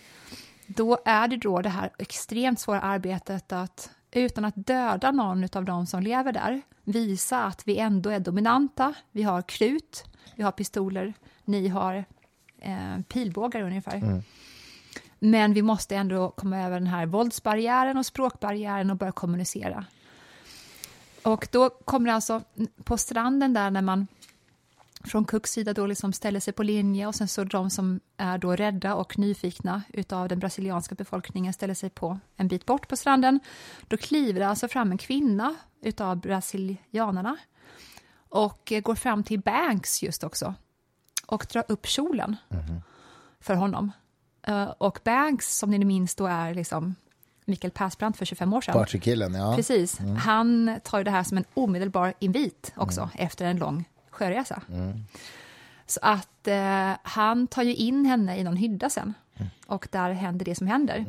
då 0.76 0.98
är 1.04 1.28
det 1.28 1.36
då 1.36 1.62
det 1.62 1.68
här 1.68 1.90
extremt 1.98 2.60
svåra 2.60 2.80
arbetet 2.80 3.52
att 3.52 3.90
utan 4.10 4.44
att 4.44 4.54
döda 4.56 5.10
någon 5.10 5.48
av 5.52 5.64
de 5.64 5.86
som 5.86 6.02
lever 6.02 6.32
där, 6.32 6.62
visa 6.84 7.44
att 7.44 7.68
vi 7.68 7.78
ändå 7.78 8.10
är 8.10 8.20
dominanta. 8.20 8.94
Vi 9.12 9.22
har 9.22 9.42
krut, 9.42 10.04
vi 10.34 10.42
har 10.42 10.52
pistoler, 10.52 11.14
ni 11.44 11.68
har 11.68 12.04
eh, 12.58 13.00
pilbågar 13.08 13.62
ungefär. 13.62 14.22
Men 15.18 15.54
vi 15.54 15.62
måste 15.62 15.96
ändå 15.96 16.30
komma 16.30 16.58
över 16.58 16.80
den 16.80 16.88
här 16.88 17.06
våldsbarriären 17.06 17.96
och 17.96 18.06
språkbarriären 18.06 18.90
och 18.90 18.96
börja 18.96 19.12
kommunicera. 19.12 19.84
Och 21.22 21.48
då 21.52 21.70
kommer 21.70 22.06
det 22.06 22.14
alltså 22.14 22.42
på 22.84 22.98
stranden 22.98 23.54
där 23.54 23.70
när 23.70 23.82
man 23.82 24.06
från 25.04 25.24
Cooks 25.24 25.50
sida 25.52 25.72
då 25.72 25.86
liksom 25.86 26.12
ställer 26.12 26.40
sig 26.40 26.52
på 26.52 26.62
linje 26.62 27.06
och 27.06 27.14
sen 27.14 27.28
så 27.28 27.44
de 27.44 27.70
som 27.70 28.00
är 28.16 28.38
då 28.38 28.56
rädda 28.56 28.94
och 28.94 29.18
nyfikna 29.18 29.82
utav 29.92 30.28
den 30.28 30.38
brasilianska 30.38 30.94
befolkningen 30.94 31.52
ställer 31.52 31.74
sig 31.74 31.90
på 31.90 32.18
en 32.36 32.48
bit 32.48 32.66
bort 32.66 32.88
på 32.88 32.96
stranden. 32.96 33.40
Då 33.88 33.96
kliver 33.96 34.40
det 34.40 34.48
alltså 34.48 34.68
fram 34.68 34.90
en 34.92 34.98
kvinna 34.98 35.54
utav 35.82 36.16
brasilianarna 36.16 37.36
och 38.28 38.72
eh, 38.72 38.80
går 38.80 38.94
fram 38.94 39.22
till 39.24 39.40
Banks 39.40 40.02
just 40.02 40.24
också 40.24 40.54
och 41.26 41.46
drar 41.52 41.64
upp 41.68 41.86
kjolen 41.86 42.36
för 43.40 43.54
honom. 43.54 43.92
Eh, 44.42 44.64
Och 44.78 44.98
Banks, 45.04 45.58
som 45.58 45.70
ni 45.70 45.84
minns, 45.84 46.14
då 46.14 46.26
är 46.26 46.54
liksom 46.54 46.94
Mikael 47.44 47.70
Persbrandt 47.70 48.18
för 48.18 48.24
25 48.24 48.52
år 48.52 48.60
sedan. 48.60 48.72
Partykillen, 48.74 49.34
ja. 49.34 49.56
Precis. 49.56 49.98
Han 50.18 50.80
tar 50.84 51.04
det 51.04 51.10
här 51.10 51.22
som 51.22 51.36
en 51.36 51.44
omedelbar 51.54 52.14
invit 52.18 52.72
också 52.76 53.10
efter 53.14 53.44
en 53.44 53.56
lång 53.58 53.84
sjöresa. 54.20 54.62
Så 55.86 56.00
att 56.02 56.48
eh, 56.48 56.92
han 57.02 57.46
tar 57.46 57.62
ju 57.62 57.74
in 57.74 58.04
henne 58.06 58.38
i 58.38 58.44
någon 58.44 58.56
hydda 58.56 58.90
sen 58.90 59.14
och 59.66 59.88
där 59.90 60.12
händer 60.12 60.44
det 60.44 60.54
som 60.54 60.66
händer. 60.66 61.04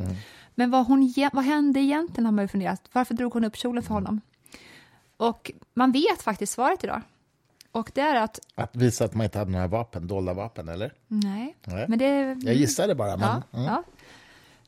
Men 0.56 0.72
vad, 0.72 0.88
hon, 0.88 1.14
vad 1.34 1.44
hände 1.44 1.80
egentligen 1.80 2.26
har 2.26 2.32
man 2.32 2.44
ju 2.44 2.48
funderat. 2.48 2.82
Varför 2.92 3.14
drog 3.14 3.34
hon 3.34 3.44
upp 3.44 3.56
kjolen 3.56 3.84
för 3.84 3.94
honom? 3.94 4.22
Och 5.18 5.52
man 5.74 5.92
vet 5.92 6.22
faktiskt 6.22 6.54
svaret 6.54 6.84
idag. 6.84 7.02
Och 7.72 7.92
det 7.94 8.02
är 8.02 8.16
att, 8.16 8.40
Att 8.56 8.76
visa 8.76 9.06
att 9.06 9.14
man 9.14 9.24
inte 9.24 9.40
hade 9.40 9.52
några 9.52 9.68
vapen, 9.68 10.08
dolda 10.08 10.34
vapen, 10.34 10.70
eller? 10.70 10.94
nej, 11.08 11.56
Nej. 11.64 11.86
men 11.90 12.00
det... 12.00 12.38
Jag 12.42 12.56
gissade 12.56 12.96
bara, 12.96 13.18
men... 13.18 13.28
Ja, 13.52 13.60
mm. 13.60 13.66
ja. 13.66 13.84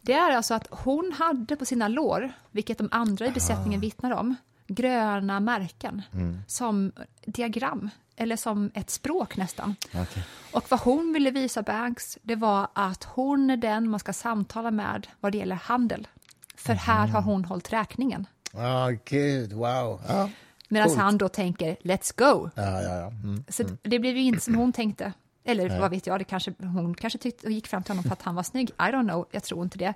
Det 0.01 0.13
är 0.13 0.31
alltså 0.31 0.53
att 0.53 0.67
hon 0.69 1.13
hade 1.19 1.55
på 1.55 1.65
sina 1.65 1.87
lår, 1.87 2.31
vilket 2.51 2.77
de 2.77 2.89
andra 2.91 3.27
i 3.27 3.31
besättningen 3.31 3.79
vittnar 3.79 4.11
om, 4.11 4.35
gröna 4.67 5.39
märken 5.39 6.01
som 6.47 6.91
diagram, 7.25 7.89
eller 8.15 8.35
som 8.35 8.71
ett 8.73 8.89
språk 8.89 9.37
nästan. 9.37 9.75
Okej. 9.87 10.23
Och 10.51 10.71
vad 10.71 10.79
hon 10.79 11.13
ville 11.13 11.31
visa 11.31 11.61
Banks, 11.61 12.17
det 12.21 12.35
var 12.35 12.67
att 12.73 13.03
hon 13.03 13.49
är 13.49 13.57
den 13.57 13.89
man 13.89 13.99
ska 13.99 14.13
samtala 14.13 14.71
med 14.71 15.07
vad 15.19 15.31
det 15.31 15.37
gäller 15.37 15.55
handel. 15.55 16.07
För 16.55 16.73
här 16.73 17.07
har 17.07 17.21
hon 17.21 17.45
hållit 17.45 17.73
räkningen. 17.73 18.27
Ja, 18.53 18.91
gud, 19.05 19.53
wow. 19.53 20.01
Ja, 20.07 20.29
Medan 20.67 20.97
han 20.97 21.17
då 21.17 21.29
tänker 21.29 21.77
“Let's 21.83 22.13
go”. 22.17 22.49
ja, 22.55 22.81
ja. 22.81 22.95
ja. 22.95 23.07
Mm. 23.07 23.43
Så 23.49 23.63
det 23.81 23.99
blev 23.99 24.15
ju 24.17 24.23
inte 24.23 24.41
som 24.41 24.55
hon 24.55 24.73
tänkte. 24.73 25.13
Eller 25.45 25.79
vad 25.79 25.91
vet 25.91 26.07
jag, 26.07 26.19
det 26.19 26.23
kanske, 26.23 26.53
hon 26.59 26.95
kanske 26.95 27.19
tyckte, 27.19 27.47
och 27.47 27.51
gick 27.51 27.67
fram 27.67 27.83
till 27.83 27.91
honom 27.91 28.03
för 28.03 28.11
att 28.11 28.21
han 28.21 28.35
var 28.35 28.43
snygg. 28.43 28.69
I 28.69 28.73
don't 28.73 29.07
know, 29.09 29.27
jag 29.31 29.43
tror 29.43 29.63
inte 29.63 29.77
det. 29.77 29.93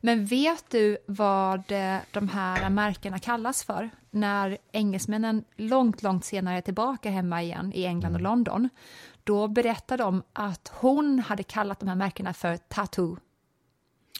Men 0.00 0.26
vet 0.26 0.64
du 0.70 0.98
vad 1.06 1.62
de 2.12 2.28
här 2.28 2.70
märkena 2.70 3.18
kallas 3.18 3.64
för? 3.64 3.90
När 4.10 4.58
engelsmännen 4.72 5.44
långt, 5.56 6.02
långt 6.02 6.24
senare 6.24 6.56
är 6.56 6.60
tillbaka 6.60 7.10
hemma 7.10 7.42
igen 7.42 7.72
i 7.74 7.84
England 7.84 8.14
och 8.14 8.20
London. 8.20 8.68
Då 9.24 9.48
berättar 9.48 9.98
de 9.98 10.22
att 10.32 10.72
hon 10.74 11.18
hade 11.18 11.42
kallat 11.42 11.80
de 11.80 11.88
här 11.88 11.96
märkena 11.96 12.32
för 12.34 12.56
tattoo. 12.56 13.16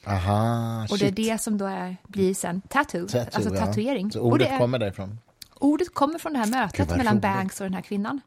Aha, 0.07 0.87
Och 0.91 0.99
det 0.99 1.05
är 1.05 1.09
shit. 1.09 1.17
det 1.17 1.39
som 1.41 1.59
då 1.59 1.67
är, 1.67 1.97
blir 2.09 2.35
sen 2.35 2.61
tattoo, 2.61 3.07
Tattoo, 3.07 3.31
alltså 3.37 3.55
ja. 3.55 3.67
tatuering. 3.67 4.13
Så 4.13 4.21
och 4.21 4.27
ordet 4.27 4.49
det 4.49 4.55
är, 4.55 4.59
kommer 4.59 4.79
därifrån. 4.79 5.19
ordet 5.59 5.95
kommer 5.95 6.19
från 6.19 6.33
det 6.33 6.39
här 6.39 6.47
mötet 6.47 6.89
Gud, 6.89 6.97
mellan. 6.97 7.21
Banks 7.21 7.61
och 7.61 7.65
den 7.65 7.75
här 7.75 7.83
kvinnan. 7.83 8.21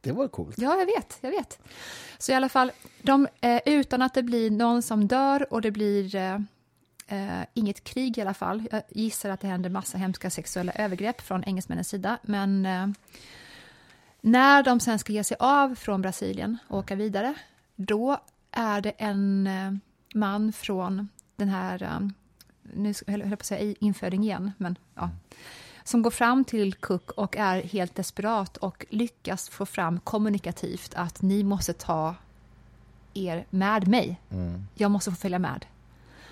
Det 0.00 0.12
var 0.12 0.28
coolt. 0.28 0.58
Ja, 0.58 0.78
jag 0.78 0.86
vet, 0.86 1.18
jag 1.20 1.30
vet. 1.30 1.58
Så 2.18 2.32
i 2.32 2.34
alla 2.34 2.48
fall, 2.48 2.72
de, 3.02 3.28
eh, 3.40 3.60
utan 3.64 4.02
att 4.02 4.14
det 4.14 4.22
blir 4.22 4.50
någon 4.50 4.82
som 4.82 5.08
dör 5.08 5.52
och 5.52 5.62
det 5.62 5.70
blir 5.70 6.14
eh, 6.16 6.34
eh, 7.08 7.46
inget 7.54 7.84
krig 7.84 8.18
i 8.18 8.20
alla 8.20 8.34
fall. 8.34 8.68
Jag 8.70 8.82
gissar 8.88 9.30
att 9.30 9.40
det 9.40 9.46
händer 9.46 9.70
massa 9.70 9.98
hemska 9.98 10.30
sexuella 10.30 10.72
övergrepp 10.72 11.20
från 11.20 11.44
engelsmännens 11.44 11.88
sida. 11.88 12.18
Men 12.22 12.66
eh, 12.66 12.86
när 14.20 14.62
de 14.62 14.80
sen 14.80 14.98
ska 14.98 15.12
ge 15.12 15.24
sig 15.24 15.36
av 15.40 15.74
från 15.74 16.02
Brasilien 16.02 16.58
och 16.68 16.78
åka 16.78 16.94
vidare, 16.94 17.34
då 17.76 18.20
är 18.50 18.80
det 18.80 18.90
en 18.90 19.46
eh, 19.46 19.72
man 20.14 20.52
från 20.52 21.08
den 21.36 21.48
här, 21.48 21.82
eh, 21.82 22.00
nu 22.62 22.94
höll 23.06 23.20
jag 23.20 23.28
på 23.28 23.34
att 23.34 23.44
säga 23.44 23.74
inföding 23.80 24.22
igen, 24.22 24.52
men 24.58 24.78
ja, 24.94 25.10
som 25.88 26.02
går 26.02 26.10
fram 26.10 26.44
till 26.44 26.74
Cook 26.74 27.10
och 27.10 27.36
är 27.36 27.62
helt 27.62 27.94
desperat 27.94 28.56
och 28.56 28.86
lyckas 28.90 29.48
få 29.48 29.66
fram 29.66 30.00
kommunikativt 30.00 30.94
att 30.94 31.22
ni 31.22 31.44
måste 31.44 31.72
ta 31.72 32.14
er 33.14 33.46
med 33.50 33.88
mig. 33.88 34.20
Jag 34.74 34.90
måste 34.90 35.10
få 35.10 35.16
följa 35.16 35.38
med. 35.38 35.66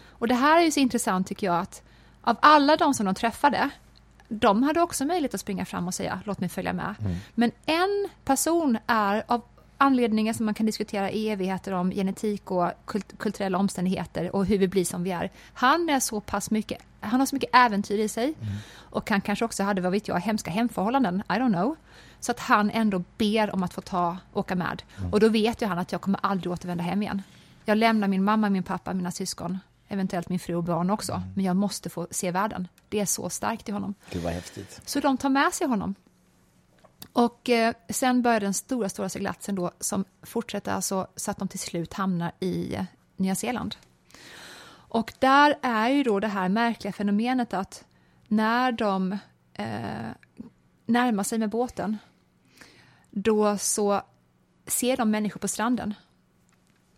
Och 0.08 0.28
det 0.28 0.34
här 0.34 0.58
är 0.60 0.64
ju 0.64 0.70
så 0.70 0.80
intressant 0.80 1.26
tycker 1.26 1.46
jag 1.46 1.56
att 1.56 1.82
av 2.20 2.36
alla 2.40 2.76
de 2.76 2.94
som 2.94 3.06
de 3.06 3.14
träffade, 3.14 3.70
de 4.28 4.62
hade 4.62 4.80
också 4.80 5.04
möjlighet 5.04 5.34
att 5.34 5.40
springa 5.40 5.64
fram 5.64 5.86
och 5.86 5.94
säga 5.94 6.20
låt 6.24 6.40
mig 6.40 6.48
följa 6.48 6.72
med. 6.72 6.94
Men 7.34 7.52
en 7.66 8.08
person 8.24 8.78
är 8.86 9.24
av 9.26 9.42
anledningar 9.78 10.32
som 10.32 10.46
man 10.46 10.54
kan 10.54 10.66
diskutera 10.66 11.10
i 11.10 11.28
evigheter 11.28 11.72
om 11.72 11.90
genetik 11.90 12.50
och 12.50 12.70
kult- 12.86 13.18
kulturella 13.18 13.58
omständigheter 13.58 14.36
och 14.36 14.46
hur 14.46 14.58
vi 14.58 14.68
blir 14.68 14.84
som 14.84 15.02
vi 15.02 15.10
är. 15.10 15.30
Han 15.52 15.88
är 15.88 16.00
så 16.00 16.20
pass 16.20 16.50
mycket, 16.50 16.82
han 17.00 17.20
har 17.20 17.26
så 17.26 17.34
mycket 17.36 17.50
äventyr 17.52 17.98
i 17.98 18.08
sig 18.08 18.34
och 18.90 19.10
han 19.10 19.20
kanske 19.20 19.44
också 19.44 19.62
hade, 19.62 19.80
vad 19.80 19.92
vet 19.92 20.08
jag, 20.08 20.20
hemska 20.20 20.50
hemförhållanden, 20.50 21.22
I 21.28 21.32
don't 21.32 21.52
know. 21.52 21.76
Så 22.20 22.32
att 22.32 22.40
han 22.40 22.70
ändå 22.70 23.04
ber 23.18 23.54
om 23.54 23.62
att 23.62 23.74
få 23.74 23.80
ta, 23.80 24.16
åka 24.32 24.54
med. 24.54 24.82
Och 25.12 25.20
då 25.20 25.28
vet 25.28 25.62
ju 25.62 25.66
han 25.66 25.78
att 25.78 25.92
jag 25.92 26.00
kommer 26.00 26.20
aldrig 26.22 26.52
återvända 26.52 26.84
hem 26.84 27.02
igen. 27.02 27.22
Jag 27.64 27.78
lämnar 27.78 28.08
min 28.08 28.24
mamma, 28.24 28.50
min 28.50 28.62
pappa, 28.62 28.94
mina 28.94 29.10
syskon, 29.10 29.58
eventuellt 29.88 30.28
min 30.28 30.38
fru 30.38 30.54
och 30.54 30.64
barn 30.64 30.90
också. 30.90 31.22
Men 31.34 31.44
jag 31.44 31.56
måste 31.56 31.90
få 31.90 32.06
se 32.10 32.30
världen. 32.30 32.68
Det 32.88 33.00
är 33.00 33.06
så 33.06 33.30
starkt 33.30 33.68
i 33.68 33.72
honom. 33.72 33.94
Det 34.12 34.18
var 34.18 34.30
häftigt. 34.30 34.80
Så 34.84 35.00
de 35.00 35.16
tar 35.16 35.28
med 35.28 35.52
sig 35.52 35.66
honom. 35.66 35.94
Och 37.16 37.50
eh, 37.50 37.74
sen 37.88 38.22
börjar 38.22 38.40
den 38.40 38.54
stora, 38.54 38.88
stora 38.88 39.08
seglatsen 39.08 39.54
då 39.54 39.70
som 39.80 40.04
fortsätter 40.22 40.72
alltså 40.72 41.06
så 41.16 41.30
att 41.30 41.38
de 41.38 41.48
till 41.48 41.58
slut 41.58 41.94
hamnar 41.94 42.32
i 42.40 42.74
eh, 42.74 42.84
Nya 43.16 43.34
Zeeland. 43.34 43.76
Och 44.68 45.12
där 45.18 45.58
är 45.62 45.88
ju 45.88 46.02
då 46.02 46.20
det 46.20 46.28
här 46.28 46.48
märkliga 46.48 46.92
fenomenet 46.92 47.54
att 47.54 47.84
när 48.28 48.72
de 48.72 49.12
eh, 49.52 50.10
närmar 50.86 51.22
sig 51.22 51.38
med 51.38 51.50
båten 51.50 51.98
då 53.10 53.58
så 53.58 54.02
ser 54.66 54.96
de 54.96 55.10
människor 55.10 55.40
på 55.40 55.48
stranden. 55.48 55.94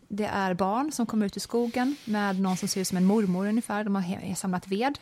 Det 0.09 0.27
är 0.27 0.55
barn 0.55 0.93
som 0.93 1.07
kommer 1.07 1.27
ut 1.27 1.37
i 1.37 1.41
skogen 1.41 1.97
med 2.05 2.41
någon 2.41 2.57
som 2.57 2.69
ser 2.69 2.81
ut 2.81 2.89
som 2.89 2.97
en 2.97 3.05
mormor 3.05 3.47
ungefär. 3.47 3.85
De 3.85 3.95
har 3.95 4.35
samlat 4.35 4.69
ved. 4.69 4.99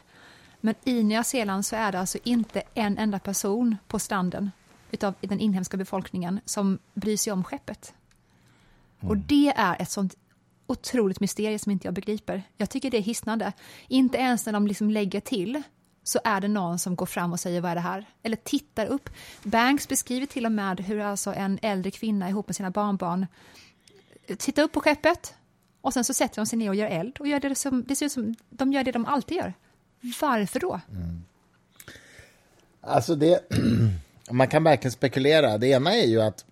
Men 0.61 0.75
i 0.85 1.03
Nya 1.03 1.25
Zeeland 1.25 1.67
så 1.67 1.77
är 1.77 1.93
det 1.93 2.01
alltså 2.01 2.19
inte 2.25 2.63
en 2.75 2.99
enda 2.99 3.19
person 3.19 3.77
på 3.89 3.99
stranden 3.99 4.51
utav 4.91 5.15
den 5.21 5.41
inhemska 5.41 5.77
befolkningen 5.77 6.41
som 6.45 6.79
bryr 6.95 7.17
sig 7.17 7.33
om 7.33 7.45
skeppet. 7.45 7.95
Och 9.01 9.17
det 9.17 9.53
är 9.57 9.83
ett 9.83 9.91
sånt 9.91 10.15
otroligt 10.67 11.21
mysterium 11.21 11.59
som 11.59 11.73
inte 11.73 11.87
jag 11.87 11.95
begriper. 11.95 12.43
Jag 12.57 12.71
tycker 12.71 12.91
det 12.91 12.97
är 12.97 13.03
hisnande. 13.03 13.53
Inte 13.89 14.19
ens 14.19 14.47
när 14.47 14.53
de 14.53 14.67
liksom 14.67 14.91
lägger 14.91 15.21
till 15.21 15.63
så 16.03 16.21
är 16.25 16.41
det 16.41 16.49
någon 16.49 16.79
som 16.79 16.97
går 16.97 17.07
fram 17.07 17.33
och 17.33 17.41
säger 17.41 17.61
vad 17.61 17.71
är 17.71 17.75
det 17.75 17.81
här? 17.81 18.05
Eller 18.23 18.37
tittar 18.37 18.87
upp. 18.87 19.11
Banks 19.43 19.89
beskriver 19.89 20.27
till 20.27 20.47
och 20.47 20.53
med 20.53 20.81
hur 20.81 21.01
alltså 21.01 21.35
en 21.35 21.59
äldre 21.63 21.91
kvinna 21.91 22.29
ihop 22.29 22.49
med 22.49 22.57
sina 22.57 22.71
barnbarn 22.71 23.27
tittar 24.39 24.63
upp 24.63 24.73
på 24.73 24.81
skeppet 24.81 25.35
och 25.81 25.93
sen 25.93 26.05
så 26.05 26.15
sätter 26.15 26.37
de 26.37 26.47
sig 26.47 26.59
ner 26.59 26.69
och 26.69 26.75
gör 26.75 26.87
eld 26.87 27.17
och 27.21 27.29
gör 27.29 27.41
det 27.41 27.55
som, 27.55 27.85
det 27.85 27.97
ser 27.97 28.07
ut 28.07 28.13
som 28.13 28.35
de 28.51 28.73
gör 28.73 28.85
det 28.85 28.93
de 28.93 29.07
alltid 29.07 29.37
gör. 29.37 29.55
Varför 30.21 30.61
då? 30.61 30.81
Alltså 32.81 33.15
det, 33.15 33.41
man 34.31 34.49
kan 34.49 34.65
verkligen 34.65 34.93
spekulera. 34.93 35.59
Det 35.59 35.67
ena 35.67 35.95
är 35.95 36.07
ju 36.07 36.23
att, 36.23 36.45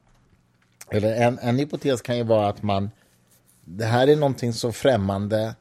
eller 0.91 1.14
en, 1.14 1.39
en 1.39 1.59
hypotes 1.59 2.03
kan 2.03 2.16
ju 2.16 2.22
vara 2.22 2.49
att 2.49 2.62
man, 2.62 2.91
det 3.64 3.85
här 3.85 4.09
är 4.09 4.16
någonting 4.16 4.53
så 4.53 4.72
främmande 4.72 5.55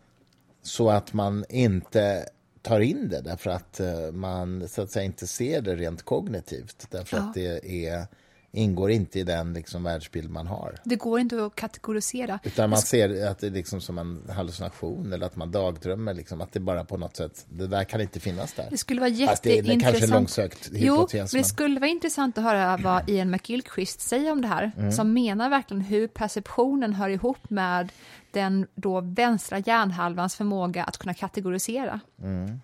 så 0.62 0.90
att 0.90 1.14
man 1.14 1.46
inte 1.50 2.26
tar 2.62 2.80
in 2.80 3.10
det 3.10 3.22
därför 3.22 3.50
att 3.50 3.80
eh, 3.80 4.12
man 4.12 4.68
så 4.68 4.82
att 4.82 4.92
säga 4.92 5.06
inte 5.06 5.28
ser 5.28 5.62
det 5.62 5.76
rent 5.76 6.04
kognitivt. 6.04 6.88
Därför 6.90 7.18
Ja. 7.18 7.24
att 7.24 7.34
det 7.34 7.86
är, 7.88 8.08
ingår 8.56 8.92
inte 8.92 9.20
i 9.20 9.24
den 9.24 9.54
liksom 9.54 9.84
världsbild 9.84 10.30
man 10.32 10.48
har. 10.48 10.76
Det 10.84 10.96
går 10.96 11.20
inte 11.20 11.46
att 11.46 11.56
kategorisera. 11.56 12.40
Utan 12.44 12.70
man 12.70 12.80
ser 12.80 13.28
att 13.28 13.40
det 13.40 13.48
är 13.48 13.52
liksom 13.52 13.82
som 13.82 13.98
en 13.98 14.22
hallucination 14.36 15.14
eller 15.14 15.26
att 15.26 15.36
man 15.36 15.52
dagdrömmer. 15.52 16.14
Liksom, 16.14 16.42
att 16.42 16.52
det 16.54 16.60
bara 16.60 16.84
på 16.86 16.98
något 16.98 17.16
sätt, 17.16 17.46
det 17.50 17.68
där 17.68 17.84
kan 17.84 18.02
inte 18.02 18.20
finnas 18.20 18.54
där. 18.54 18.68
Det 18.70 18.78
skulle 18.78 19.02
vara 19.02 19.28
Fast 19.28 19.44
det, 19.44 19.50
det 19.50 19.56
jätteintressant. 19.56 19.84
kanske 19.94 20.06
är 20.16 20.20
långsökt 20.20 20.70
Jo, 20.74 21.08
men 21.14 21.20
men- 21.20 21.28
det 21.42 21.44
skulle 21.44 21.80
vara 21.80 21.90
intressant 21.90 22.38
att 22.38 22.44
höra 22.44 22.78
vad 22.78 23.10
Ian 23.10 23.30
McGilchrist 23.32 24.02
säger 24.02 24.32
om 24.32 24.42
det 24.42 24.48
här, 24.48 24.72
Mm. 24.78 24.92
som 24.92 25.14
menar 25.14 25.50
verkligen 25.50 25.82
hur 25.82 26.08
perceptionen 26.08 26.94
hör 26.94 27.10
ihop 27.10 27.50
med 27.50 27.92
den 28.32 28.68
då 28.76 29.02
vänstra 29.02 29.60
hjärnhalvans 29.60 30.36
förmåga 30.36 30.84
att 30.84 30.98
kunna 30.98 31.14
kategorisera. 31.14 32.00
Mm. 32.22 32.60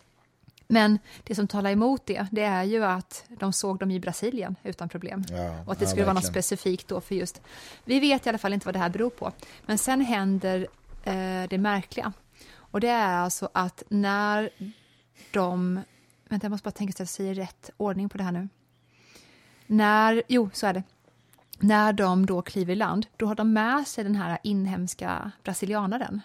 Men 0.72 0.99
det 1.24 1.36
som 1.36 1.47
talar 1.47 1.72
emot 1.72 2.05
det, 2.05 2.28
det 2.32 2.43
är 2.43 2.63
ju 2.63 2.86
att 2.86 3.26
de 3.39 3.53
såg 3.53 3.80
dem 3.80 3.91
i 3.91 3.99
Brasilien 3.99 4.55
utan 4.63 4.89
problem. 4.89 5.24
Ja, 5.30 5.63
och 5.65 5.72
att 5.72 5.80
det 5.80 5.86
ja, 5.86 5.89
skulle 5.89 6.05
vara 6.05 6.13
något 6.13 6.26
specifikt 6.26 6.88
då 6.88 7.01
för 7.01 7.15
just... 7.15 7.41
Vi 7.86 7.99
vet 7.99 8.26
i 8.26 8.30
alla 8.30 8.38
fall 8.38 8.53
inte 8.53 8.65
vad 8.65 8.76
det 8.76 8.80
här 8.80 8.89
beror 8.89 9.09
på. 9.09 9.32
Men 9.65 9.78
sen 9.78 10.01
händer 10.01 10.67
eh, 11.03 11.49
det 11.49 11.57
märkliga. 11.57 12.13
Och 12.51 12.80
det 12.80 12.88
är 12.88 13.17
alltså 13.17 13.49
att 13.53 13.84
när 13.89 14.49
de... 15.32 15.82
Vänta, 16.30 16.45
jag 16.45 16.51
måste 16.51 16.63
bara 16.63 16.72
tänka 16.72 16.91
så 16.91 16.95
att 16.95 16.99
jag 16.99 17.07
säger 17.07 17.34
rätt 17.34 17.70
ordning 17.78 18.09
på 18.09 18.17
det 18.17 18.24
här 18.24 18.32
nu. 18.32 18.49
När... 19.67 20.24
Jo, 20.28 20.49
så 20.53 20.67
är 20.67 20.74
det. 20.74 20.84
När 21.59 21.93
de 21.93 22.26
då 22.26 22.41
kliver 22.41 22.74
i 22.74 22.76
land, 22.76 23.05
då 23.17 23.26
har 23.26 23.36
de 23.36 23.53
med 23.53 23.88
sig 23.88 24.03
den 24.03 24.15
här 24.15 24.38
inhemska 24.43 25.32
brasilianaren. 25.43 26.22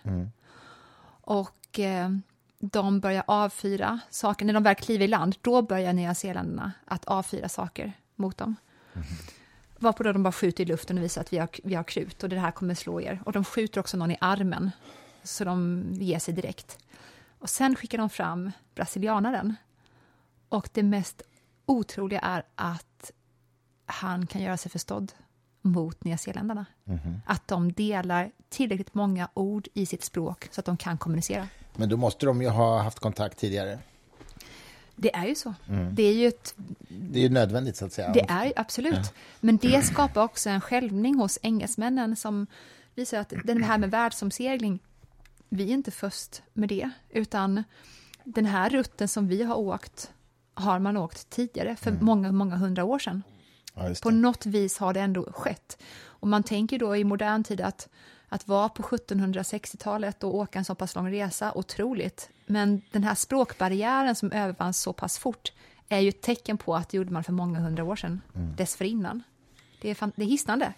Och 1.20 1.78
eh, 1.78 2.09
de 2.73 3.01
börjar 3.01 3.25
avfyra 3.27 4.01
saker. 4.11 4.47
När 4.47 4.55
de 4.55 4.62
väl 4.62 4.75
kliver 4.75 5.05
i 5.05 5.09
land, 5.09 5.37
då 5.41 5.62
börjar 5.62 5.93
Nya 5.93 6.15
Zeelandarna 6.15 6.73
att 6.85 7.05
avfyra 7.05 7.49
saker 7.49 7.93
mot 8.15 8.39
dem. 8.39 8.57
Varpå 9.79 10.03
då 10.03 10.12
de 10.12 10.23
bara 10.23 10.33
skjuter 10.33 10.65
i 10.65 10.67
luften 10.67 10.99
och 10.99 11.05
visar 11.05 11.21
att 11.21 11.33
vi 11.33 11.39
har, 11.39 11.49
vi 11.65 11.75
har 11.75 11.85
krut 11.85 12.23
och 12.23 12.29
det 12.29 12.39
här 12.39 12.51
kommer 12.51 12.75
slå 12.75 13.01
er. 13.01 13.23
Och 13.25 13.33
de 13.33 13.45
skjuter 13.45 13.81
också 13.81 13.97
någon 13.97 14.11
i 14.11 14.17
armen, 14.21 14.71
så 15.23 15.45
de 15.45 15.85
ger 15.93 16.19
sig 16.19 16.35
direkt. 16.35 16.79
Och 17.39 17.51
sen 17.51 17.77
skickar 17.77 17.99
de 17.99 18.11
fram 18.11 18.53
brasilianaren. 18.75 19.55
Och 20.49 20.69
det 20.73 20.83
mest 20.83 21.23
otroliga 21.67 22.21
är 22.21 22.43
att 22.55 23.11
han 23.87 24.27
kan 24.27 24.43
göra 24.43 24.57
sig 24.57 24.71
förstådd 24.71 25.12
mot 25.62 26.05
nyzeeländarna. 26.05 26.67
Att 27.27 27.49
de 27.49 27.73
delar 27.73 28.31
tillräckligt 28.49 28.95
många 28.95 29.29
ord 29.35 29.69
i 29.75 29.87
sitt 29.87 30.05
språk 30.05 30.49
så 30.51 30.61
att 30.61 30.65
de 30.65 30.77
kan 30.77 30.99
kommunicera. 30.99 31.49
Men 31.77 31.89
då 31.89 31.97
måste 31.97 32.27
de 32.27 32.43
ju 32.43 32.49
ha 32.49 32.83
haft 32.83 32.99
kontakt 32.99 33.39
tidigare. 33.39 33.79
Det 34.97 35.14
är 35.14 35.27
ju 35.27 35.35
så. 35.35 35.55
Det 35.93 36.03
är 36.03 36.12
ju 36.12 36.27
ett, 36.29 36.55
Det 36.89 37.18
är 37.18 37.22
ju 37.22 37.29
nödvändigt 37.29 37.77
så 37.77 37.85
att 37.85 37.93
säga. 37.93 38.12
det 38.12 38.27
är 38.29 38.53
absolut. 38.57 39.12
Men 39.41 39.57
det 39.57 39.83
skapar 39.83 40.22
också 40.22 40.51
en 40.51 40.61
skälvning 40.61 41.14
hos 41.14 41.39
engelsmännen 41.43 42.16
som 42.16 42.47
visar 42.95 43.18
att 43.18 43.33
det 43.45 43.64
här 43.64 43.79
med 43.79 43.91
världsomsegling, 43.91 44.79
vi 45.49 45.64
är 45.64 45.75
inte 45.75 45.91
först 45.91 46.43
med 46.53 46.68
det, 46.68 46.91
utan 47.11 47.64
den 48.25 48.47
här 48.47 48.70
rutten 48.70 49.09
som 49.09 49.29
vi 49.29 49.43
har 49.43 49.57
åkt 49.57 50.11
har 50.55 50.79
man 50.79 50.97
åkt 50.97 51.31
tidigare, 51.31 51.77
för 51.77 51.91
många, 52.01 52.33
många 52.33 52.57
hundra 52.57 52.85
år 52.85 52.99
sedan. 52.99 53.22
Ja, 53.75 53.95
På 54.03 54.11
något 54.11 54.47
vis 54.47 54.79
har 54.79 54.93
det 54.95 55.01
ändå 55.01 55.33
skett. 55.33 55.79
Och 56.03 56.29
man 56.29 56.43
tänker 56.43 56.79
då 56.79 56.97
i 56.97 57.05
modern 57.05 57.45
tid 57.45 57.61
att, 57.61 57.89
att 58.35 58.49
vara 58.49 58.68
på 58.68 58.82
1760-talet 58.82 60.24
och 60.24 60.35
åka 60.35 60.59
en 60.59 60.64
så 60.64 60.74
pass 60.74 60.95
lång 60.95 61.11
resa, 61.12 61.53
otroligt. 61.55 62.28
Men 62.47 62.82
den 62.93 63.05
här 63.05 63.14
språkbarriären 63.14 64.14
som 64.14 64.32
övervanns 64.32 64.78
så 64.80 64.93
pass 64.93 65.18
fort 65.18 65.53
är 65.89 65.99
ju 66.01 66.09
ett 66.09 66.20
tecken 66.22 66.59
på 66.59 66.76
att 66.76 66.89
det 66.89 66.97
gjorde 66.97 67.12
man 67.12 67.24
för 67.24 67.32
många 67.32 67.59
hundra 67.61 67.85
år 67.85 67.97
sedan, 67.97 68.20
Mm. 68.35 68.57
dessförinnan. 68.57 69.22
Det 69.80 69.91
är, 69.91 69.95
fan, 69.95 70.12
det 70.16 70.22
är 70.22 70.26
hisnande. 70.26 70.72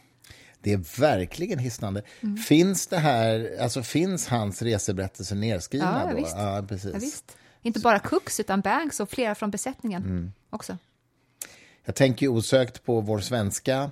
Det 0.61 0.73
är 0.73 1.01
verkligen 1.01 1.59
hisnande. 1.59 2.03
Mm. 2.21 2.37
Finns 2.37 2.87
det 2.87 2.99
här, 2.99 3.57
alltså 3.61 3.83
finns 3.83 4.29
hans 4.29 4.63
reseberättelser 4.63 5.37
nedskrivna 5.37 6.01
Ja, 6.05 6.11
då? 6.11 6.17
visst. 6.17 6.37
Ja, 6.37 6.65
precis. 6.69 6.91
Ja, 6.93 6.99
visst. 6.99 7.37
Inte 7.63 7.81
bara 7.81 7.99
Cooks, 7.99 8.41
utan 8.41 8.61
Banks 8.61 9.01
och 9.01 9.11
flera 9.11 9.35
från 9.35 9.51
besättningen 9.51 10.03
Mm. 10.03 10.33
också. 10.51 10.79
Jag 11.85 11.95
tänker 11.95 12.29
osökt 12.29 12.85
på 12.85 13.01
vår 13.01 13.19
svenska 13.21 13.91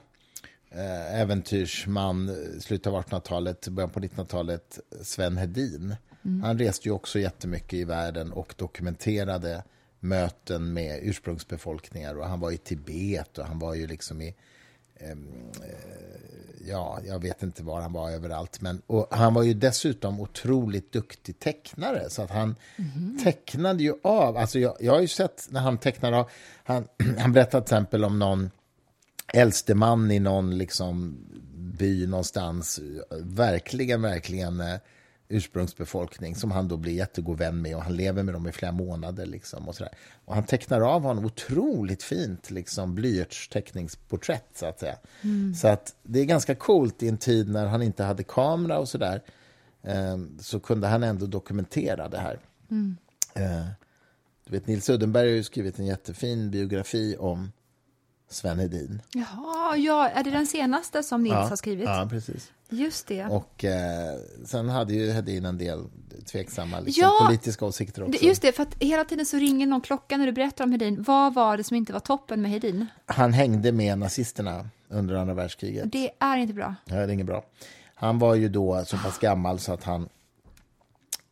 äventyrsman, 1.21 2.29
eh, 2.29 2.61
slutet 2.61 2.87
av 2.87 2.95
1800-talet, 2.95 3.69
början 3.69 3.91
på 3.91 4.01
1900-talet, 4.01 4.79
Sven 5.03 5.37
Hedin. 5.37 5.97
Han 6.43 6.59
reste 6.59 6.89
ju 6.89 6.93
också 6.93 7.19
jättemycket 7.19 7.75
i 7.75 7.85
världen 7.85 8.33
och 8.33 8.55
dokumenterade 8.59 9.63
möten 10.01 10.73
med 10.73 11.01
ursprungsbefolkningar. 11.03 12.19
Och 12.19 12.27
han 12.27 12.41
var 12.41 12.51
i 12.51 12.57
Tibet 12.57 13.39
och 13.39 13.47
han 13.47 13.59
var 13.59 13.75
ju 13.75 13.87
liksom 13.87 14.21
i 14.21 14.35
ehm, 14.97 15.29
eh, 15.63 16.69
ja, 16.69 16.99
jag 17.07 17.23
vet 17.23 17.43
inte 17.43 17.63
var 17.63 17.81
han 17.81 17.93
var 17.93 18.11
överallt. 18.11 18.61
Men, 18.61 18.83
och 18.87 19.09
han 19.11 19.35
var 19.35 19.43
ju 19.43 19.55
dessutom 19.55 20.21
otroligt 20.21 20.93
duktig 20.93 21.39
tecknare. 21.39 22.11
Så 22.11 22.23
att 22.23 22.31
han 22.31 22.57
tecknade 23.25 23.83
ju 23.83 23.95
av, 24.03 24.37
alltså 24.37 24.59
jag, 24.59 24.77
jag 24.81 24.93
har 24.93 25.01
ju 25.01 25.09
sett 25.09 25.47
när 25.51 25.61
han 25.61 25.79
tecknade 25.79 26.17
av, 26.17 26.31
han, 26.65 26.89
han 27.19 27.33
berättade 27.33 27.67
till 27.67 27.75
exempel 27.75 28.05
om 28.05 28.19
någon 28.19 28.51
äldste 29.35 29.75
man 29.75 30.11
i 30.11 30.21
någon 30.21 30.59
liksom 30.59 31.19
by 31.79 32.07
någonstans, 32.07 32.81
verkligen, 33.21 34.03
verkligen 34.03 34.61
eh, 34.61 34.79
ursprungsbefolkning 35.29 36.35
som 36.35 36.51
han 36.51 36.69
då 36.69 36.77
blir 36.77 36.93
jättegod 36.93 37.39
vän 37.39 37.63
med 37.63 37.77
och 37.77 37.83
han 37.83 37.97
lever 37.97 38.23
med 38.23 38.35
dem 38.35 38.49
i 38.49 38.53
flera 38.53 38.73
månader. 38.73 39.27
Liksom, 39.27 39.69
och, 39.69 39.75
sådär. 39.75 39.93
och 40.25 40.35
han 40.35 40.45
tecknar 40.45 40.81
av 40.81 41.03
honom 41.03 41.25
otroligt 41.25 42.03
fint 42.03 42.51
liksom, 42.51 42.95
blyertsteckningsporträtt 42.95 44.49
så 44.55 44.67
att 44.67 44.81
säga. 44.81 44.97
Så 45.55 45.69
att 45.69 45.95
det 46.03 46.21
är 46.21 46.25
ganska 46.25 46.55
coolt 46.55 47.03
i 47.03 47.09
en 47.09 47.19
tid 47.19 47.49
när 47.49 47.67
han 47.67 47.83
inte 47.83 48.05
hade 48.05 48.23
kamera 48.23 48.79
och 48.79 48.89
sådär 48.89 49.23
eh, 49.83 50.19
så 50.41 50.61
kunde 50.61 50.87
han 50.87 51.03
ändå 51.03 51.27
dokumentera 51.27 52.09
det 52.09 52.19
här. 52.19 52.39
Eh, 53.35 53.67
du 54.45 54.53
vet, 54.53 54.67
Nils 54.67 54.91
Uddenberg 54.91 55.37
har 55.37 55.43
skrivit 55.43 55.79
en 55.79 55.87
jättefin 55.87 56.51
biografi 56.51 57.17
om 57.19 57.53
Sven 58.29 58.59
Hedin. 58.59 59.03
Jaha, 59.13 59.77
ja, 59.77 60.09
är 60.09 60.25
det 60.25 60.31
den 60.31 60.47
senaste 60.47 61.03
som 61.03 61.23
Nils 61.23 61.35
har 61.35 61.57
skrivit? 61.57 61.85
Ja, 61.85 62.07
precis. 62.11 62.53
Just 62.69 63.07
det. 63.07 63.25
Och 63.25 63.65
eh, 63.65 64.19
sen 64.45 64.69
hade 64.69 64.95
ju 64.95 65.11
Hedin 65.11 65.45
en 65.45 65.59
del 65.59 65.85
tveksamma 66.33 66.81
liksom, 66.81 67.03
Ja, 67.03 67.27
politiska 67.27 67.65
åsikter 67.65 68.03
också. 68.03 68.25
Just 68.25 68.43
det, 68.43 68.53
för 68.53 68.63
att 68.63 68.75
hela 68.81 69.05
tiden 69.05 69.27
så 69.27 69.37
ringer 69.37 69.67
någon 69.67 69.81
klocka 69.81 70.17
när 70.17 70.27
du 70.27 70.33
berättar 70.33 70.65
om 70.65 70.73
Hedin. 70.73 71.03
Vad 71.03 71.35
var 71.35 71.57
det 71.57 71.65
som 71.65 71.77
inte 71.77 71.93
var 71.93 72.01
toppen 72.01 72.43
med 72.43 72.51
Hedin? 72.51 72.87
Han 73.07 73.33
hängde 73.33 73.73
med 73.73 73.99
nazisterna 73.99 74.69
under 74.89 75.15
andra 75.15 75.35
världskriget. 75.35 75.93
Det 75.93 76.11
är 76.19 76.37
inte 76.37 76.55
bra. 76.55 76.75
Ja, 76.85 76.95
det 76.95 77.03
är 77.03 77.09
inget 77.09 77.27
bra. 77.27 77.45
Han 77.95 78.19
var 78.19 78.35
ju 78.35 78.49
då 78.49 78.85
så 78.85 78.97
pass 78.99 79.19
gammal 79.19 79.59
så 79.59 79.73
att 79.73 79.85
han 79.85 80.09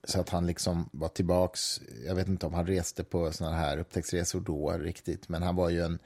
så 0.05 0.21
att 0.21 0.29
han 0.29 0.47
liksom 0.47 0.89
var 0.93 1.09
tillbaks. 1.09 1.81
Jag 2.07 2.15
vet 2.15 2.29
inte 2.29 2.47
om 2.47 2.55
han 2.55 2.67
reste 2.67 3.05
på 3.05 3.33
såna 3.33 3.53
här 3.57 3.79
upptäcktsresor 3.79 4.41
då 4.41 4.71
riktigt, 4.71 5.29
men 5.29 5.43
han 5.43 5.57
var 5.57 5.71
ju 5.71 5.85
en, 5.85 5.99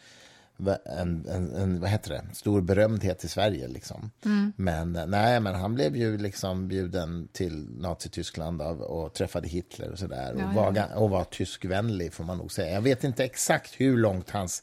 en, 0.85 1.27
en, 1.29 1.55
en 1.55 1.81
vad 1.81 1.91
heter 1.91 2.11
det, 2.11 2.25
stor 2.33 2.61
berömdhet 2.61 3.25
i 3.25 3.29
Sverige. 3.29 3.69
Liksom. 3.69 4.11
Men 4.57 4.97
eh, 4.97 5.07
nej, 5.07 5.41
men 5.41 5.55
han 5.55 5.75
blev 5.75 5.97
ju 5.97 6.19
liksom 6.19 6.69
bjuden 6.69 7.29
till 7.33 7.67
Nazityskland 7.79 8.63
av, 8.63 8.81
och 8.81 9.15
träffade 9.15 9.49
Hitler 9.49 9.91
och 9.93 9.99
sådär. 9.99 10.35
Ja, 10.39 10.45
och, 10.45 10.55
ja. 10.55 10.63
var, 10.63 10.73
ga- 10.73 10.95
och 10.95 11.11
var 11.11 11.25
tyskvänlig 11.25 12.13
får 12.13 12.25
man 12.25 12.39
nog 12.39 12.53
säga. 12.53 12.75
Jag 12.75 12.83
vet 12.83 13.05
inte 13.05 13.25
exakt 13.25 13.81
hur 13.81 13.97
långt 13.97 14.31
hans 14.31 14.63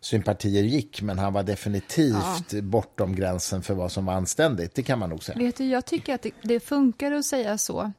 sympatier 0.00 0.62
gick, 0.62 1.02
men 1.02 1.18
han 1.18 1.32
var 1.32 1.42
definitivt 1.42 2.62
bortom 2.62 3.14
gränsen 3.16 3.62
för 3.62 3.74
vad 3.74 3.92
som 3.92 4.06
var 4.06 4.14
anständigt. 4.14 4.74
Det 4.74 4.82
kan 4.82 4.98
man 4.98 5.10
nog 5.10 5.24
säga. 5.24 5.38
Vet 5.38 5.56
du, 5.56 5.64
jag 5.66 5.84
tycker 5.84 6.14
att 6.14 6.22
det, 6.22 6.30
det 6.42 6.60
funkar 6.60 7.12
att 7.12 7.24
säga 7.24 7.58
så. 7.58 7.92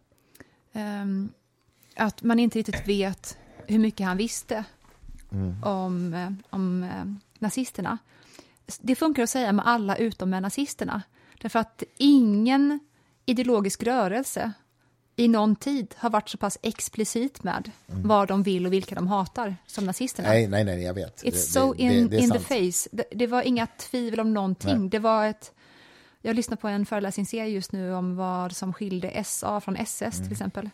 Ehm, 0.73 1.29
att 1.95 2.23
man 2.23 2.39
inte 2.39 2.59
riktigt 2.59 2.87
vet 2.87 3.37
hur 3.67 3.79
mycket 3.79 4.05
han 4.05 4.17
visste 4.17 4.63
om, 5.63 6.13
eh, 6.13 6.31
om 6.49 6.83
eh, 6.83 7.05
nazisterna. 7.39 7.97
Det 8.81 8.95
funkar 8.95 9.23
att 9.23 9.29
säga 9.29 9.51
med 9.51 9.67
alla 9.67 9.95
utom 9.95 10.29
med 10.29 10.41
nazisterna. 10.41 11.01
Därför 11.41 11.59
att 11.59 11.83
ingen 11.97 12.79
ideologisk 13.25 13.83
rörelse 13.83 14.51
i 15.15 15.27
någon 15.27 15.55
tid 15.55 15.95
har 15.97 16.09
varit 16.09 16.29
så 16.29 16.37
pass 16.37 16.57
explicit 16.61 17.43
med 17.43 17.71
vad 17.87 18.27
de 18.27 18.43
vill 18.43 18.65
och 18.65 18.73
vilka 18.73 18.95
de 18.95 19.07
hatar 19.07 19.55
som 19.67 19.85
nazisterna. 19.85 20.29
Nej, 20.29 20.47
nej, 20.47 20.63
nej, 20.63 20.83
jag 20.83 20.93
vet. 20.93 21.23
It's 21.23 21.31
Det- 21.31 21.37
so 21.37 21.73
det- 21.73 21.83
in, 21.83 22.09
det 22.09 22.17
in 22.17 22.31
the 22.31 22.39
face. 22.39 22.89
Det, 22.91 23.03
det 23.11 23.27
var 23.27 23.41
inga 23.41 23.67
tvivel 23.67 24.19
om 24.19 24.33
någonting. 24.33 24.79
Nej. 24.79 24.89
Det 24.89 24.99
var 24.99 25.25
ett... 25.25 25.51
Jag 26.21 26.35
lyssnar 26.35 26.57
på 26.57 26.67
en 26.67 26.85
föreläsningsserie 26.85 27.49
just 27.49 27.71
nu 27.71 27.93
om 27.93 28.15
vad 28.15 28.55
som 28.55 28.73
skilde 28.73 29.23
SA 29.23 29.61
från 29.61 29.75
SS 29.75 30.15
Mm. 30.15 30.23
till 30.25 30.31
exempel. 30.31 30.69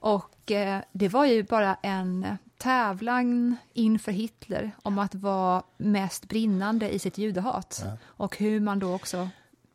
Och 0.00 0.50
eh, 0.50 0.80
det 0.92 1.08
var 1.08 1.26
ju 1.26 1.42
bara 1.42 1.74
en 1.82 2.26
tävlan 2.58 3.56
inför 3.72 4.12
Hitler 4.12 4.70
om 4.82 4.98
att 4.98 5.14
vara 5.14 5.62
mest 5.76 6.28
brinnande 6.28 6.90
i 6.94 6.98
sitt 6.98 7.18
judehat. 7.18 7.84
Och 8.04 8.36
hur 8.36 8.60
man 8.60 8.78
då 8.78 8.94
också... 8.94 9.28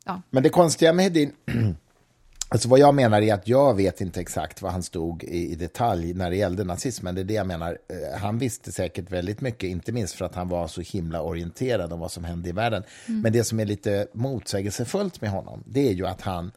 Ja, 0.06 0.22
Men 0.30 0.44
det 0.44 0.50
konstiga 0.50 0.94
med 0.94 1.04
Hedin, 1.04 1.32
alltså 2.50 2.70
vad 2.70 2.80
jag 2.80 2.96
menar 2.96 3.22
är 3.22 3.34
att 3.34 3.48
jag 3.48 3.74
vet 3.74 4.02
inte 4.02 4.22
exakt 4.22 4.62
vad 4.62 4.72
han 4.72 4.84
stod 4.84 5.24
i, 5.24 5.52
i 5.52 5.56
detalj 5.56 6.14
när 6.14 6.30
det 6.30 6.36
gällde 6.36 6.64
nazismen. 6.64 7.16
Det 7.16 7.22
är 7.22 7.26
det 7.26 7.34
jag 7.34 7.48
menar. 7.48 7.78
Eh, 7.90 8.20
Han 8.20 8.38
visste 8.38 8.72
säkert 8.72 9.12
väldigt 9.12 9.42
mycket, 9.42 9.70
inte 9.70 9.92
minst 9.92 10.16
för 10.16 10.26
att 10.26 10.36
han 10.36 10.50
var 10.50 10.68
så 10.68 10.82
himla 10.82 11.22
orienterad 11.22 11.94
om 11.94 12.00
vad 12.00 12.12
som 12.12 12.24
hände 12.24 12.50
i 12.50 12.52
världen. 12.52 12.84
Men 13.06 13.34
det 13.34 13.44
som 13.44 13.60
är 13.60 13.66
lite 13.66 14.08
motsägelsefullt 14.14 15.22
med 15.22 15.30
honom, 15.32 15.64
det 15.66 15.88
är 15.90 15.94
ju 15.94 16.08
att 16.08 16.22
han 16.22 16.52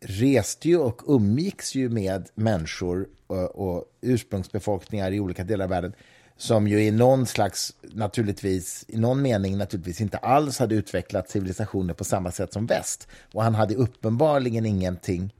reste 0.00 0.68
ju 0.68 0.78
och 0.78 1.02
umgicks 1.06 1.74
ju 1.74 1.88
med 1.88 2.28
människor 2.34 3.08
och, 3.26 3.56
och 3.56 3.84
ursprungsbefolkningar 4.00 5.12
i 5.12 5.20
olika 5.20 5.44
delar 5.44 5.64
av 5.64 5.70
världen 5.70 5.92
som 6.38 6.68
ju 6.68 6.84
i 6.84 6.90
någon 6.90 7.26
slags, 7.26 7.74
naturligtvis, 7.82 8.84
i 8.88 8.96
någon 8.96 9.22
mening 9.22 9.58
naturligtvis 9.58 10.00
inte 10.00 10.18
alls 10.18 10.58
hade 10.58 10.74
utvecklat 10.74 11.30
civilisationer 11.30 11.94
på 11.94 12.04
samma 12.04 12.30
sätt 12.30 12.52
som 12.52 12.66
väst. 12.66 13.08
Och 13.32 13.42
han 13.42 13.54
hade 13.54 13.74
uppenbarligen 13.74 14.66
ingenting, 14.66 15.34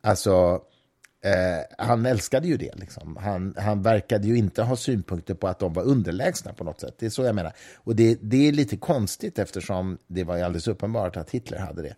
alltså, 0.00 0.62
eh, 1.24 1.84
han 1.86 2.06
älskade 2.06 2.48
ju 2.48 2.56
det. 2.56 2.74
Liksom. 2.74 3.16
Han, 3.16 3.54
han 3.58 3.82
verkade 3.82 4.28
ju 4.28 4.36
inte 4.36 4.62
ha 4.62 4.76
synpunkter 4.76 5.34
på 5.34 5.48
att 5.48 5.58
de 5.58 5.72
var 5.72 5.82
underlägsna 5.82 6.52
på 6.52 6.64
något 6.64 6.80
sätt. 6.80 6.94
Det 6.98 7.06
är 7.06 7.10
så 7.10 7.22
jag 7.22 7.34
menar. 7.34 7.52
Och 7.74 7.96
det, 7.96 8.18
det 8.22 8.48
är 8.48 8.52
lite 8.52 8.76
konstigt 8.76 9.38
eftersom 9.38 9.98
det 10.06 10.24
var 10.24 10.36
ju 10.36 10.42
alldeles 10.42 10.68
uppenbart 10.68 11.16
att 11.16 11.30
Hitler 11.30 11.58
hade 11.58 11.82
det. 11.82 11.94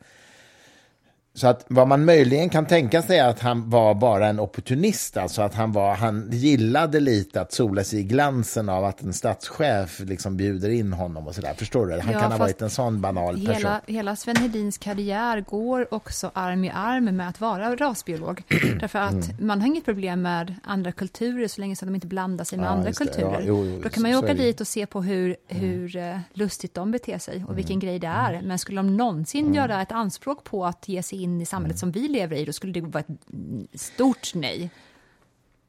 Så 1.37 1.47
att 1.47 1.65
vad 1.69 1.89
man 1.89 2.05
möjligen 2.05 2.49
kan 2.49 2.67
tänka 2.67 3.03
sig 3.03 3.19
är 3.19 3.29
att 3.29 3.41
han 3.41 3.71
var 3.71 3.95
bara 3.95 4.27
en 4.29 4.41
opportunist, 4.41 5.17
alltså 5.17 5.43
att 5.43 5.55
han, 5.55 5.73
var, 5.73 5.95
han 5.95 6.29
gillade 6.33 7.01
lite 7.01 7.41
att 7.41 7.53
sola 7.53 7.85
sig 7.85 7.99
i 8.01 8.03
glansen 8.03 8.69
av 8.69 8.85
att 8.85 9.03
en 9.03 9.13
statschef 9.13 10.01
liksom 10.01 10.37
bjuder 10.37 10.71
in 10.71 10.93
honom 10.93 11.27
och 11.27 11.35
sådär. 11.35 11.55
Förstår 11.55 11.87
du? 11.87 12.01
Han 12.01 12.13
Ja, 12.13 12.21
kan 12.21 12.33
ha 12.33 12.39
varit 12.39 12.63
en 12.63 12.71
sån 12.71 13.01
banal 13.01 13.35
person. 13.35 13.55
hela, 13.55 13.81
hela 13.87 14.17
Sven 14.17 14.37
Hedins 14.37 14.79
karriär 14.79 15.41
går 15.41 15.95
också 15.95 16.31
arm 16.35 16.65
i 16.65 16.71
arm 16.75 17.05
med 17.17 17.29
att 17.29 17.41
vara 17.41 17.77
rasbiolog. 17.77 18.43
Därför 18.81 18.99
att 18.99 19.13
Mm. 19.13 19.47
man 19.47 19.61
har 19.61 19.69
inget 19.69 19.85
problem 19.85 20.23
med 20.23 20.55
andra 20.65 20.93
kulturer 20.93 21.49
så 21.49 21.61
länge 21.61 21.77
som 21.77 21.89
de 21.89 21.95
inte 21.95 22.07
blandar 22.07 22.45
sig 22.45 22.59
med 22.59 22.67
Ja, 22.67 22.71
andra 22.71 22.93
kulturer. 22.93 23.33
Ja, 23.33 23.41
jo, 23.45 23.65
jo, 23.65 23.81
Då 23.83 23.89
kan 23.89 24.03
man 24.03 24.11
ju 24.11 24.17
så- 24.17 24.23
åka. 24.23 24.33
Mm. 24.33 24.43
dit 24.45 24.61
och 24.61 24.67
se 24.69 24.87
på 24.87 25.03
hur, 25.03 25.37
hur 25.49 25.97
eh, 25.97 26.19
lustigt 26.33 26.75
de 26.75 26.91
beter 26.91 27.19
sig 27.19 27.45
och 27.49 27.59
vilken 27.59 27.79
grej 27.79 27.99
det 27.99 28.07
är. 28.07 28.43
Men 28.45 28.59
skulle 28.59 28.79
de 28.79 28.97
någonsin 28.97 29.55
göra 29.55 29.83
ett 29.83 29.93
anspråk 29.93 30.45
på 30.45 30.67
att 30.67 30.89
ge 30.89 31.03
sig 31.03 31.24
in 31.25 31.41
i 31.41 31.47
samhället 31.47 31.83
Mm. 31.83 31.93
som 31.93 32.03
vi 32.03 32.09
lever 32.09 32.37
i, 32.37 32.45
då 32.45 32.53
skulle 32.53 32.73
det 32.73 32.81
vara 32.81 33.05
ett 33.09 33.81
stort 33.81 34.35
nej. 34.35 34.71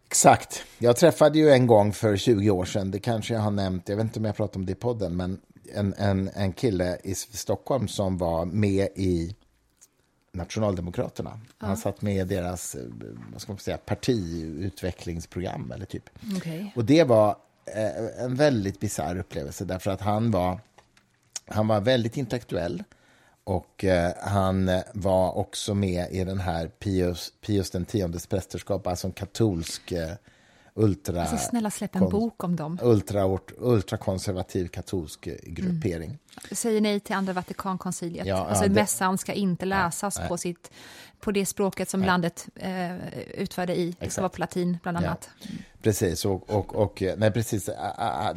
Exakt. 0.07 0.63
Jag 0.77 0.95
träffade 0.97 1.39
ju 1.39 1.49
en 1.49 1.67
gång 1.67 1.93
för 1.93 2.17
20 2.17 2.49
år 2.49 2.65
sedan, 2.65 2.91
det 2.91 2.99
kanske 2.99 3.33
jag 3.33 3.41
har 3.41 3.51
nämnt, 3.51 3.89
jag 3.89 3.95
vet 3.95 4.03
inte 4.03 4.19
om 4.19 4.25
jag 4.25 4.35
pratat 4.35 4.55
om 4.55 4.65
det 4.65 4.71
i 4.71 4.75
podden, 4.75 5.15
men 5.15 5.39
en, 5.73 5.93
en, 5.97 6.29
en 6.35 6.53
kille 6.53 6.97
i 7.03 7.15
Stockholm 7.15 7.87
som 7.87 8.17
var 8.17 8.45
med 8.45 8.87
i 8.95 9.35
Nationaldemokraterna. 10.31 11.39
Han 11.57 11.77
satt 11.77 12.01
med 12.01 12.15
i 12.15 12.23
deras 12.35 12.75
eh, 12.75 12.81
vad 13.31 13.41
ska 13.41 13.51
man 13.51 13.59
säga, 13.59 13.77
partiutvecklingsprogram 13.77 15.71
eller 15.71 15.85
typ. 15.85 16.09
Okay. 16.37 16.65
Och 16.75 16.85
det 16.85 17.03
var 17.03 17.35
eh, 17.65 18.23
en 18.25 18.35
väldigt 18.35 18.79
bisarr 18.79 19.17
upplevelse 19.19 19.65
därför 19.65 19.91
att 19.91 20.01
han 20.01 20.31
var, 20.31 20.59
han 21.45 21.67
var 21.67 21.81
väldigt 21.81 22.17
intellektuell 22.17 22.83
och 23.47 23.83
eh, 23.83 24.11
han 24.21 24.69
eh, 24.69 24.81
var 24.93 25.37
också 25.37 25.73
med 25.73 26.11
i 26.11 26.23
den 26.23 26.39
här 26.39 26.67
Pius, 26.67 27.33
Pius 27.41 27.69
den 27.71 27.85
tiondes 27.85 28.27
prästerskap, 28.27 28.87
alltså 28.87 29.07
en 29.07 29.13
katolsk 29.13 29.91
eh, 29.91 30.11
ultra... 30.73 31.21
Alltså 31.21 31.37
snälla 31.49 31.69
släpp 31.71 31.95
en 31.95 32.09
bok 32.09 32.43
om 32.43 32.55
dem. 32.55 32.79
Ultra, 32.81 33.39
ultrakonservativ 33.57 34.67
katolsk 34.67 35.27
eh, 35.27 35.35
gruppering. 35.43 36.17
Säger 36.51 36.81
nej 36.81 36.99
till 36.99 37.15
andra 37.15 37.33
Vatikankonciliet. 37.33 38.25
Ja, 38.27 38.35
alltså 38.45 38.63
ja, 38.63 38.67
det- 38.67 38.75
mässan 38.75 39.17
ska 39.17 39.33
inte 39.33 39.65
läsas 39.65 40.19
på, 40.27 40.37
sitt, 40.37 40.71
på 41.19 41.31
det 41.31 41.45
språket 41.45 41.89
som 41.89 42.03
landet 42.03 42.47
eh, 42.55 43.07
utförde 43.33 43.75
i, 43.75 43.85
det 43.85 43.89
Exakt. 43.91 44.13
som 44.13 44.21
var 44.21 44.29
på 44.29 44.39
latin 44.39 44.77
bland 44.83 44.97
Ja. 44.97 45.01
annat. 45.01 45.29
Precis, 45.81 46.25
och, 46.25 46.49
och, 46.49 46.75
och 46.75 47.03
nej, 47.17 47.31
precis. 47.31 47.69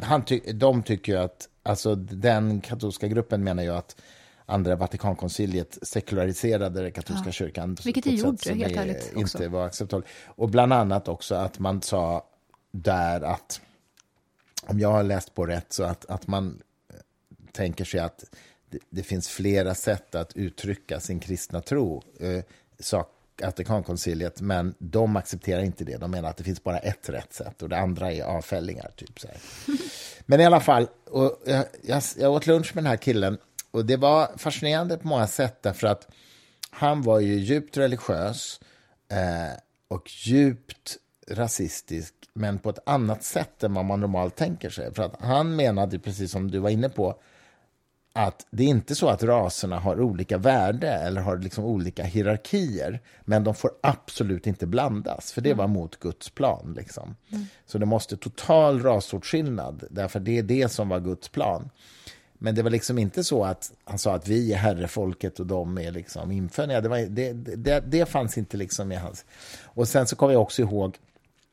Han 0.01 0.25
ty, 0.25 0.39
de 0.53 0.83
tycker 0.83 1.11
ju 1.11 1.19
att, 1.19 1.49
alltså 1.63 1.95
den 1.95 2.61
katolska 2.61 3.07
gruppen 3.07 3.43
menar 3.43 3.63
ju 3.63 3.69
att 3.75 3.95
andra 4.49 4.75
Vatikankonciliet 4.75 5.77
sekulariserade 5.81 6.81
den 6.81 6.91
katolska 6.91 7.25
Ja. 7.25 7.31
kyrkan. 7.31 7.77
Vilket 7.85 8.03
det 8.03 8.09
gjorde, 8.09 8.37
som 8.37 8.57
helt 8.59 8.73
är- 8.75 8.81
ärligt, 8.81 9.11
också. 9.15 9.37
inte 9.37 9.47
var 9.47 9.65
acceptabelt. 9.65 10.07
Och 10.25 10.49
bland 10.49 10.73
annat 10.73 11.07
också 11.07 11.35
att 11.35 11.59
man 11.59 11.81
sa 11.81 12.25
där 12.71 13.21
att, 13.21 13.61
om 14.67 14.79
jag 14.79 14.91
har 14.91 15.03
läst 15.03 15.33
på 15.33 15.45
rätt, 15.45 15.73
så 15.73 15.83
att, 15.83 16.05
att 16.05 16.27
man 16.27 16.61
eh, 16.93 16.95
tänker 17.51 17.85
sig 17.85 17.99
att 17.99 18.23
det, 18.69 18.79
det 18.89 19.03
finns 19.03 19.27
flera 19.29 19.75
sätt 19.75 20.15
att 20.15 20.33
uttrycka 20.35 20.99
sin 20.99 21.19
kristna 21.19 21.61
tro, 21.61 22.03
eh, 22.19 22.43
sak, 22.79 23.15
Vatikankonciliet, 23.41 24.41
men 24.41 24.75
de 24.79 25.15
accepterar 25.15 25.61
inte 25.61 25.83
det. 25.83 25.97
De 25.97 26.11
menar 26.11 26.29
att 26.29 26.37
det 26.37 26.43
finns 26.43 26.63
bara 26.63 26.77
ett 26.79 27.09
rätt 27.09 27.33
sätt 27.33 27.61
och 27.61 27.69
det 27.69 27.77
andra 27.77 28.11
är 28.11 28.23
avfällingar. 28.23 28.91
Typ 28.95 29.19
så 29.19 29.27
här. 29.27 29.37
Men 30.25 30.39
i 30.41 30.45
alla 30.45 30.59
fall, 30.59 30.87
och 31.05 31.41
jag, 31.45 31.65
jag, 31.81 32.03
jag 32.17 32.31
åt 32.33 32.47
lunch 32.47 32.71
med 32.75 32.83
den 32.83 32.89
här 32.89 32.97
killen 32.97 33.37
och 33.71 33.85
det 33.85 33.97
var 33.97 34.37
fascinerande 34.37 34.97
på 34.97 35.07
många 35.07 35.27
sätt 35.27 35.63
därför 35.63 35.87
att 35.87 36.07
han 36.71 37.01
var 37.01 37.19
ju 37.19 37.39
djupt 37.39 37.77
religiös 37.77 38.59
eh, 39.11 39.59
och 39.87 40.09
djupt 40.09 40.97
rasistisk 41.27 42.13
men 42.33 42.59
på 42.59 42.69
ett 42.69 42.79
annat 42.85 43.23
sätt 43.23 43.63
än 43.63 43.73
vad 43.73 43.85
man 43.85 43.99
normalt 43.99 44.35
tänker 44.35 44.69
sig. 44.69 44.93
För 44.93 45.03
att 45.03 45.21
han 45.21 45.55
menade, 45.55 45.99
precis 45.99 46.31
som 46.31 46.51
du 46.51 46.59
var 46.59 46.69
inne 46.69 46.89
på, 46.89 47.21
att 48.13 48.47
det 48.51 48.63
är 48.63 48.67
inte 48.67 48.95
så 48.95 49.07
att 49.07 49.23
raserna 49.23 49.79
har 49.79 50.01
olika 50.01 50.37
värde 50.37 50.89
eller 50.89 51.21
har 51.21 51.37
liksom 51.37 51.65
olika 51.65 52.03
hierarkier, 52.03 53.01
men 53.25 53.43
de 53.43 53.55
får 53.55 53.71
absolut 53.81 54.47
inte 54.47 54.67
blandas, 54.67 55.31
för 55.31 55.41
det 55.41 55.53
var 55.53 55.67
mot 55.67 55.99
Guds 55.99 56.29
plan. 56.29 56.73
Liksom. 56.77 57.15
Så 57.65 57.77
det 57.77 57.85
måste 57.85 58.17
total 58.17 58.83
rasåtskillnad, 58.83 59.83
därför 59.89 60.19
det 60.19 60.37
är 60.37 60.43
det 60.43 60.71
som 60.71 60.89
var 60.89 60.99
Guds 60.99 61.29
plan. 61.29 61.69
Men 62.41 62.55
det 62.55 62.63
var 62.63 62.69
liksom 62.69 62.97
inte 62.97 63.23
så 63.23 63.43
att 63.43 63.71
han 63.83 63.99
sa 63.99 64.15
att 64.15 64.27
vi 64.27 64.53
är 64.53 64.57
herrefolket 64.57 65.39
och 65.39 65.45
de 65.45 65.77
är 65.77 65.91
liksom 65.91 66.31
infödda. 66.31 66.81
Det, 66.81 66.89
var, 66.89 66.97
det, 66.97 67.33
det, 67.33 67.79
det 67.79 68.05
fanns 68.05 68.37
inte 68.37 68.57
liksom 68.57 68.91
i 68.91 68.95
hans... 68.95 69.25
Och 69.63 69.87
sen 69.87 70.07
så 70.07 70.15
kommer 70.15 70.33
jag 70.33 70.41
också 70.41 70.61
ihåg 70.61 70.97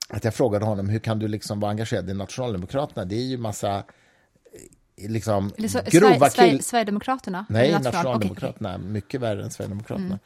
att 0.09 0.25
jag 0.25 0.35
frågade 0.35 0.65
honom 0.65 0.89
hur 0.89 0.99
kan 0.99 1.19
du 1.19 1.29
liksom 1.29 1.61
vara 1.61 1.71
engagerad 1.71 2.11
i 2.11 2.15
Nationaldemokraterna? 2.15 3.05
Det 3.05 3.17
är 3.17 3.25
ju 3.25 3.39
massa 3.39 3.77
eh, 3.77 5.11
liksom 5.11 5.53
så, 5.69 5.81
grova 5.85 6.29
Sver- 6.29 6.51
kill... 6.51 6.65
Sverigedemokraterna? 6.65 7.47
Nej, 7.49 7.73
national- 7.73 7.83
Nationaldemokraterna. 7.83 8.79
Mycket 8.79 9.21
värre 9.21 9.43
än 9.43 9.51
Sverigedemokraterna. 9.51 10.19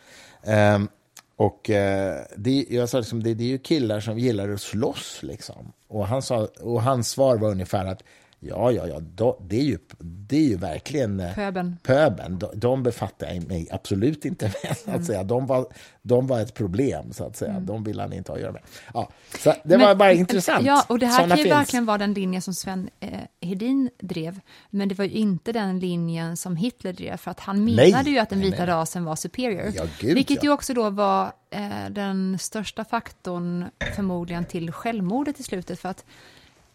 Ehm, 0.43 0.89
och 1.37 1.71
eh, 1.71 2.25
det, 2.37 2.67
jag 2.71 2.89
sa 2.89 2.99
liksom, 2.99 3.23
det, 3.23 3.35
det 3.35 3.45
är 3.45 3.49
ju 3.49 3.59
killar 3.59 4.01
som 4.01 4.19
gillar 4.19 4.49
att 4.49 4.61
slåss. 4.61 5.19
Liksom. 5.23 5.73
Och, 5.89 6.07
han 6.07 6.23
sa, 6.23 6.49
och 6.61 6.83
hans 6.83 7.09
svar 7.09 7.37
var 7.37 7.51
ungefär 7.51 7.87
att 7.87 8.03
ja, 8.41 8.73
ja, 8.73 8.87
ja, 8.87 9.01
det, 9.41 9.57
är 9.61 9.65
ju, 9.65 9.79
det 9.99 10.37
är 10.37 10.49
ju 10.49 10.57
verkligen 10.57 11.21
eh, 11.21 11.35
Pöben. 11.35 11.77
pöben. 11.83 12.39
De, 12.39 12.51
de 12.55 12.83
befattar 12.83 13.35
jag 13.35 13.49
mig 13.49 13.69
absolut 13.71 14.25
inte 14.25 14.45
med. 14.45 14.77
Så 14.85 14.91
att 14.91 15.05
säga. 15.05 15.25
De, 15.25 15.47
var, 15.47 15.67
de 16.03 16.27
var 16.27 16.41
ett 16.41 16.55
problem, 16.55 17.13
så 17.13 17.25
att 17.25 17.37
säga. 17.37 17.61
De 17.61 17.85
ville 17.85 18.03
han 18.03 18.13
inte 18.13 18.33
ha 18.33 18.37
att 18.37 18.43
göra 18.43 18.53
med. 18.53 18.63
Ja, 18.95 19.09
så 19.39 19.55
det 19.65 19.77
var 19.77 19.87
Men- 19.87 19.99
bara 19.99 20.13
intressant. 20.13 20.67
Ja, 20.67 20.85
och 20.89 20.99
det 20.99 21.07
här 21.07 21.21
Såna 21.23 21.37
kan 21.37 21.45
ju 21.45 21.51
verkligen 21.51 21.87
vara 21.87 21.99
den 21.99 22.15
linje 22.15 22.41
som 22.41 22.55
Sven 22.55 22.91
eh, 23.01 23.21
Hedin 23.41 23.91
drev, 23.99 24.41
men 24.71 24.89
det 24.89 24.95
var 24.95 25.05
ju 25.05 25.11
inte 25.11 25.53
den 25.53 25.81
linjen 25.81 26.37
som 26.37 26.57
Hitler 26.57 26.93
drev, 26.93 27.17
för 27.17 27.31
att 27.31 27.41
han 27.41 27.65
Nej, 27.65 27.91
menade 27.91 28.11
ju 28.11 28.19
att 28.19 28.29
den 28.31 28.39
nej, 28.39 28.51
vita 28.51 28.65
nej. 28.65 28.75
rasen 28.75 29.05
var 29.05 29.17
superior. 29.17 29.73
Ja, 29.77 29.85
gud, 30.01 30.15
vilket 30.15 30.37
ja. 30.37 30.43
ju 30.43 30.53
också 30.53 30.75
då 30.75 30.91
var 30.91 31.33
eh, 31.51 31.91
den 31.91 32.39
största 32.39 32.85
faktorn 32.85 33.65
förmodligen 33.97 34.45
till 34.45 34.73
självmordet 34.73 35.41
i 35.41 35.43
slutet, 35.43 35.81
för 35.81 35.89
att 35.89 36.05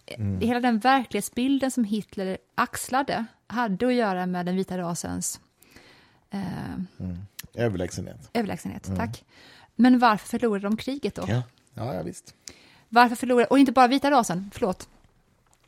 Mm. 0.07 0.39
hela 0.39 0.59
den 0.59 0.79
verklighetsbilden 0.79 1.71
som 1.71 1.83
Hitler 1.83 2.37
axlade 2.55 3.25
hade 3.47 3.87
att 3.87 3.93
göra 3.93 4.25
med 4.25 4.45
den 4.45 4.55
vita 4.55 4.77
rasens 4.77 5.39
eh, 6.29 6.41
Överlägsenhet. 7.53 8.29
överlägsenhet. 8.33 8.89
Tack. 8.97 9.23
Men 9.75 9.99
varför 9.99 10.27
förlorade 10.27 10.65
de 10.67 10.77
kriget 10.77 11.15
då? 11.15 11.23
Mm. 11.23 11.35
Ja. 11.35 11.43
Ja, 11.73 11.93
ja, 11.93 12.03
visst. 12.03 12.35
Varför 12.89 13.15
förlorade, 13.15 13.47
och 13.47 13.59
inte 13.59 13.71
bara 13.71 13.87
vita 13.87 14.11
rasen, 14.11 14.51
förlåt. 14.53 14.89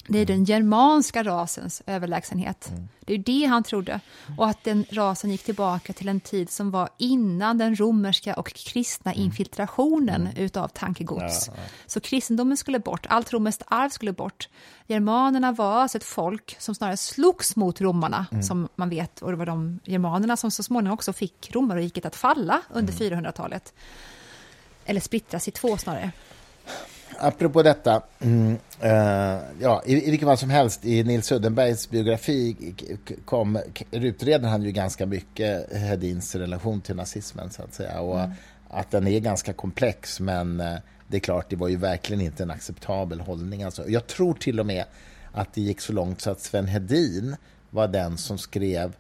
Det 0.10 0.20
är 0.20 0.26
den 0.26 0.44
germanska 0.46 1.24
rasens 1.24 1.82
överlägsenhet. 1.86 2.68
Mm. 2.70 2.88
Det 3.00 3.14
är 3.14 3.18
det 3.18 3.46
han 3.46 3.64
trodde. 3.64 4.00
Och 4.38 4.48
att 4.50 4.64
den 4.64 4.86
rasen 4.92 5.32
gick 5.32 5.44
tillbaka 5.44 5.94
till 5.94 6.08
en 6.08 6.20
tid 6.20 6.50
som 6.50 6.72
var 6.72 6.90
innan 6.98 7.58
den 7.58 7.76
romerska 7.80 8.34
och 8.34 8.48
kristna 8.54 9.12
Mm. 9.14 9.26
infiltrationen 9.26 10.30
utav 10.38 10.68
tankegods. 10.68 11.50
Så 11.86 12.00
kristendomen 12.00 12.58
skulle 12.58 12.80
bort, 12.80 13.06
allt 13.10 13.34
romerskt 13.34 13.62
arv 13.68 13.90
skulle 13.90 14.12
bort. 14.14 14.50
Germanerna 14.88 15.52
var 15.52 15.82
alltså 15.82 15.98
ett 15.98 16.04
folk 16.04 16.56
som 16.60 16.76
snarare 16.76 16.98
slogs 16.98 17.56
mot 17.56 17.82
romarna, 17.82 18.26
Mm. 18.32 18.44
som 18.44 18.68
man 18.76 18.90
vet, 18.90 19.22
och 19.22 19.32
det 19.32 19.38
var 19.38 19.46
de 19.46 19.80
germanerna 19.86 20.38
som 20.38 20.52
så 20.52 20.64
småningom 20.64 20.94
också 20.94 21.14
fick 21.14 21.56
romarriket 21.56 22.06
att 22.06 22.16
falla 22.16 22.62
under 22.70 22.94
Mm. 22.94 23.00
400-talet. 23.00 23.74
Eller 24.86 25.02
splittras 25.02 25.48
i 25.48 25.52
två 25.52 25.78
snarare. 25.78 26.12
Apropå 27.20 27.64
detta, 27.64 28.02
mm, 28.20 28.58
eh, 28.80 29.40
ja, 29.60 29.82
i, 29.86 30.08
i 30.08 30.12
vilket 30.12 30.28
fall 30.28 30.38
som 30.38 30.50
helst, 30.50 30.86
i 30.86 31.04
Nils 31.04 31.32
Uddenbergs 31.32 31.90
biografi 31.90 32.74
kom, 33.26 33.60
utreder 33.92 34.50
han 34.50 34.64
ju 34.64 34.72
ganska 34.72 35.06
mycket 35.06 35.74
Hedins 35.74 36.36
relation 36.36 36.82
till 36.82 36.96
nazismen, 36.96 37.50
så 37.50 37.64
att 37.64 37.74
säga. 37.74 38.00
Och 38.00 38.20
att 38.70 38.92
den 38.92 39.08
är 39.08 39.20
ganska 39.20 39.54
komplex, 39.54 40.20
men 40.20 40.60
eh, 40.60 40.76
det 41.08 41.18
är 41.18 41.22
klart, 41.22 41.50
det 41.50 41.56
var 41.56 41.68
ju 41.68 41.78
verkligen 41.78 42.22
inte 42.22 42.44
en 42.44 42.52
acceptabel 42.52 43.20
hållning. 43.20 43.64
Alltså. 43.64 43.90
Jag 43.90 44.08
tror 44.08 44.34
till 44.34 44.60
och 44.60 44.66
med 44.66 44.84
att 45.32 45.54
det 45.54 45.62
gick 45.62 45.82
så 45.82 45.94
långt 45.94 46.22
så 46.22 46.32
att 46.32 46.42
Sven 46.42 46.68
Hedin 46.68 47.36
var 47.70 47.88
den 47.88 48.18
som 48.18 48.38
skrev 48.38 48.94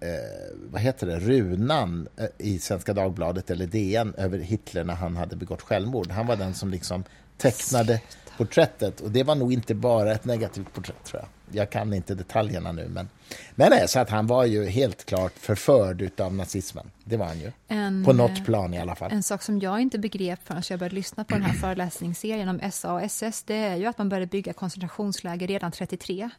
eh, 0.00 0.56
vad 0.70 0.82
heter 0.82 1.06
det, 1.06 1.18
runan 1.18 2.08
eh, 2.16 2.26
i 2.38 2.58
Svenska 2.58 2.94
Dagbladet 2.94 3.50
eller 3.50 3.66
DN 3.66 4.14
över 4.18 4.38
Hitler 4.38 4.84
när 4.84 4.94
han 4.94 5.16
hade 5.16 5.36
begått 5.36 5.62
självmord. 5.62 6.10
Han 6.10 6.26
var 6.26 6.36
den 6.36 6.54
som 6.54 6.70
liksom 6.70 7.04
tecknade 7.36 8.00
porträttet 8.36 9.00
och 9.00 9.10
det 9.10 9.22
var 9.22 9.34
nog 9.34 9.52
inte 9.52 9.74
bara 9.74 10.12
ett 10.12 10.24
negativt 10.24 10.72
porträtt 10.72 11.04
tror 11.04 11.22
jag. 11.22 11.28
Jag 11.54 11.70
kan 11.70 11.94
inte 11.94 12.14
detaljerna 12.14 12.72
nu 12.72 12.88
men, 12.88 13.08
men 13.54 13.70
nej, 13.70 13.88
så 13.88 13.98
att 13.98 14.10
han 14.10 14.26
var 14.26 14.44
ju 14.44 14.66
helt 14.66 15.04
klart 15.04 15.32
förförd 15.38 16.20
av 16.20 16.34
nazismen. 16.34 16.90
Det 17.04 17.16
var 17.16 17.26
han 17.26 17.40
ju. 17.40 17.52
En, 17.68 18.04
På 18.04 18.12
något 18.12 18.44
plan 18.44 18.74
i 18.74 18.80
alla 18.80 18.94
fall. 18.94 19.12
En 19.12 19.22
sak 19.22 19.42
som 19.42 19.58
jag 19.58 19.80
inte 19.80 19.98
begrep 19.98 20.40
förrän 20.44 20.62
jag 20.70 20.78
började 20.78 20.94
lyssna 20.94 21.24
på 21.24 21.34
den 21.34 21.42
här 21.42 21.54
föreläsningsserien 21.54 22.48
om 22.48 22.70
SA 22.72 22.92
och 22.92 23.02
SS, 23.02 23.42
det 23.42 23.54
är 23.54 23.76
ju 23.76 23.86
att 23.86 23.98
man 23.98 24.08
började 24.08 24.26
bygga 24.26 24.52
koncentrationsläger 24.52 25.46
redan 25.46 25.72
33. 25.72 26.30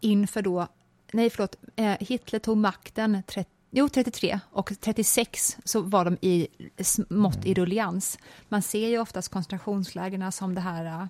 Inför 0.00 0.42
då, 0.42 0.66
nej 1.12 1.30
förlåt, 1.30 1.56
eh, 1.76 1.96
Hitler 2.00 2.38
tog 2.38 2.56
makten 2.56 3.22
30, 3.26 3.50
jo, 3.76 3.88
33 3.88 4.40
och 4.52 4.72
36 4.80 5.56
så 5.64 5.80
var 5.80 6.04
de 6.04 6.18
i 6.20 6.48
smått 6.78 7.44
i 7.44 7.54
rullians. 7.54 8.18
Man 8.48 8.62
ser 8.62 8.88
ju 8.88 8.98
oftast 8.98 9.28
koncentrationslägren 9.28 10.32
som 10.32 10.54
det 10.54 10.60
här 10.60 10.84
eh, 10.84 11.06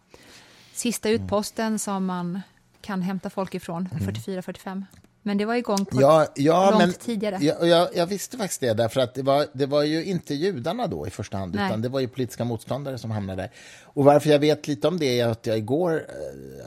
sista 0.73 1.09
utposten 1.09 1.79
som 1.79 2.07
man 2.07 2.41
kan 2.81 3.03
hämta 3.03 3.31
folk 3.31 3.55
ifrån, 3.55 3.89
44-45. 3.93 4.85
Men 5.23 5.39
det 5.39 5.45
var 5.45 5.55
igång 5.55 5.85
på 5.85 6.01
Ja, 6.01 6.27
ja 6.37 6.71
långt 6.71 6.83
men 6.83 6.93
tidigare. 6.93 7.39
Jag, 7.41 7.69
jag, 7.69 7.89
jag 7.95 8.07
visste 8.07 8.37
faktiskt 8.37 8.61
det, 8.61 8.75
därför 8.75 9.01
att 9.01 9.15
det 9.15 9.23
var, 9.23 9.47
det 9.53 9.67
var 9.67 9.83
ju 9.83 10.05
inte 10.05 10.35
judarna 10.35 10.87
då 10.87 11.07
i 11.07 11.11
första 11.11 11.37
hand, 11.37 11.55
Nej. 11.55 11.67
utan 11.67 11.83
det 11.83 11.89
var 11.89 12.01
ju 12.01 12.09
politiska 12.09 12.45
motståndare 12.45 12.99
som 12.99 13.11
hamnade 13.11 13.43
där. 13.43 13.51
Och 13.83 14.05
varför 14.05 14.31
jag 14.31 14.39
vet 14.39 14.69
lite 14.69 14.89
om 14.89 14.99
det 14.99 15.21
är 15.21 15.29
att 15.29 15.47
jag 15.47 15.59
igår 15.59 16.07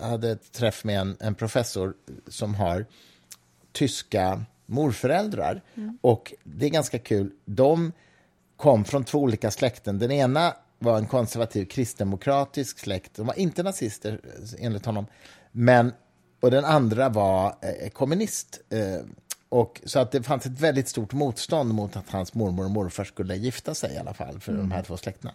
eh, 0.02 0.10
hade 0.10 0.32
ett 0.32 0.52
träff 0.52 0.84
med 0.84 1.00
en, 1.00 1.18
en 1.20 1.36
professor 1.36 1.94
som 2.28 2.56
har 2.56 2.86
tyska 3.72 4.46
morföräldrar. 4.70 5.62
Och 6.02 6.34
det 6.44 6.66
är 6.66 6.70
ganska 6.70 7.00
kul. 7.00 7.32
De 7.46 7.92
kom 8.58 8.86
från 8.86 9.04
två 9.04 9.20
olika 9.20 9.52
släkten. 9.52 10.00
Den 10.00 10.12
ena 10.12 10.54
var 10.80 10.98
en 10.98 11.08
konservativ 11.08 11.66
kristdemokratisk 11.66 12.80
släkt. 12.80 13.16
De 13.16 13.28
var 13.28 13.40
inte 13.40 13.64
nazister, 13.64 14.20
eh, 14.24 14.66
enligt 14.66 14.86
honom. 14.86 15.06
Men, 15.52 15.94
och 16.40 16.52
den 16.52 16.66
andra 16.66 17.10
var 17.10 17.56
eh, 17.62 17.90
kommunist. 17.90 18.62
Eh, 18.70 19.06
och, 19.50 19.82
så 19.86 20.00
att 20.00 20.12
det 20.12 20.24
fanns 20.24 20.46
ett 20.46 20.60
väldigt 20.60 20.88
stort 20.88 21.14
motstånd 21.14 21.74
mot 21.74 21.96
att 21.96 22.10
hans 22.10 22.34
mormor 22.34 22.66
och 22.66 22.72
morfar 22.72 23.04
skulle 23.04 23.36
gifta 23.36 23.76
sig 23.76 23.94
i 23.94 23.98
alla 23.98 24.14
fall, 24.14 24.40
för 24.40 24.54
de 24.54 24.72
här 24.72 24.84
två 24.84 24.98
släkterna. 24.98 25.34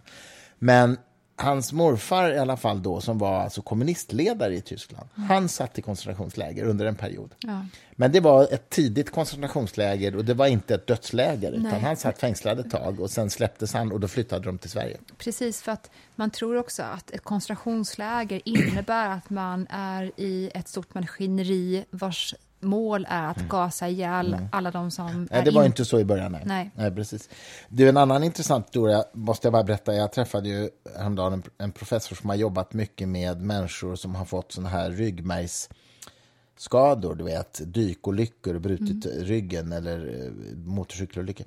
Men 0.58 0.98
hans 1.36 1.72
morfar 1.72 2.30
i 2.30 2.38
alla 2.38 2.56
fall 2.56 2.82
då, 2.82 3.00
som 3.00 3.18
var 3.18 3.40
alltså 3.40 3.62
kommunistledare 3.62 4.54
i 4.54 4.60
Tyskland, 4.60 5.08
han 5.14 5.48
satt 5.48 5.78
i 5.78 5.82
koncentrationsläger 5.82 6.64
under 6.64 6.86
en 6.86 6.96
period. 6.96 7.34
Ja. 7.38 7.66
Men 7.92 8.12
det 8.12 8.20
var 8.20 8.42
ett 8.54 8.70
tidigt 8.70 9.10
koncentrationsläger 9.10 10.16
och 10.16 10.24
det 10.24 10.34
var 10.34 10.46
inte 10.46 10.74
ett 10.74 10.86
dödsläger, 10.86 11.52
utan 11.52 11.70
Nej. 11.70 11.80
han 11.80 11.96
satt 11.96 12.18
fängslad 12.18 12.60
ett 12.60 12.70
tag 12.70 13.00
och 13.00 13.10
sen 13.10 13.30
släpptes 13.30 13.72
han 13.72 13.92
och 13.92 14.00
då 14.00 14.08
flyttade 14.08 14.44
de 14.44 14.58
till 14.58 14.70
Sverige. 14.70 14.96
Precis, 15.18 15.62
för 15.62 15.72
att 15.72 15.90
man 16.14 16.30
tror 16.30 16.56
också 16.56 16.82
att 16.82 17.10
ett 17.10 17.24
koncentrationsläger 17.24 18.40
innebär 18.44 19.08
att 19.08 19.30
man 19.30 19.66
är 19.70 20.12
i 20.16 20.50
ett 20.54 20.68
stort 20.68 20.94
maskineri 20.94 21.84
vars 21.90 22.34
mål 22.64 23.06
är 23.10 23.26
att 23.26 23.38
gasa 23.48 23.88
ihjäl 23.88 24.36
alla 24.52 24.70
de 24.70 24.90
som 24.90 25.06
Mm. 25.08 25.28
Nej, 25.30 25.44
det 25.44 25.50
var 25.50 25.62
in- 25.62 25.66
inte 25.66 25.84
så 25.84 26.00
i 26.00 26.04
början. 26.04 26.36
Nej. 26.44 26.70
Nej. 26.74 26.90
precis. 26.90 27.28
Du, 27.68 27.88
en 27.88 27.96
annan 27.96 28.24
intressant 28.24 28.66
historia 28.66 29.04
måste 29.12 29.46
jag 29.46 29.52
bara 29.52 29.64
berätta. 29.64 29.94
Jag 29.94 30.12
träffade 30.12 30.48
ju 30.48 30.70
häromdagen 30.96 31.32
en, 31.32 31.42
en 31.58 31.72
professor 31.72 32.16
som 32.16 32.30
har 32.30 32.36
jobbat 32.36 32.72
mycket 32.72 33.08
med 33.08 33.40
människor 33.40 33.96
som 33.96 34.14
har 34.14 34.24
fått 34.24 34.52
såna 34.52 34.68
här 34.68 34.90
ryggmärgsskador, 34.90 37.14
du 37.14 37.24
vet, 37.24 37.60
dykolyckor, 37.74 38.58
brutit 38.58 39.06
ryggen 39.06 39.72
eller 39.72 40.24
eh, 40.26 40.32
motorcykelolyckor. 40.66 41.46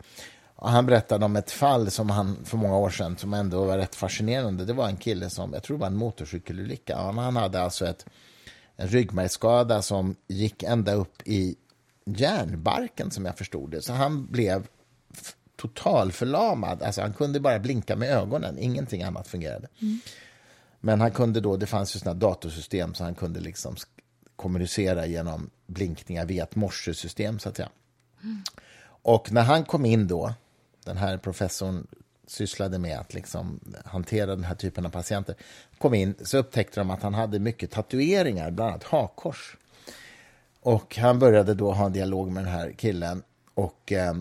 Och 0.56 0.70
han 0.70 0.86
berättade 0.86 1.26
om 1.26 1.36
ett 1.36 1.52
fall 1.52 1.92
som 1.92 2.10
han 2.10 2.38
för 2.44 2.58
många 2.58 2.78
år 2.78 2.90
sedan 2.90 3.18
som 3.18 3.34
ändå 3.34 3.66
var 3.66 3.78
rätt 3.78 3.96
fascinerande. 3.96 4.66
Det 4.66 4.74
var 4.74 4.88
en 4.88 4.98
kille 4.98 5.30
som, 5.30 5.54
jag 5.54 5.64
tror 5.64 5.78
det 5.78 5.82
var 5.82 5.88
en 5.88 5.98
motorcykelolycka. 5.98 6.98
Han, 6.98 7.18
han 7.18 7.36
hade 7.36 7.62
alltså 7.62 7.86
ett, 7.86 8.06
en 8.78 8.88
ryggmärgsskada 8.88 9.82
som 9.82 10.16
gick 10.28 10.64
ända 10.64 10.94
upp 10.94 11.22
i 11.26 11.56
järnbarken 12.06 13.12
som 13.12 13.26
jag 13.26 13.38
förstod 13.38 13.72
det. 13.72 13.82
Så 13.82 13.94
han 13.94 14.26
blev 14.26 14.68
totalförlamad. 15.56 16.84
Alltså 16.84 17.02
han 17.02 17.14
kunde 17.14 17.40
bara 17.40 17.60
blinka 17.60 17.96
med 17.96 18.10
ögonen, 18.10 18.58
ingenting 18.60 19.04
annat 19.04 19.28
fungerade. 19.28 19.68
Men 20.80 21.02
han 21.02 21.12
kunde 21.12 21.42
då, 21.42 21.58
det 21.58 21.66
fanns 21.66 21.96
ju 21.96 22.00
sådana 22.00 22.20
datorsystem 22.20 22.94
så 22.94 23.04
han 23.04 23.16
kunde 23.16 23.40
liksom 23.40 23.76
kommunicera 24.36 25.06
genom 25.06 25.50
blinkningar 25.68 26.26
via 26.26 26.44
ett 26.44 26.56
morsesystem 26.56 27.40
så 27.40 27.50
att 27.50 27.56
säga. 27.56 27.70
Och 29.02 29.32
när 29.32 29.44
han 29.44 29.66
kom 29.66 29.86
in 29.86 30.08
då, 30.08 30.34
den 30.84 30.98
här 30.98 31.18
professorn 31.18 31.88
sysslade 32.28 32.80
med 32.80 33.00
att 33.00 33.14
liksom 33.14 33.60
hantera 33.86 34.36
den 34.36 34.44
här 34.44 34.56
typen 34.56 34.86
av 34.86 34.90
patienter, 34.90 35.36
kom 35.78 35.94
in 35.94 36.16
så 36.22 36.38
upptäckte 36.38 36.80
de 36.80 36.90
att 36.90 37.02
han 37.02 37.14
hade 37.14 37.40
mycket 37.40 37.72
tatueringar, 37.72 38.52
bland 38.52 38.70
annat 38.70 38.84
hakkors. 38.84 39.58
Och 40.60 40.98
han 40.98 41.20
började 41.20 41.54
då 41.54 41.72
ha 41.72 41.86
en 41.86 41.94
dialog 41.94 42.32
med 42.32 42.44
den 42.44 42.54
här 42.54 42.72
killen 42.72 43.24
och 43.54 43.92
eh, 43.92 44.14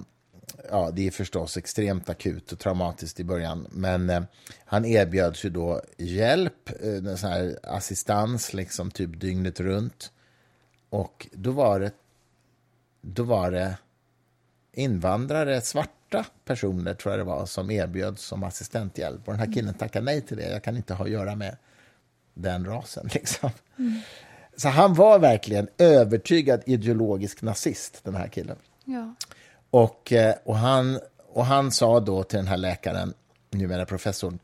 ja, 0.70 0.90
det 0.90 1.07
är 1.07 1.11
förstås 1.11 1.57
extremt 1.57 2.09
akut 2.09 2.52
och 2.52 2.59
traumatiskt 2.59 3.20
i 3.20 3.24
början, 3.24 3.66
men 3.70 4.11
eh, 4.11 4.22
han 4.64 4.84
erbjöds 4.84 5.44
ju 5.44 5.50
då 5.50 5.82
hjälp, 5.96 6.70
eh, 6.82 7.16
sån 7.16 7.30
här 7.30 7.59
assistans, 7.62 8.54
liksom 8.54 8.90
typ 8.90 9.20
dygnet 9.20 9.61
runt. 9.61 10.12
Och 10.90 11.26
då 11.32 11.50
var 11.50 11.80
det, 11.80 11.90
då 13.00 13.22
var 13.22 13.50
det 13.50 13.76
invandrare, 14.76 15.60
svarta 15.60 16.24
personer 16.44 16.94
tror 16.94 17.12
jag 17.12 17.20
det 17.20 17.24
var, 17.24 17.46
som 17.46 17.70
erbjöds 17.70 18.22
som 18.22 18.42
assistenthjälp. 18.42 19.28
Och 19.28 19.32
den 19.32 19.40
här 19.40 19.52
killen 19.52 19.74
tackade 19.74 20.04
nej 20.04 20.20
till 20.20 20.36
det. 20.36 20.50
Jag 20.50 20.62
kan 20.62 20.76
inte 20.76 20.94
ha 20.94 21.04
att 21.04 21.10
göra 21.10 21.34
med 21.34 21.56
den 22.34 22.64
rasen. 22.66 23.08
Liksom. 23.14 23.50
Så 24.56 24.68
han 24.68 24.94
var 24.94 25.18
verkligen 25.18 25.68
övertygad 25.78 26.62
ideologisk 26.66 27.42
nazist, 27.42 28.00
den 28.04 28.14
här 28.14 28.28
killen. 28.28 28.56
Ja. 28.84 29.14
Och, 29.70 30.12
eh, 30.12 30.34
och, 30.44 30.56
han, 30.56 31.00
och 31.28 31.46
han 31.46 31.72
sa 31.72 32.00
då 32.00 32.22
till 32.22 32.36
den 32.36 32.46
här 32.46 32.56
läkaren, 32.56 33.14
numera 33.50 33.86
professorn, 33.86 34.38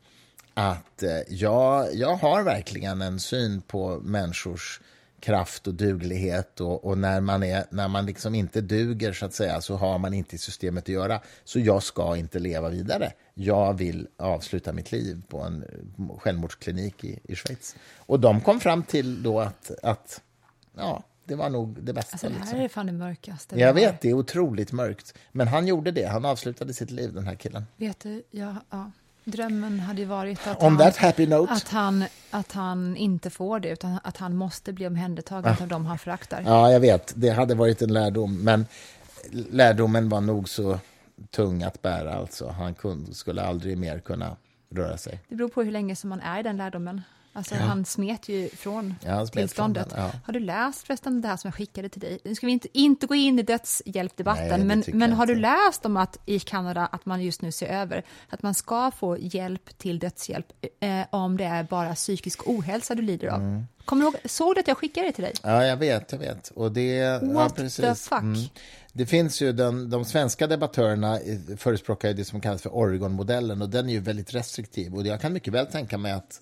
att 0.54 1.02
eh, 1.02 1.18
ja, 1.28 1.88
jag 1.90 2.16
har 2.16 2.42
verkligen 2.42 3.02
en 3.02 3.20
syn 3.20 3.60
på 3.60 4.00
människors 4.02 4.80
kraft 5.22 5.66
och 5.66 5.74
duglighet 5.74 6.60
och, 6.60 6.84
och 6.84 6.98
när 6.98 7.20
man, 7.20 7.42
är, 7.42 7.64
när 7.70 7.88
man 7.88 8.06
liksom 8.06 8.34
inte 8.34 8.60
duger 8.60 9.12
så 9.12 9.26
att 9.26 9.34
säga 9.34 9.60
så 9.60 9.76
har 9.76 9.98
man 9.98 10.14
inte 10.14 10.34
i 10.34 10.38
systemet 10.38 10.84
att 10.84 10.88
göra. 10.88 11.20
Så 11.44 11.60
jag 11.60 11.82
ska 11.82 12.16
inte 12.16 12.38
leva 12.38 12.68
vidare. 12.68 13.12
Jag 13.34 13.74
vill 13.74 14.08
avsluta 14.18 14.72
mitt 14.72 14.92
liv 14.92 15.22
på 15.28 15.40
en 15.40 15.64
självmordsklinik 16.18 17.04
i, 17.04 17.20
i 17.24 17.36
Schweiz. 17.36 17.76
Och 17.96 18.20
de 18.20 18.40
kom 18.40 18.60
fram 18.60 18.82
till 18.82 19.22
då 19.22 19.40
att, 19.40 19.70
att 19.82 20.20
ja, 20.76 21.02
det 21.24 21.34
var 21.34 21.50
nog 21.50 21.82
det 21.82 21.92
bästa. 21.92 22.12
Alltså, 22.12 22.28
det 22.28 22.34
liksom. 22.34 22.56
här 22.56 22.64
är 22.64 22.68
fan 22.68 22.86
det 22.86 22.92
mörkaste. 22.92 23.60
Jag 23.60 23.74
vet, 23.74 24.00
det 24.00 24.10
är 24.10 24.14
otroligt 24.14 24.72
mörkt. 24.72 25.14
Men 25.32 25.48
han 25.48 25.66
gjorde 25.66 25.90
det. 25.90 26.04
Han 26.04 26.24
avslutade 26.24 26.74
sitt 26.74 26.90
liv, 26.90 27.12
den 27.12 27.26
här 27.26 27.34
killen. 27.34 27.66
Vet 27.76 28.00
du, 28.00 28.22
ja, 28.30 28.56
ja. 28.70 28.90
Drömmen 29.24 29.80
hade 29.80 30.00
ju 30.00 30.06
varit 30.06 30.46
att, 30.46 30.62
On 30.62 30.78
han, 30.78 31.46
att, 31.48 31.68
han, 31.68 32.04
att 32.30 32.52
han 32.52 32.96
inte 32.96 33.30
får 33.30 33.60
det, 33.60 33.68
utan 33.68 33.98
att 34.04 34.16
han 34.16 34.36
måste 34.36 34.72
bli 34.72 34.86
omhändertagen 34.86 35.56
av 35.60 35.68
dem 35.68 35.86
han 35.86 35.98
föraktar. 35.98 36.42
Ja, 36.46 36.72
jag 36.72 36.80
vet. 36.80 37.12
Det 37.16 37.30
hade 37.30 37.54
varit 37.54 37.82
en 37.82 37.92
lärdom. 37.92 38.44
Men 38.44 38.66
lärdomen 39.30 40.08
var 40.08 40.20
nog 40.20 40.48
så 40.48 40.78
tung 41.30 41.62
att 41.62 41.82
bära. 41.82 42.14
Alltså. 42.14 42.48
Han 42.48 42.74
kunde, 42.74 43.14
skulle 43.14 43.42
aldrig 43.42 43.78
mer 43.78 43.98
kunna 43.98 44.36
röra 44.70 44.96
sig. 44.96 45.20
Det 45.28 45.34
beror 45.34 45.48
på 45.48 45.62
hur 45.62 45.72
länge 45.72 45.96
som 45.96 46.10
man 46.10 46.20
är 46.20 46.40
i 46.40 46.42
den 46.42 46.56
lärdomen. 46.56 47.02
Alltså 47.34 47.54
han 47.54 47.84
smet 47.84 48.28
ju 48.28 48.48
från 48.48 48.94
Ja, 49.04 49.26
smet 49.26 49.32
från 49.32 49.42
tillståndet. 49.42 49.90
den, 49.90 50.00
ja. 50.00 50.10
Har 50.24 50.32
du 50.32 50.40
läst 50.40 50.86
förresten 50.86 51.20
det 51.22 51.28
här 51.28 51.36
som 51.36 51.48
jag 51.48 51.54
skickade 51.54 51.88
till 51.88 52.00
dig? 52.00 52.18
Nu 52.24 52.34
ska 52.34 52.46
vi 52.46 52.52
inte, 52.52 52.68
inte 52.78 53.06
gå 53.06 53.14
in 53.14 53.26
i 53.28 53.32
Nej, 53.32 53.44
dödshjälpdebatten, 53.44 54.60
det 54.60 54.66
men, 54.66 54.84
men 54.92 55.12
har 55.12 55.26
du 55.26 55.32
inte. 55.32 55.40
läst 55.66 55.86
om 55.86 55.96
att 55.96 56.18
i 56.26 56.38
Kanada 56.40 56.86
att 56.86 57.06
man 57.06 57.22
just 57.22 57.42
nu 57.42 57.52
ser 57.52 57.66
över 57.66 58.02
att 58.28 58.42
man 58.42 58.54
ska 58.54 58.90
få 58.90 59.18
hjälp 59.18 59.78
till 59.78 59.98
dödshjälp 59.98 60.46
eh, 60.80 61.00
om 61.10 61.36
det 61.36 61.44
är 61.44 61.62
bara 61.64 61.94
psykisk 61.94 62.48
ohälsa 62.48 62.94
du 62.94 63.02
lider 63.02 63.28
av? 63.28 63.40
Mm. 63.40 63.62
Kommer 63.84 64.02
du 64.02 64.06
ihåg, 64.10 64.16
såg 64.24 64.54
du 64.54 64.60
att 64.60 64.68
jag 64.68 64.78
skickade 64.78 65.06
det 65.06 65.12
till 65.12 65.24
dig? 65.24 65.32
Ja, 65.42 65.64
jag 65.64 65.76
vet, 65.76 66.12
jag 66.12 66.18
vet. 66.18 66.48
Och 66.48 66.72
det, 66.72 66.94
ja, 66.96 67.18
What 67.22 67.56
precis. 67.56 67.78
Mm. 68.12 68.34
the 68.34 68.40
fuck? 68.40 68.52
Det 68.92 69.06
finns 69.06 69.42
ju 69.42 69.52
den, 69.52 69.90
de 69.90 70.04
svenska 70.04 70.46
debattörerna 70.46 71.18
förespråkar 71.56 72.08
ju 72.08 72.14
det 72.14 72.24
som 72.24 72.40
kallas 72.40 72.62
för 72.62 72.70
Oregon-modellen 72.70 73.62
och 73.62 73.68
den 73.68 73.88
är 73.88 73.92
ju 73.92 74.00
väldigt 74.00 74.34
restriktiv 74.34 74.94
och 74.94 75.06
jag 75.06 75.20
kan 75.20 75.32
mycket 75.32 75.52
väl 75.52 75.66
tänka 75.66 75.98
mig 75.98 76.12
att 76.12 76.40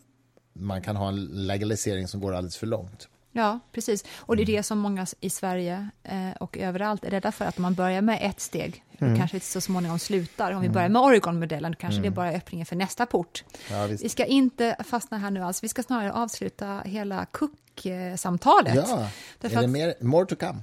man 0.53 0.83
kan 0.83 0.97
ha 0.97 1.09
en 1.09 1.25
legalisering 1.47 2.09
som 2.09 2.21
går 2.21 2.35
alldeles 2.35 2.57
för 2.57 2.67
långt. 2.67 3.09
Ja, 3.33 3.61
precis. 3.73 4.05
Och 4.17 4.35
Mm. 4.35 4.47
det 4.47 4.53
är 4.53 4.57
det 4.57 4.63
som 4.63 4.79
många 4.79 5.07
i 5.21 5.31
Sverige 5.31 5.89
eh, 6.03 6.31
och 6.41 6.59
överallt 6.59 7.05
är 7.05 7.11
rädda 7.11 7.33
för, 7.33 7.45
att 7.45 7.57
om 7.59 7.63
man 7.63 7.75
börjar 7.75 8.03
med 8.03 8.19
ett 8.23 8.41
steg, 8.41 8.85
Mm. 8.99 9.19
kanske 9.19 9.37
det 9.37 9.45
så 9.45 9.61
småningom 9.61 9.99
slutar. 9.99 10.53
Om 10.53 10.63
vi 10.63 10.69
börjar 10.69 10.89
med 10.89 11.03
Oregon-modellen, 11.03 11.77
kanske 11.77 12.01
det 12.03 12.11
bara 12.11 12.33
är 12.33 12.37
öppningen 12.37 12.67
för 12.67 12.77
nästa 12.77 13.07
port. 13.07 13.45
Mm. 13.69 13.81
Ja, 13.81 13.87
visst. 13.87 14.05
vi 14.05 14.09
ska 14.09 14.25
inte 14.25 14.77
fastna 14.85 15.19
här 15.19 15.31
nu 15.31 15.43
alls, 15.45 15.65
vi 15.65 15.69
ska 15.69 15.83
snarare 15.83 16.13
avsluta 16.13 16.81
hela 16.85 17.27
Cook-samtalet. 17.27 18.75
Ja, 18.77 19.09
Därför 19.41 19.57
är 19.57 19.61
det 19.61 19.67
mer, 19.69 19.95
more 20.01 20.27
to 20.27 20.37
come? 20.37 20.59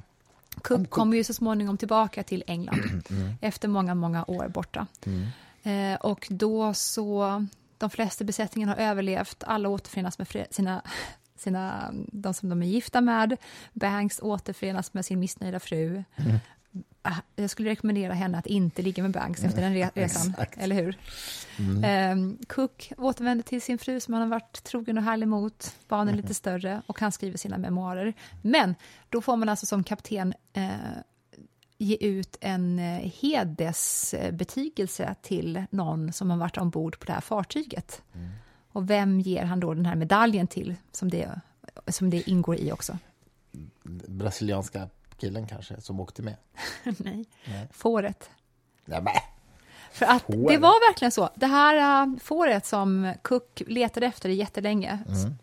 Cook 0.62 0.90
kommer 0.90 1.18
ju 1.18 1.24
så 1.24 1.34
småningom 1.34 1.78
tillbaka 1.78 2.24
till 2.24 2.44
England 2.48 3.02
Mm. 3.10 3.34
efter 3.42 3.68
många, 3.68 3.96
många 3.96 4.26
år 4.28 4.48
borta. 4.48 4.88
Eh, 5.64 5.96
och 6.02 6.28
då 6.30 6.74
så, 6.74 7.46
de 7.78 7.90
flesta 7.90 8.24
i 8.24 8.26
besättningen 8.28 8.70
har 8.70 8.76
överlevt, 8.76 9.44
alla 9.48 9.70
återförenas 9.70 10.18
med 10.20 10.48
sina, 10.52 10.82
sina, 11.38 11.92
de 12.12 12.34
som 12.34 12.50
de 12.50 12.62
är 12.64 12.68
gifta 12.68 13.02
med. 13.02 13.38
Banks 13.74 14.20
återförenas 14.22 14.94
med 14.94 15.06
sin 15.06 15.20
missnöjda 15.20 15.60
fru. 15.60 16.04
Ah, 17.02 17.16
Jag 17.36 17.50
skulle 17.50 17.70
rekommendera 17.70 18.14
henne 18.14 18.38
att 18.38 18.46
inte 18.46 18.82
ligga 18.82 19.04
med 19.04 19.12
Banks 19.12 19.44
efter 19.44 19.62
den 19.62 19.74
re- 19.76 19.90
resan, 19.94 20.30
Exakt. 20.30 20.58
eller 20.58 20.76
hur? 20.76 20.98
Eh, 21.84 22.16
Cook 22.48 22.92
återvänder 22.98 23.44
till 23.44 23.62
sin 23.62 23.78
fru 23.78 24.00
som 24.00 24.14
han 24.14 24.24
har 24.24 24.30
varit 24.30 24.64
trogen 24.64 24.98
och 24.98 25.04
härlig 25.04 25.28
mot, 25.28 25.76
barnen 25.88 26.14
är 26.14 26.18
lite 26.18 26.34
större 26.34 26.82
och 26.86 27.00
han 27.00 27.12
skriver 27.12 27.38
sina 27.38 27.58
memoarer. 27.58 28.14
Men 28.42 28.76
då 29.10 29.22
får 29.22 29.36
man 29.38 29.50
alltså 29.50 29.66
som 29.66 29.84
kapten 29.84 30.34
eh, 30.54 30.70
ge 31.78 31.98
ut 32.00 32.38
en 32.42 32.80
eh, 32.80 33.12
hedersbetygelse 33.22 35.16
till 35.22 35.64
någon 35.70 36.14
som 36.14 36.30
har 36.30 36.38
varit 36.38 36.58
ombord 36.58 37.00
på 37.00 37.06
det 37.06 37.14
här 37.14 37.22
fartyget. 37.22 38.02
Och 38.72 38.90
vem 38.90 39.20
ger 39.20 39.44
han 39.44 39.60
då 39.60 39.74
den 39.74 39.86
här 39.86 39.96
medaljen 39.96 40.48
till, 40.48 40.76
som 40.92 41.10
det, 41.10 41.40
som 41.88 42.10
det 42.10 42.30
ingår 42.30 42.56
i 42.56 42.72
också? 42.72 42.98
Brasilianska 44.08 44.90
killen 45.18 45.48
kanske, 45.48 45.82
som 45.82 46.00
åkte 46.00 46.22
med? 46.22 46.36
Nej. 46.84 47.26
Fåret. 47.72 48.30
Nej, 48.86 49.02
men. 49.02 49.14
För 49.92 50.06
att 50.06 50.22
Får. 50.22 50.50
det 50.52 50.58
var 50.58 50.90
verkligen 50.92 51.12
så. 51.12 51.30
Det 51.36 51.46
här 51.48 52.04
äh, 52.04 52.16
fåret 52.20 52.66
som 52.66 53.14
Cook 53.22 53.62
letade 53.68 54.06
efter 54.06 54.30
jättelänge, 54.30 55.00
Mm. 55.08 55.38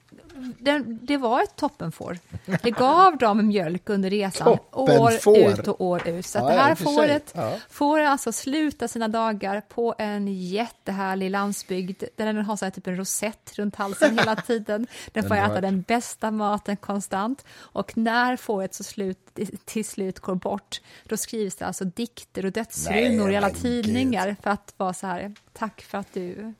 Det, 0.58 0.78
det 0.86 1.16
var 1.16 1.42
ett 1.42 1.56
toppenfår. 1.56 2.18
Det 2.62 2.70
gav 2.70 3.18
dem 3.18 3.46
mjölk 3.46 3.88
under 3.88 4.10
resan, 4.10 4.58
år 4.72 5.12
ut 5.36 5.68
och 5.68 5.80
år 5.80 6.08
ut. 6.08 6.26
Så 6.26 6.38
Ja, 6.38 6.44
det 6.46 6.52
här 6.52 6.74
fåret 6.74 7.32
Ja. 7.36 7.56
får 7.70 8.00
alltså 8.00 8.32
sluta 8.32 8.88
sina 8.88 9.08
dagar 9.08 9.60
på 9.68 9.94
en 9.98 10.28
jättehärlig 10.28 11.30
landsbygd 11.30 12.02
där 12.16 12.26
den 12.26 12.36
har 12.36 12.56
så 12.56 12.70
typ 12.70 12.86
en 12.86 12.96
rosett 12.96 13.52
runt 13.58 13.76
halsen 13.76 14.18
hela 14.18 14.36
tiden. 14.36 14.86
Den 15.12 15.28
får 15.28 15.34
äta 15.34 15.60
den 15.60 15.82
bästa 15.82 16.30
maten 16.30 16.76
konstant. 16.76 17.44
Och 17.56 17.96
när 17.96 18.36
fåret 18.36 18.74
så 18.74 18.84
slut, 18.84 19.38
till 19.64 19.84
slut 19.84 20.20
går 20.20 20.34
bort, 20.34 20.80
då 21.08 21.16
skrivs 21.16 21.56
det 21.56 21.66
alltså 21.66 21.84
dikter 21.84 22.44
och 22.46 22.52
dödsrunor 22.52 23.30
i 23.30 23.36
alla 23.36 23.50
tidningar 23.50 24.36
för 24.42 24.50
att 24.50 24.74
vara 24.76 24.92
så 24.92 25.06
här, 25.06 25.34
tack 25.52 25.80
för 25.82 25.98
att 25.98 26.12
du 26.14 26.54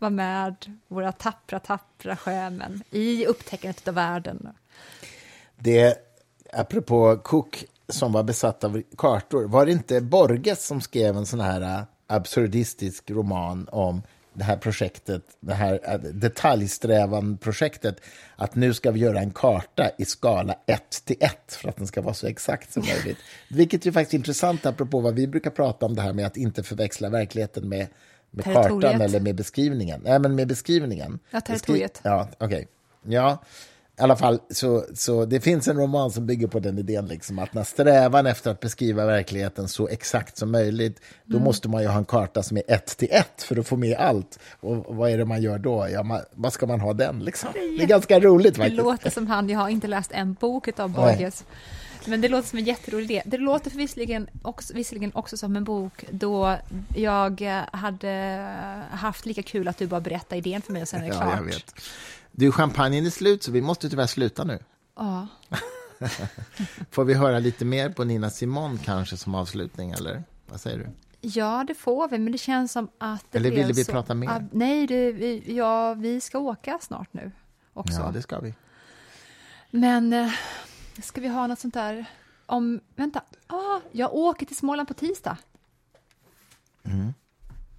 vara 0.00 0.10
med, 0.10 0.54
våra 0.88 1.12
tappra, 1.12 1.58
tappra 1.58 2.16
sjömän 2.16 2.82
i 2.90 3.26
upptäckandet 3.26 3.88
av 3.88 3.94
världen. 3.94 4.48
Det, 5.56 5.98
apropå 6.52 7.16
Cook 7.16 7.64
som 7.88 8.12
var 8.12 8.22
besatt 8.22 8.64
av 8.64 8.82
kartor, 8.98 9.44
var 9.44 9.66
det 9.66 9.72
inte 9.72 10.00
Borges 10.00 10.66
som 10.66 10.80
skrev 10.80 11.16
en 11.16 11.26
sån 11.26 11.40
här 11.40 11.60
äh, 11.60 11.82
absurdistisk 12.06 13.10
roman 13.10 13.68
om 13.72 14.02
det 14.32 14.44
här 14.44 14.56
projektet, 14.56 15.22
det 15.40 15.54
här 15.54 15.80
äh, 15.82 15.98
detaljsträvan-projektet, 15.98 18.00
att 18.36 18.54
nu 18.54 18.74
ska 18.74 18.90
vi 18.90 19.00
göra 19.00 19.18
en 19.18 19.30
karta 19.30 19.90
i 19.98 20.04
skala 20.04 20.54
1 20.66 21.04
till 21.04 21.16
1 21.20 21.32
för 21.48 21.68
att 21.68 21.76
den 21.76 21.86
ska 21.86 22.02
vara 22.02 22.14
så 22.14 22.26
exakt 22.26 22.72
som 22.72 22.82
möjligt. 22.82 23.18
Vilket 23.48 23.86
ju 23.86 23.92
faktiskt 23.92 24.14
är 24.14 24.18
intressant 24.18 24.66
apropå 24.66 25.00
vad 25.00 25.14
vi 25.14 25.26
brukar 25.26 25.50
prata 25.50 25.86
om 25.86 25.94
det 25.94 26.02
här 26.02 26.12
med 26.12 26.26
att 26.26 26.36
inte 26.36 26.62
förväxla 26.62 27.08
verkligheten 27.08 27.68
med, 27.68 27.86
med 28.30 28.44
kartan 28.44 29.00
eller 29.00 29.20
med 29.20 29.34
beskrivningen. 29.34 30.00
Nej, 30.04 30.18
men 30.18 30.34
med 30.34 30.48
beskrivningen. 30.48 31.18
Ja, 31.30 31.40
territoriet. 31.40 32.00
Beskri- 32.02 32.08
Ja, 32.08 32.28
okej. 32.40 32.68
Ja, 33.02 33.42
i 33.98 34.02
alla 34.02 34.16
fall, 34.16 34.40
så, 34.50 34.84
så 34.94 35.24
det 35.24 35.40
finns 35.40 35.68
en 35.68 35.76
roman 35.76 36.10
som 36.10 36.26
bygger 36.26 36.46
på 36.46 36.60
den 36.60 36.78
idén, 36.78 37.06
liksom, 37.06 37.38
att 37.38 37.54
när 37.54 37.64
strävan 37.64 38.26
efter 38.26 38.50
att 38.50 38.60
beskriva 38.60 39.06
verkligheten 39.06 39.68
så 39.68 39.88
exakt 39.88 40.36
som 40.36 40.50
möjligt, 40.50 41.00
då 41.24 41.36
Mm. 41.36 41.44
måste 41.44 41.68
man 41.68 41.82
ju 41.82 41.88
ha 41.88 41.98
en 41.98 42.04
karta 42.04 42.42
som 42.42 42.56
är 42.56 42.62
ett 42.68 42.86
till 42.96 43.08
ett 43.10 43.42
för 43.42 43.58
att 43.58 43.66
få 43.66 43.76
med 43.76 43.96
allt. 43.96 44.38
Och 44.60 44.96
vad 44.96 45.10
är 45.10 45.18
det 45.18 45.24
man 45.24 45.42
gör 45.42 45.58
då? 45.58 45.88
Ja, 45.92 46.02
man, 46.02 46.20
vad 46.34 46.52
ska 46.52 46.66
man 46.66 46.80
ha 46.80 46.92
den? 46.92 47.18
Liksom? 47.18 47.48
Det 47.54 47.82
är 47.82 47.86
ganska 47.86 48.20
roligt 48.20 48.54
Det 48.54 48.60
faktiskt. 48.60 48.82
låter 48.82 49.10
som 49.10 49.26
han, 49.26 49.48
jag 49.48 49.58
har 49.58 49.68
inte 49.68 49.86
läst 49.86 50.12
en 50.12 50.34
bok 50.34 50.78
av 50.80 50.90
Nej. 50.90 51.30
Men 52.06 52.20
det 52.20 52.28
låter 52.28 52.48
som 52.48 52.58
en 52.58 52.64
jätterolig 52.64 53.04
idé. 53.10 53.22
Det 53.26 53.36
låter 53.38 53.70
visserligen 53.70 54.28
också, 54.42 54.74
visserligen 54.74 55.12
också 55.14 55.36
som 55.36 55.56
en 55.56 55.64
bok 55.64 56.04
då 56.10 56.56
jag 56.96 57.42
eh, 57.42 57.62
hade 57.72 58.12
haft 58.90 59.26
lika 59.26 59.42
kul 59.42 59.68
att 59.68 59.78
du 59.78 59.86
bara 59.86 60.00
berättade 60.00 60.36
idén 60.36 60.62
för 60.62 60.72
mig 60.72 60.82
och 60.82 60.88
sen 60.88 61.00
är 61.00 61.08
det 61.08 61.14
Ja, 61.14 61.20
klart. 61.20 61.36
jag 61.36 61.42
vet. 61.44 61.74
Du, 62.32 62.52
champagnen 62.52 63.06
är 63.06 63.10
slut, 63.10 63.42
så 63.42 63.52
vi 63.52 63.60
måste 63.60 63.90
tyvärr 63.90 64.06
sluta 64.06 64.44
nu. 64.44 64.58
Ja. 64.96 65.26
Får 66.90 67.04
vi 67.04 67.14
höra 67.14 67.38
lite 67.38 67.64
mer 67.64 67.90
på 67.90 68.04
Nina 68.04 68.30
Simon 68.30 68.78
kanske 68.84 69.16
som 69.16 69.34
avslutning, 69.34 69.90
eller? 69.90 70.22
Vad 70.46 70.60
säger 70.60 70.78
du? 70.78 70.86
ja, 71.22 71.64
det 71.68 71.74
får 71.74 72.08
vi, 72.08 72.18
men 72.18 72.32
det 72.32 72.38
känns 72.38 72.72
som 72.72 72.88
att 72.98 73.24
det 73.30 73.38
Eller 73.38 73.50
ville 73.50 73.72
vi 73.72 73.84
så... 73.84 73.92
prata 73.92 74.14
mer? 74.14 74.28
Ah, 74.28 74.42
nej, 74.52 74.86
det, 74.86 75.12
vi, 75.12 75.42
ja, 75.56 75.94
vi 75.94 76.20
ska 76.20 76.38
åka 76.38 76.78
snart 76.82 77.08
nu 77.12 77.32
också. 77.74 78.00
Ja, 78.00 78.10
det 78.14 78.22
ska 78.22 78.40
vi. 78.40 78.54
Men 79.70 80.12
eh, 80.12 80.32
ska 81.02 81.20
vi 81.20 81.28
ha 81.28 81.46
något 81.46 81.58
sånt 81.58 81.74
där 81.74 82.04
om... 82.46 82.80
Vänta, 82.96 83.22
ah, 83.46 83.80
jag 83.92 84.14
åker 84.14 84.46
till 84.46 84.56
Småland 84.56 84.88
på 84.88 84.94
tisdag. 84.94 85.38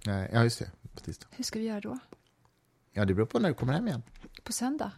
Nej, 0.04 0.30
Ja, 0.32 0.42
just 0.44 0.58
det. 0.58 0.70
På 0.94 1.00
tisdag. 1.00 1.26
Hur 1.30 1.44
ska 1.44 1.58
vi 1.58 1.64
göra 1.64 1.80
då? 1.80 1.98
Ja, 2.92 3.04
det 3.04 3.14
beror 3.14 3.26
på 3.26 3.38
när 3.38 3.48
du 3.48 3.54
kommer 3.54 3.72
hem 3.72 3.88
igen. 3.88 4.02
På 4.42 4.52
söndag? 4.52 4.92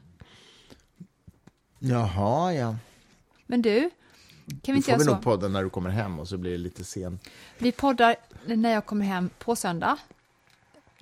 Jaha, 1.78 2.52
ja. 2.54 2.76
Men 3.46 3.62
du, 3.62 3.90
kan 4.62 4.74
vi 4.74 4.76
inte 4.76 4.82
får 4.82 4.90
göra 4.90 4.98
vi 4.98 5.04
så? 5.04 5.10
nog 5.14 5.22
podda 5.22 5.48
när 5.48 5.62
du 5.64 5.70
kommer 5.70 5.90
hem 5.90 6.18
och 6.18 6.28
så 6.28 6.38
blir 6.38 6.50
det 6.52 6.58
lite 6.58 6.84
sen 6.84 7.18
Vi 7.58 7.72
poddar 7.72 8.16
när 8.46 8.70
jag 8.70 8.86
kommer 8.86 9.04
hem 9.06 9.30
på 9.38 9.56
söndag. 9.56 9.98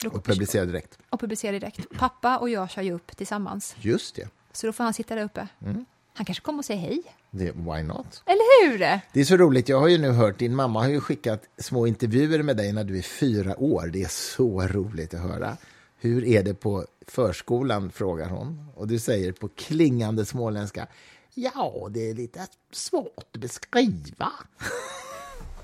Och 0.07 0.25
publicera 0.25 0.65
direkt. 0.65 0.99
och 1.11 1.21
publicerar 1.21 1.53
direkt. 1.53 1.87
Pappa 1.99 2.39
och 2.39 2.51
jag 2.51 2.71
kör 2.71 2.83
ju 2.83 2.93
upp 2.93 3.17
tillsammans, 3.17 3.77
Just 3.79 4.15
det. 4.17 4.29
så 4.53 4.67
då 4.67 4.73
får 4.73 4.85
han 4.85 4.95
sitta 4.95 5.15
där 5.15 5.23
uppe. 5.25 5.49
Mm. 5.61 5.85
Han 6.15 6.25
kanske 6.25 6.43
kommer 6.43 6.59
och 6.59 6.65
säger 6.65 6.81
hej. 6.81 7.03
det. 7.31 7.53
Why 7.53 7.83
not? 7.83 8.23
Eller 8.27 8.71
hur? 8.71 8.79
Det 9.13 9.21
är 9.21 9.25
så 9.25 9.37
roligt. 9.37 9.69
Jag 9.69 9.81
har 9.81 9.89
ju 9.89 9.99
nu 9.99 10.11
hört, 10.11 10.39
din 10.39 10.55
mamma 10.55 10.81
har 10.81 10.89
ju 10.89 11.01
skickat 11.01 11.43
små 11.59 11.87
intervjuer 11.87 12.43
med 12.43 12.57
dig 12.57 12.73
när 12.73 12.85
du 12.85 12.99
är 12.99 13.03
fyra 13.03 13.61
år. 13.61 13.91
Det 13.93 14.03
är 14.03 14.09
så 14.09 14.61
roligt 14.61 15.15
att 15.15 15.21
höra. 15.21 15.57
Hur 15.99 16.25
är 16.25 16.43
det 16.43 16.55
på 16.55 16.87
förskolan, 17.07 17.91
frågar 17.91 18.29
hon. 18.29 18.67
Och 18.75 18.89
du 18.89 18.99
säger 18.99 19.33
på 19.33 19.49
klingande 19.49 20.25
småländska, 20.25 20.87
ja, 21.35 21.89
det 21.91 22.11
är 22.11 22.15
lite 22.15 22.47
svårt 22.73 23.29
att 23.35 23.41
beskriva. 23.41 24.33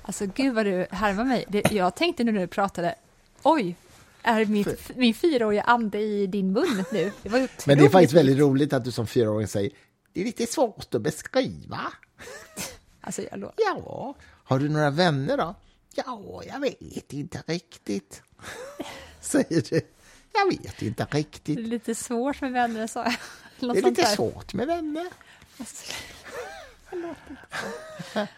Alltså 0.01 0.25
gud 0.25 0.55
vad 0.55 0.65
du 0.65 0.87
härmar 0.91 1.25
mig. 1.25 1.45
Det, 1.47 1.71
jag 1.71 1.95
tänkte 1.95 2.23
nu 2.23 2.31
när 2.31 2.41
du 2.41 2.47
pratade, 2.47 2.95
oj, 3.43 3.75
är 4.21 4.45
mitt, 4.45 4.91
min 4.95 5.13
fyraåriga 5.13 5.61
ande 5.61 5.99
i 5.99 6.27
din 6.27 6.53
mun 6.53 6.83
nu? 6.91 7.11
Det 7.23 7.29
var 7.29 7.47
Men 7.65 7.77
det 7.77 7.85
är 7.85 7.89
faktiskt 7.89 8.13
väldigt 8.13 8.37
roligt 8.37 8.73
att 8.73 8.83
du 8.83 8.91
som 8.91 9.07
fyraåring 9.07 9.47
säger, 9.47 9.71
det 10.13 10.21
är 10.21 10.25
lite 10.25 10.47
svårt 10.47 10.95
att 10.95 11.01
beskriva. 11.01 11.81
Alltså, 13.01 13.21
jag 13.31 13.39
lo- 13.39 13.53
Ja, 13.57 14.15
har 14.43 14.59
du 14.59 14.69
några 14.69 14.89
vänner 14.89 15.37
då? 15.37 15.55
Ja, 15.95 16.41
jag 16.47 16.59
vet 16.59 17.13
inte 17.13 17.43
riktigt. 17.47 18.21
Säger 19.21 19.61
du. 19.69 19.81
Jag 20.33 20.45
vet 20.49 20.81
inte 20.81 21.03
det 21.11 21.13
är 21.17 21.17
riktigt. 21.17 21.59
lite 21.59 21.95
svårt 21.95 22.41
med 22.41 22.51
vänner, 22.51 22.87
sa 22.87 23.03
jag. 23.03 23.15
Något 23.67 23.75
Det 23.75 23.79
är 23.81 23.89
lite 23.89 24.01
där. 24.01 24.15
svårt 24.15 24.53
med 24.53 24.67
vänner. 24.67 25.07
Alltså. 25.59 25.93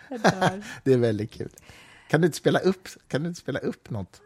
Jag 0.09 0.21
dör. 0.21 0.63
Det 0.83 0.93
är 0.93 0.97
väldigt 0.97 1.31
kul. 1.31 1.49
Kan 2.09 2.21
du 2.21 2.25
inte 2.25 2.37
spela 2.37 2.59
upp, 2.59 2.87
kan 3.07 3.23
du 3.23 3.29
inte 3.29 3.41
spela 3.41 3.59
upp 3.59 3.89
något? 3.89 4.21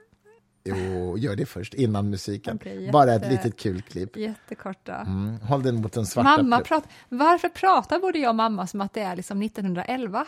Jo, 0.65 1.17
gör 1.17 1.35
det 1.35 1.45
först, 1.45 1.73
innan 1.73 2.09
musiken. 2.09 2.55
Okej, 2.61 2.91
Bara 2.91 3.13
ett 3.13 3.21
jätte- 3.21 3.33
litet 3.33 3.59
kul 3.59 3.81
klipp. 3.81 4.17
Jättekorta. 4.17 4.95
Mm. 4.95 5.39
Håll 5.41 5.63
den 5.63 5.75
mot 5.81 5.93
den 5.93 6.05
svarta... 6.05 6.29
Mamma 6.29 6.59
prat, 6.59 6.83
varför 7.09 7.49
pratar 7.49 7.99
både 7.99 8.19
jag 8.19 8.29
och 8.29 8.35
mamma 8.35 8.67
som 8.67 8.81
att 8.81 8.93
det 8.93 9.01
är 9.01 9.15
liksom 9.15 9.41
1911? 9.41 10.25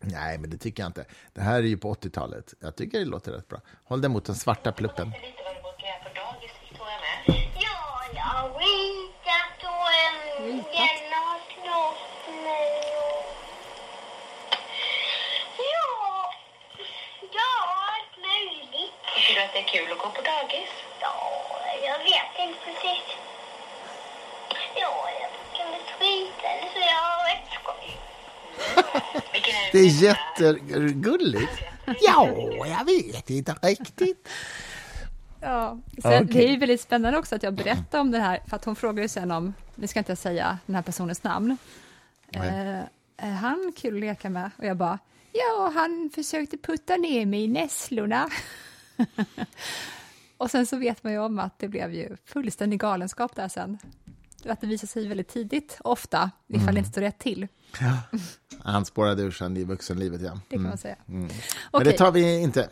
Nej, 0.00 0.38
men 0.38 0.50
det 0.50 0.56
tycker 0.56 0.82
jag 0.82 0.88
inte. 0.88 1.04
Det 1.32 1.40
här 1.40 1.54
är 1.58 1.62
ju 1.62 1.76
på 1.76 1.94
80-talet. 1.94 2.54
Jag 2.60 2.76
tycker 2.76 2.98
det 2.98 3.04
låter 3.04 3.32
rätt 3.32 3.48
bra. 3.48 3.60
Håll 3.84 4.00
den 4.00 4.12
mot 4.12 4.24
den 4.24 4.34
svarta 4.34 4.72
pluppen. 4.72 5.06
lite 5.10 5.42
vad 5.44 5.54
du 5.56 5.62
brukar 5.62 5.86
göra 5.86 6.02
på 6.04 6.10
dagis, 6.20 6.52
Victoria 6.70 6.98
med. 7.02 7.36
Ja, 7.66 7.80
jag 8.14 8.22
har 8.22 8.48
ritat 8.48 9.58
och 9.72 9.88
en 10.04 10.56
den 10.56 11.12
har 11.22 11.38
slått 11.52 12.26
mig 12.46 12.74
och... 13.08 13.24
Ja, 15.72 15.86
ja, 17.38 17.52
allt 17.92 18.14
möjligt. 18.28 18.94
Tycker 19.14 19.34
du 19.40 19.41
att 19.52 19.56
det 19.56 19.78
är 19.78 19.84
kul 19.84 19.92
att 19.92 19.98
gå 19.98 20.08
på 20.10 20.22
dagis? 20.22 20.70
Ja, 21.00 21.14
jag 21.88 21.98
vet 21.98 22.48
inte 22.48 22.58
precis. 22.64 23.06
Ja, 24.76 25.08
jag 25.20 25.30
kan 25.56 25.68
bli 25.70 25.78
skita 25.98 26.48
eller 26.48 26.68
så 26.72 26.78
jag 26.78 27.02
har 27.08 27.24
rätt 27.30 27.48
skoj. 27.60 27.98
Det 29.72 29.78
är 29.78 30.02
jättegulligt. 30.02 31.52
Ja, 32.00 32.28
jag 32.66 32.84
vet 32.84 33.30
inte 33.30 33.52
riktigt. 33.62 34.28
Ja, 35.40 35.78
sen, 36.02 36.24
Okej. 36.24 36.26
Det 36.34 36.44
är 36.44 36.48
ju 36.48 36.56
väldigt 36.56 36.80
spännande 36.80 37.18
också 37.18 37.34
att 37.34 37.42
jag 37.42 37.54
berättar 37.54 38.00
om 38.00 38.10
det 38.10 38.18
här, 38.18 38.40
för 38.48 38.56
att 38.56 38.64
hon 38.64 38.76
frågar 38.76 39.02
ju 39.02 39.08
sen 39.08 39.30
om, 39.30 39.54
nu 39.74 39.86
ska 39.86 39.98
inte 39.98 40.10
jag 40.10 40.18
säga 40.18 40.58
den 40.66 40.74
här 40.74 40.82
personens 40.82 41.22
namn, 41.22 41.56
eh, 42.34 42.78
är 43.16 43.32
han 43.40 43.72
kul 43.76 43.94
att 43.94 44.00
leka 44.00 44.30
med? 44.30 44.50
Och 44.58 44.64
jag 44.64 44.76
bara, 44.76 44.98
ja, 45.32 45.72
han 45.74 46.10
försökte 46.14 46.56
putta 46.56 46.96
ner 46.96 47.26
mig 47.26 47.44
i 47.44 47.48
nässlorna. 47.48 48.30
och 50.36 50.50
sen 50.50 50.66
så 50.66 50.76
vet 50.76 51.04
man 51.04 51.12
ju 51.12 51.18
om 51.18 51.38
att 51.38 51.58
det 51.58 51.68
blev 51.68 51.94
ju 51.94 52.16
fullständig 52.24 52.80
galenskap 52.80 53.36
där 53.36 53.48
sen. 53.48 53.78
Att 54.48 54.60
det 54.60 54.66
visar 54.66 54.86
sig 54.86 55.08
väldigt 55.08 55.28
tidigt, 55.28 55.78
ofta, 55.84 56.30
ifall 56.48 56.62
Mm. 56.62 56.74
det 56.74 56.78
inte 56.78 56.90
står 56.90 57.00
rätt 57.00 57.18
till. 57.18 57.48
Han 58.64 58.84
spårade 58.84 59.22
ur 59.22 59.30
sen 59.30 59.56
i 59.56 59.64
vuxenlivet, 59.64 60.20
ja. 60.22 60.40
Det 60.48 60.56
kan 60.56 60.62
man 60.62 60.78
säga. 60.78 60.96
Men 61.06 61.30
Okej. 61.70 61.92
det 61.92 61.98
tar 61.98 62.12
vi 62.12 62.38
inte. 62.40 62.68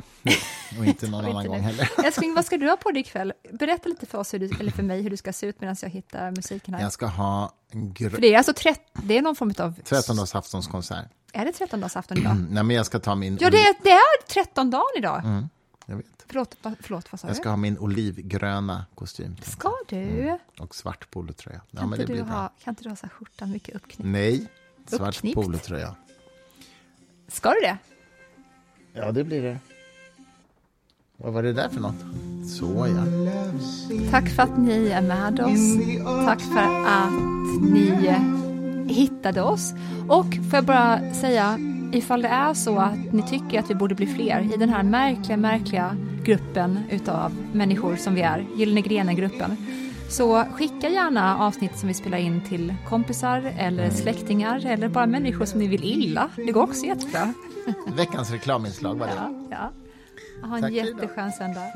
Och 0.79 0.87
inte 0.87 1.07
någon 1.11 1.25
annan 1.25 1.37
inte 1.37 1.49
gång 1.49 1.61
heller. 1.61 1.91
Älskling, 2.05 2.35
vad 2.35 2.45
ska 2.45 2.57
du 2.57 2.69
ha 2.69 2.77
på 2.77 2.91
dig 2.91 3.01
ikväll? 3.01 3.33
Berätta 3.53 3.89
lite 3.89 4.07
för 4.07 4.19
oss, 4.19 4.35
hur 4.35 4.39
du, 4.39 4.51
eller 4.61 4.71
för 4.73 4.83
mig, 4.83 5.03
hur 5.03 5.11
du 5.11 5.17
ska 5.17 5.33
se 5.33 5.47
ut 5.47 5.61
medan 5.61 5.77
jag 5.83 5.89
hittar 5.89 6.31
musiken 6.31 6.75
här. 6.75 6.83
Jag 6.83 6.93
ska 6.93 7.07
ha 7.07 7.53
en 7.73 7.95
För 7.95 8.21
det 8.21 8.35
är 8.35 8.39
alltså 8.39 8.53
trett, 8.53 8.81
det 8.93 9.19
är 9.19 9.23
någon 9.23 9.37
form 9.37 9.53
av... 9.59 9.75
13-dagsaftonskonsertert. 9.81 11.09
Är 11.33 11.45
det 11.45 11.53
trettondagsafton 11.53 12.19
idag? 12.19 12.37
Nej, 12.51 12.63
men 12.65 12.77
jag 12.77 12.87
ska 12.87 12.99
ta 12.99 13.15
min... 13.15 13.39
Ja, 13.41 13.51
det 13.51 13.61
är, 13.63 13.75
det 13.83 13.91
är 13.91 14.27
trettondagen 14.29 14.85
idag. 14.97 15.25
Mm, 15.25 15.49
jag 15.91 15.97
vet. 15.97 16.25
Förlåt, 16.27 16.57
va, 16.63 16.75
förlåt, 16.81 17.13
vad 17.13 17.21
sa 17.21 17.27
Jag 17.29 17.37
du? 17.37 17.41
ska 17.41 17.49
ha 17.49 17.57
min 17.57 17.79
olivgröna 17.79 18.87
kostym. 18.95 19.37
Ska 19.43 19.73
du? 19.89 20.39
Och 20.59 20.75
svart 20.75 21.11
polotröja. 21.11 21.61
Ja, 21.71 21.81
Kan, 21.81 21.93
inte 22.01 22.13
du 22.13 22.21
ha, 22.23 22.53
kan 22.65 22.73
inte 22.73 22.83
du 22.83 22.89
ha 22.89 22.97
så 22.97 23.07
här 23.07 23.11
skjortan 23.11 23.51
mycket 23.51 23.75
uppknippt? 23.77 24.09
Nej, 24.11 24.47
svart 24.87 25.09
Uppknippt? 25.17 25.35
polotröja. 25.35 25.95
Ska 27.29 27.49
du 27.51 27.61
det? 27.61 27.79
Ja, 28.93 29.13
det 29.13 29.25
blir 29.25 29.43
det. 29.43 29.59
Vad 31.17 31.33
var 31.33 31.43
det 31.43 31.53
där 31.53 31.69
för 31.69 31.81
något? 31.81 31.95
Så, 32.49 32.87
ja. 32.97 34.11
Tack 34.11 34.29
för 34.29 34.43
att 34.43 34.59
ni 34.59 34.89
är 34.89 35.03
med 35.03 35.41
oss. 35.41 36.27
Tack 36.27 36.41
för 36.41 36.85
att 36.87 37.13
ni 37.73 38.15
hittade 38.95 39.43
oss. 39.43 39.73
Och 40.09 40.27
får 40.35 40.55
jag 40.55 40.65
bara 40.65 41.15
säga, 41.15 41.59
ifall 41.93 42.23
det 42.23 42.29
är 42.29 42.55
så 42.55 42.79
att 42.79 43.13
ni 43.13 43.23
tycker 43.23 43.59
att 43.59 43.71
vi 43.71 43.75
borde 43.75 43.95
bli 43.95 44.07
fler 44.07 44.55
i 44.55 44.57
den 44.57 44.69
här 44.69 44.83
märkliga, 44.83 45.37
märkliga 45.37 45.97
gruppen 46.25 46.79
utav 46.91 47.33
människor 47.53 47.97
som 47.97 48.15
vi 48.15 48.23
är, 48.23 48.47
Gyllene 48.57 48.81
grenen-gruppen, 48.81 49.57
så 50.09 50.45
skicka 50.45 50.89
gärna 50.89 51.39
avsnitt 51.39 51.79
som 51.79 51.89
vi 51.89 51.95
spelar 51.95 52.19
in 52.19 52.41
till 52.49 52.75
kompisar 52.89 53.53
eller 53.59 53.91
släktingar 53.91 54.67
eller 54.67 54.89
bara 54.89 55.07
människor 55.07 55.45
som 55.45 55.61
ni 55.61 55.69
vill 55.69 55.85
illa. 55.85 56.29
Det 56.37 56.53
går 56.53 56.63
också 56.63 56.87
jättebra. 56.87 57.35
Veckans 57.97 58.31
reklaminslag 58.31 58.95
var 58.95 59.07
det. 59.07 59.13
Ja, 59.17 59.31
ja. 59.51 59.73
Ha 60.49 60.57
en 60.57 60.63
Tack 60.63 60.73
jätteskön 60.73 61.33
söndag. 61.33 61.67